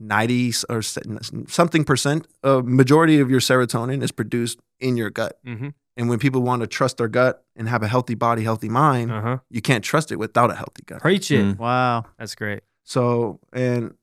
[0.00, 5.38] 90 s- or something percent, a majority of your serotonin is produced in your gut.
[5.44, 8.68] hmm And when people want to trust their gut and have a healthy body, healthy
[8.68, 9.38] mind, Uh huh.
[9.50, 11.00] you can't trust it without a healthy gut.
[11.00, 11.44] Preach it.
[11.44, 11.58] Mm.
[11.58, 12.04] Wow.
[12.18, 12.60] That's great.
[12.84, 13.94] So, and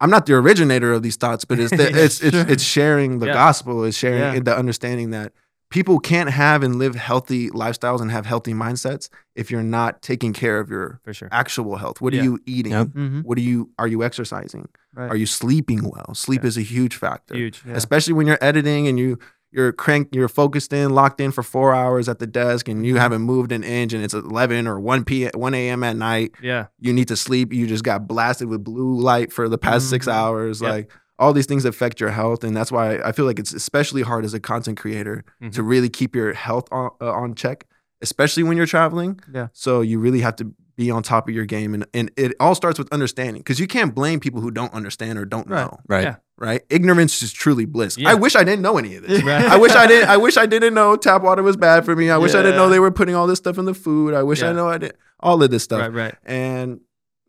[0.00, 2.46] I'm not the originator of these thoughts, but it's the, it's, it's Sure.
[2.48, 3.32] it's sharing the Yeah.
[3.34, 4.40] gospel, it's sharing Yeah.
[4.40, 5.32] the understanding that
[5.70, 10.32] people can't have and live healthy lifestyles and have healthy mindsets if you're not taking
[10.32, 11.28] care of your For sure.
[11.32, 12.00] actual health.
[12.00, 12.20] What Yeah.
[12.20, 12.72] are you eating?
[12.72, 12.86] Yep.
[12.88, 13.20] Mm-hmm.
[13.22, 14.68] What are you are you exercising?
[14.94, 15.10] Right.
[15.10, 16.14] Are you sleeping well?
[16.14, 16.48] Sleep Yeah.
[16.48, 17.34] is a huge factor.
[17.34, 17.62] Huge.
[17.66, 17.74] Yeah.
[17.74, 19.18] Especially when you're editing and you
[19.56, 22.96] you're cranked, you're focused in, locked in for four hours at the desk, and you
[22.96, 25.82] haven't moved an inch, and it's 11 or 1 p 1 a.m.
[25.82, 26.32] at night.
[26.42, 26.66] Yeah.
[26.78, 27.52] You need to sleep.
[27.52, 30.12] You just got blasted with blue light for the past six Mhm.
[30.12, 30.60] hours.
[30.60, 30.70] Yep.
[30.70, 34.02] Like all these things affect your health, and that's why I feel like it's especially
[34.02, 35.52] hard as a content creator Mhm.
[35.54, 37.64] to really keep your health on, uh, on check,
[38.02, 39.18] especially when you're traveling.
[39.32, 39.48] Yeah.
[39.54, 42.54] So you really have to be on top of your game, and and it all
[42.54, 45.62] starts with understanding because you can't blame people who don't understand or don't Right.
[45.62, 45.78] know.
[45.88, 46.02] Right.
[46.04, 46.16] Yeah.
[46.38, 46.62] Right?
[46.68, 47.96] Ignorance is truly bliss.
[47.96, 48.10] Yeah.
[48.10, 49.22] I wish I didn't know any of this.
[49.24, 49.42] Right.
[49.44, 50.08] I wish I didn't.
[50.10, 52.10] I wish I didn't know tap water was bad for me.
[52.10, 54.12] I wish I didn't know they were putting all this stuff in the food.
[54.14, 55.80] I wish I know I did all of this stuff.
[55.80, 55.92] Right.
[55.92, 56.14] Right.
[56.24, 56.80] And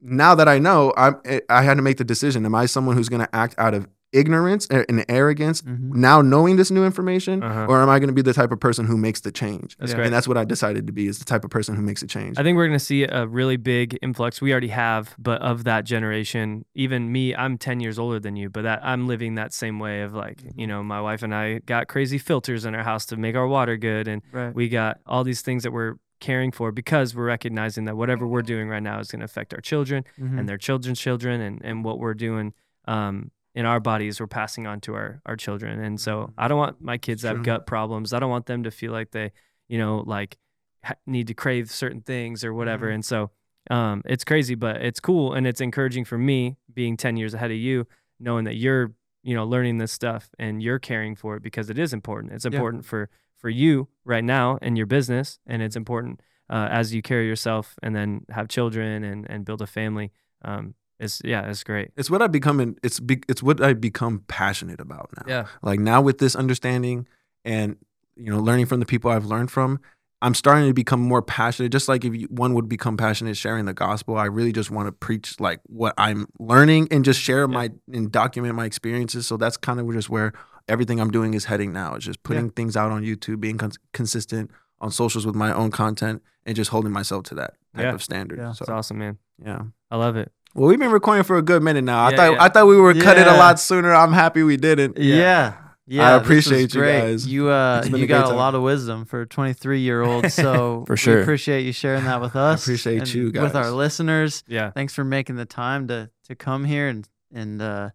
[0.02, 1.16] now that I know, I'm
[1.50, 2.46] I had to make the decision.
[2.46, 5.94] Am I someone who's going to act out of ignorance and arrogance Mhm.
[5.96, 7.66] now knowing this new information Uh-huh.
[7.68, 9.76] or am I going to be the type of person who makes the change?
[9.78, 9.98] That's Yeah.
[9.98, 10.06] great.
[10.06, 12.08] And that's what I decided to be is the type of person who makes a
[12.08, 12.38] change.
[12.40, 14.42] I think we're going to see a really big influx.
[14.42, 18.50] We already have, but of that generation, even me, I'm 10 years older than you,
[18.50, 21.60] but that I'm living that same way of like, you know, my wife and I
[21.66, 24.08] got crazy filters in our house to make our water good.
[24.08, 24.56] And Right.
[24.56, 28.42] we got all these things that we're caring for because we're recognizing that whatever we're
[28.42, 30.40] doing right now is going to affect our children Mhm.
[30.40, 32.54] and their children's children and, and what we're doing
[32.88, 35.80] um, in our bodies we're passing on to our, our children.
[35.84, 38.14] And so i don't want my kids to have gut problems.
[38.14, 39.32] I don't want them to feel like they
[39.68, 40.38] you know like
[40.84, 42.88] ha- need to crave certain things or whatever.
[42.90, 42.94] Mhm.
[42.96, 43.32] and so
[43.70, 47.52] um, it's crazy but it's cool and it's encouraging for me being 10 years ahead
[47.52, 47.86] of you
[48.20, 48.94] knowing that you're
[49.24, 52.32] you know learning this stuff and you're caring for it because it is important.
[52.34, 52.52] It's Yeah.
[52.52, 57.02] important for for you right now and your business and it's important uh, as you
[57.02, 60.12] carry yourself and then have children and and build a family
[60.44, 63.74] um it's yeah it's great it's what I become in, it's be, it's what I
[63.74, 65.24] become passionate about now.
[65.28, 67.08] yeah Like now with this understanding
[67.46, 67.78] and
[68.16, 69.80] you know learning from the people I've learned from,
[70.22, 71.72] I'm starting to become more passionate.
[71.72, 74.88] Just like if you, one would become passionate sharing the gospel, I really just want
[74.88, 79.28] to preach like what I'm learning and just share my and document my experiences.
[79.28, 80.34] So that's kind of just where
[80.68, 81.94] everything I'm doing is heading now.
[81.96, 84.50] It's just putting things out on YouTube, being cons- consistent
[84.82, 87.94] on socials with my own content, and just holding myself to that type Yeah.
[87.94, 88.40] of standard.
[88.40, 88.54] Yeah.
[88.54, 89.62] So it's awesome man yeah.
[89.92, 92.06] i love it Well, we've been recording for a good minute now.
[92.06, 92.44] I Yeah, thought yeah.
[92.44, 93.94] I thought we were cut it a lot sooner.
[93.94, 94.98] I'm happy we didn't.
[94.98, 95.54] Yeah.
[95.86, 96.10] Yeah.
[96.10, 97.26] I appreciate you guys.
[97.28, 100.30] You uh you a got a lot of wisdom for a 23 year old.
[100.32, 101.22] So For we sure.
[101.22, 102.64] appreciate you sharing that with us.
[102.64, 104.44] appreciate and you With our listeners.
[104.48, 107.90] yeah Thanks for making the time to to come here and and uh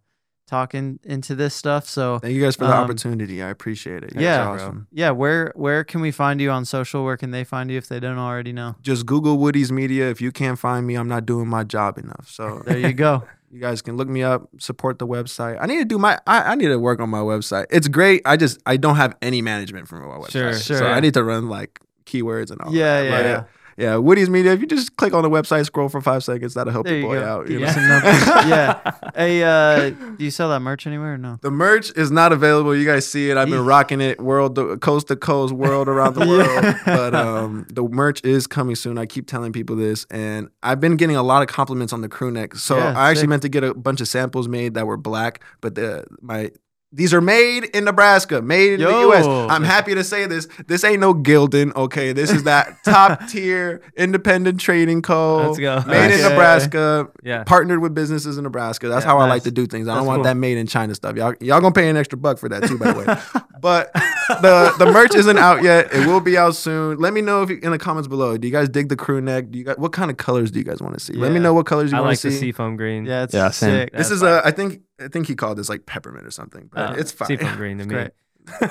[0.53, 1.83] talking into this stuff.
[1.89, 3.41] So Thank you guys for the Um, opportunity.
[3.41, 4.13] I appreciate it.
[4.15, 4.87] Yeah, awesome.
[4.91, 7.03] yeah, where where can we find you on social?
[7.03, 8.75] Where can they find you if they don't already know?
[8.81, 10.09] Just Google Woody's Media.
[10.09, 12.27] If you can't find me, I'm not doing my job enough.
[12.29, 13.23] So There you go.
[13.53, 15.57] you guys can look me up, support the website.
[15.61, 16.17] I need to do my.
[16.27, 17.65] I, I need to work on my website.
[17.69, 18.21] It's great.
[18.25, 20.31] I just I don't have any management for my website.
[20.31, 20.77] Sure, sure.
[20.79, 22.73] So I need to run like keywords and all.
[22.73, 23.05] yeah, that.
[23.05, 23.43] yeah, But, yeah.
[23.77, 23.95] Yeah.
[23.97, 24.53] Woody's Media.
[24.53, 27.03] If you just click on the website, scroll for five seconds, that'll help There you
[27.05, 27.25] boy go.
[27.25, 27.49] out.
[27.49, 27.67] You Give know?
[27.67, 28.49] us some numbers.
[28.49, 28.91] yeah.
[29.15, 31.37] Hey, uh, do you sell that merch anywhere or no?
[31.41, 32.75] The merch is not available.
[32.75, 33.37] You guys see it.
[33.37, 36.63] I've been rocking it world coast to coast, world around the world.
[36.63, 36.79] Yeah.
[36.85, 38.97] But um, the merch is coming soon.
[38.97, 42.09] I keep telling people this, and I've been getting a lot of compliments on the
[42.09, 42.55] crew neck.
[42.55, 43.29] So Yeah, I actually sick.
[43.29, 46.49] meant to get a bunch of samples made that were black, but the my
[46.93, 49.25] these are made in Nebraska, made in the U.S.
[49.25, 50.47] I'm happy to say this.
[50.67, 52.13] This ain't no Gildan, okay?
[52.13, 55.47] This is that top tier independent trading co.
[55.47, 55.83] Let's go.
[55.87, 58.87] Made in Nebraska, yeah partnered with businesses in Nebraska.
[58.87, 59.87] That's Yeah, how I like to do things.
[59.87, 60.23] I That's don't want cool.
[60.25, 61.15] that made in China stuff.
[61.15, 63.41] Y'all, y'all gonna pay an extra buck for that too, by the way.
[63.63, 65.93] But the the merch isn't out yet.
[65.93, 66.97] It will be out soon.
[66.97, 68.35] Let me know if you, in the comments below.
[68.37, 69.51] Do you guys dig the crew neck?
[69.51, 71.13] Do you guys what kind of colors do you guys want to see?
[71.13, 72.27] Let me know what colors you i want like to see.
[72.27, 73.69] I like the seafoam green Yeah, it's Yeah, same.
[73.69, 73.91] sick.
[73.93, 76.69] This That's is a I think I think he called this like peppermint or something,
[76.73, 77.27] but Uh, it's fine.
[77.27, 78.11] seafoam green to me great.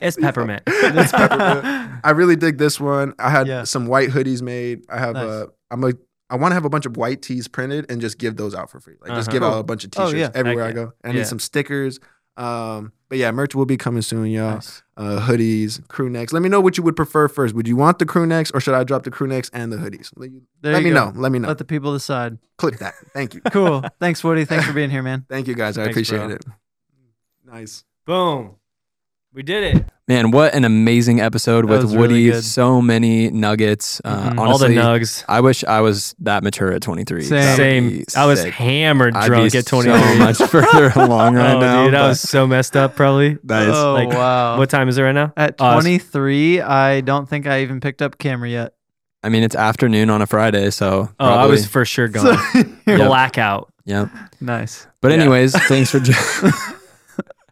[0.00, 2.00] it's peppermint It's peppermint.
[2.02, 3.14] I really dig this one.
[3.18, 3.64] I had Yeah.
[3.64, 4.82] some white hoodies made.
[4.88, 5.24] I have Nice.
[5.24, 5.96] uh I'm like
[6.28, 8.68] I want to have a bunch of white tees printed and just give those out
[8.68, 8.94] for free.
[9.00, 9.32] Like just Uh-huh.
[9.38, 10.38] give out a bunch of Oh, t-shirts yeah.
[10.40, 10.92] everywhere I go.
[11.04, 11.14] I Yeah.
[11.14, 12.00] need some stickers.
[12.36, 14.54] Um, but yeah, merch will be coming soon, y'all.
[14.56, 14.82] Nice.
[14.96, 16.32] Uh, hoodies, crew necks.
[16.32, 17.54] Let me know what you would prefer first.
[17.54, 19.76] Would you want the crew necks or should I drop the crew necks and the
[19.76, 20.10] hoodies?
[20.16, 21.10] Let, you- There let you me go.
[21.10, 21.20] know.
[21.20, 21.48] Let me know.
[21.48, 22.38] Let the people decide.
[22.58, 22.94] Clip that.
[23.14, 23.40] Thank you.
[23.52, 23.82] Cool.
[24.00, 24.44] Thanks, Woody.
[24.44, 25.24] Thanks for being here, man.
[25.28, 25.78] Thank you guys.
[25.78, 26.28] I Thanks, appreciate bro.
[26.30, 26.44] it.
[27.44, 27.84] Nice.
[28.06, 28.56] Boom.
[29.36, 29.84] We did it.
[30.08, 32.28] Man, what an amazing episode That with Woody.
[32.30, 32.40] really.
[32.40, 34.00] So many nuggets.
[34.02, 34.38] Uh, Mhm.
[34.38, 35.24] All the nugs.
[35.28, 37.22] I wish I was that mature at 23.
[37.22, 37.56] Same.
[37.56, 38.04] Same.
[38.16, 38.54] I was sick.
[38.54, 40.00] hammered I'd drunk be at 23.
[40.00, 41.84] So much further along right oh, now.
[41.84, 42.96] dude, I was so messed up.
[42.96, 43.36] Probably.
[43.44, 43.68] Nice.
[43.74, 44.56] Oh, Like, wow.
[44.56, 45.34] What time is it right now?
[45.36, 48.72] At Oh, it's- 23, I don't think I even picked up camera yet.
[49.22, 52.38] I mean, it's afternoon on a Friday, so Oh, I was for sure gone.
[52.86, 52.96] Yeah.
[53.06, 53.70] Blackout.
[53.84, 54.08] Yep.
[54.40, 54.86] nice.
[55.02, 55.18] But Yeah.
[55.18, 56.00] anyways, thanks for.
[56.00, 56.50] jo-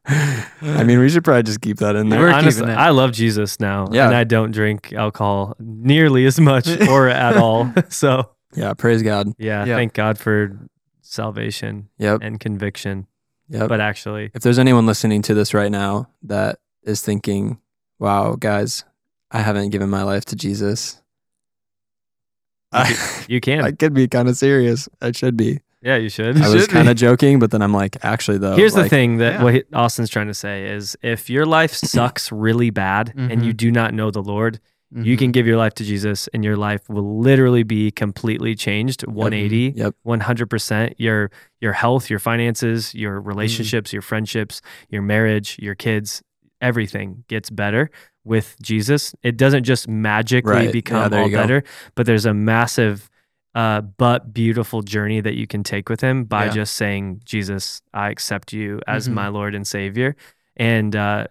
[0.06, 2.20] I mean, we should probably just keep that in there.
[2.20, 2.76] We're Honestly, it.
[2.76, 4.06] I love Jesus now, Yeah.
[4.06, 7.72] and I don't drink alcohol nearly as much or at all.
[7.88, 9.32] So Yeah, praise God.
[9.38, 9.76] yeah, Yeah.
[9.76, 10.58] thank God for
[11.00, 12.20] salvation Yep.
[12.22, 13.06] and conviction.
[13.48, 13.68] Yep.
[13.68, 17.58] But actually, if there's anyone listening to this right now that is thinking,
[17.98, 18.84] "Wow, guys,
[19.30, 21.00] I haven't given my life to Jesus,"
[22.72, 22.96] I,
[23.28, 23.62] you can.
[23.64, 24.88] I could be kind of serious.
[25.00, 25.60] I should be.
[25.84, 26.40] Yeah, you should.
[26.40, 28.56] I was kind of joking, but then I'm like, actually, though.
[28.56, 29.42] Here's the thing that yeah.
[29.44, 33.56] what Austin's trying to say is if your life sucks really bad and you Mhm.
[33.56, 34.58] do not know the Lord,
[34.96, 35.18] you Mhm.
[35.18, 39.72] can give your life to Jesus and your life will literally be completely changed 180
[39.76, 39.94] Yep.
[40.06, 41.30] 100% your
[41.60, 43.28] your health your finances your Mm-hmm.
[43.28, 46.22] relationships your friendships your marriage your kids
[46.60, 47.90] everything gets better
[48.24, 50.72] with Jesus it doesn't just magically Right.
[50.72, 51.36] Become there all go.
[51.38, 51.64] better
[51.96, 53.10] but there's a massive
[53.54, 56.50] uh, but beautiful journey that you can take with him by Yeah.
[56.52, 59.12] just saying Jesus I accept you as Mhm.
[59.14, 60.16] my Lord and Savior
[60.56, 61.26] and uh,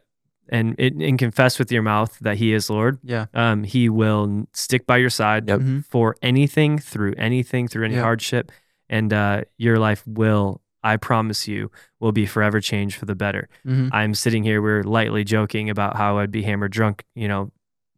[0.50, 3.26] and it, and confess with your mouth that He is Lord Yeah.
[3.34, 5.60] um, he will stick by your side Yep.
[5.62, 5.86] Mhm.
[5.86, 8.02] for anything, through anything, through any Yeah.
[8.02, 8.52] hardship,
[8.90, 11.72] and uh, your life will, I promise you,
[12.02, 13.48] will be forever changed for the better.
[13.66, 13.90] Mhm.
[13.94, 17.52] I'm sitting here, we're lightly joking about how I'd be hammered drunk, you know,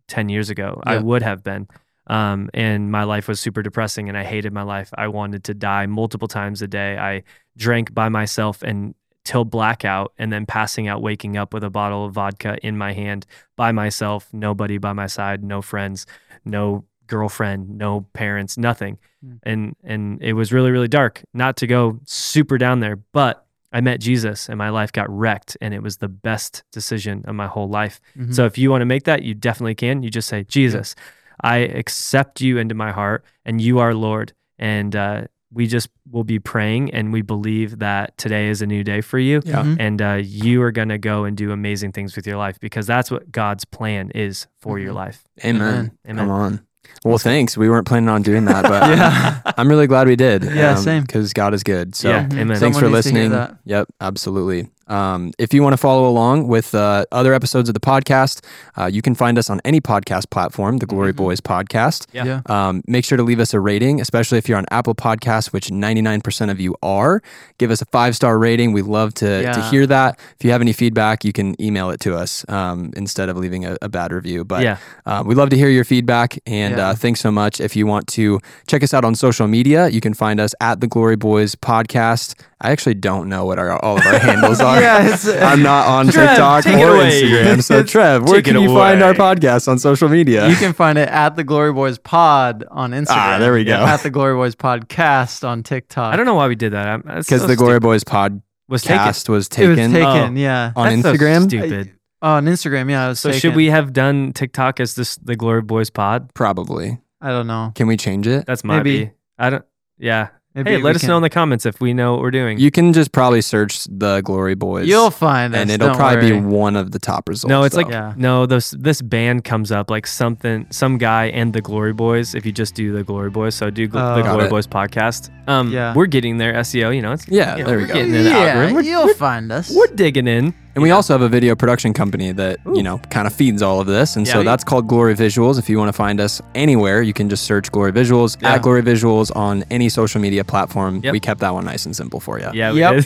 [0.08, 0.82] ten years ago.
[0.86, 1.68] I would have been.
[2.07, 4.90] Um, and my life was super depressing, and I hated my life.
[4.98, 6.98] I wanted to die multiple times a day.
[6.98, 7.23] I
[7.57, 12.06] drank by myself and till blackout and then passing out waking up with a bottle
[12.06, 13.26] of vodka in my hand
[13.56, 16.06] by myself nobody by my side no friends
[16.45, 19.40] no girlfriend no parents nothing Mm.
[19.41, 23.82] and and it was really really dark not to go super down there but i
[23.82, 27.48] met jesus and my life got wrecked and it was the best decision of my
[27.48, 28.32] whole life Mhm.
[28.36, 30.94] so if you want to make that you definitely can you just say jesus
[31.41, 35.22] i accept you into my heart and you are lord and uh,
[35.53, 39.20] we just will be praying and we believe that today is a new day for
[39.20, 39.64] you Yeah.
[39.64, 39.78] Mhm.
[39.80, 42.86] and uh, you are going to go and do amazing things with your life because
[42.88, 44.95] that's what God's plan is for your Mhm.
[44.95, 45.24] life.
[45.45, 45.62] Amen.
[45.62, 45.91] Amen.
[46.10, 46.18] Amen.
[46.26, 46.60] Come on.
[47.03, 47.57] Well, thanks.
[47.57, 49.41] We weren't planning on doing that, but Yeah.
[49.57, 50.44] I'm really glad we did.
[50.44, 51.03] Yeah, same.
[51.03, 51.95] Because God is good.
[51.95, 52.34] So Yeah, Mhm.
[52.40, 52.60] amen.
[52.60, 53.57] thanks for Someone needs to hear listening.
[53.66, 54.70] Yep, absolutely.
[54.88, 58.44] Um, if you want to follow along with uh, other episodes of the podcast,
[58.78, 61.18] uh, you can find us on any podcast platform, the Glory Mhm.
[61.18, 62.06] Boys Podcast.
[62.14, 62.26] Yeah.
[62.26, 62.41] Yeah.
[62.45, 65.70] Um, make sure to leave us a rating, especially if you're on Apple Podcasts, which
[65.72, 67.22] 99% of you are.
[67.57, 68.74] Give us a five star rating.
[68.74, 70.20] We love to, to hear that.
[70.40, 73.66] If you have any feedback, you can email it to us um, instead of leaving
[73.66, 74.44] a, a bad review.
[74.45, 74.78] But yeah.
[75.06, 76.90] uh, we love to hear your feedback, and Yeah.
[76.90, 77.60] uh, thanks so much.
[77.60, 80.80] If you want to check us out on social media, you can find us at
[80.82, 82.36] the Glory Boys Podcast.
[82.62, 84.75] I actually don't know what our all of our handles are.
[84.82, 86.70] Yeah, it's- I'm not on Trev, TikTok or.
[87.04, 87.64] Instagram.
[87.64, 90.48] So Trev, where Take it can you find our podcast on social media?
[90.50, 93.06] You can find it at the Glory Boys Pod on Instagram.
[93.10, 93.74] Ah, there we go.
[93.76, 96.14] At the Glory Boys Podcast on TikTok.
[96.14, 97.04] I don't know why we did that.
[97.06, 97.80] Because so the Glory.
[97.80, 99.66] Boys Pod was taken was taken.
[99.66, 100.40] It was taken taken, Oh.
[100.40, 100.72] yeah.
[100.76, 101.48] on That's so Instagram.
[101.48, 101.92] stupid.
[102.22, 103.06] on Instagram, yeah.
[103.06, 106.34] It was So should we have done TikTok as this the Glory Boys Pod?
[106.34, 106.98] Probably.
[107.22, 107.72] I don't know.
[107.76, 108.46] Can we change it?
[108.46, 109.06] That's might Maybe.
[109.06, 109.12] be.
[109.38, 109.66] I don't.
[109.98, 110.30] Yeah.
[110.56, 112.57] Maybe hey, let us can- know in the comments if we know what we're doing.
[112.57, 114.88] You can just probably search the Glory Boys.
[114.88, 115.60] You'll find us.
[115.61, 117.49] and it'll don't probably be one of the top results.
[117.49, 117.90] no, it's like.
[117.90, 118.14] Yeah.
[118.15, 118.45] no.
[118.45, 122.34] This this band comes up like something, some guy and the Glory Boys.
[122.36, 124.15] If you just do the Glory Boys, so do gl- Oh.
[124.15, 124.49] the Glory it.
[124.49, 125.30] Boys podcast.
[125.48, 125.94] Um, Yeah.
[125.94, 126.53] we're getting there.
[126.53, 127.94] SEO, you know, it's Yeah, you know, there we we're go.
[127.95, 128.73] Getting in the algorithm.
[128.76, 129.72] We're, you'll find us.
[129.76, 130.53] we're digging in.
[130.76, 133.80] And we also have a video production company that, you know, kind of feeds all
[133.80, 134.18] of this.
[134.18, 134.34] And Yeah.
[134.34, 135.58] so that's called Glory Visuals.
[135.58, 138.56] If you want to find us anywhere, you can just search Glory Visuals Yeah.
[138.56, 141.00] at Glory Visuals on any social media platform.
[141.02, 141.14] Yep.
[141.14, 142.50] We kept that one nice and simple for you.
[142.54, 142.96] Yeah, we Yep.
[142.96, 143.06] did.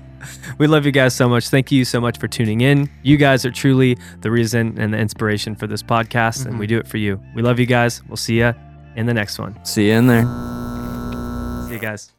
[0.58, 1.48] we love you guys so much.
[1.48, 2.88] Thank you so much for tuning in.
[3.02, 6.74] You guys are truly the reason and the inspiration for this podcast, and we mm-hmm.
[6.74, 7.20] do it for you.
[7.34, 8.02] We love you guys.
[8.06, 8.54] We'll see you
[8.94, 9.58] in the next one.
[9.64, 10.22] See you in there.
[11.66, 12.12] See you guys.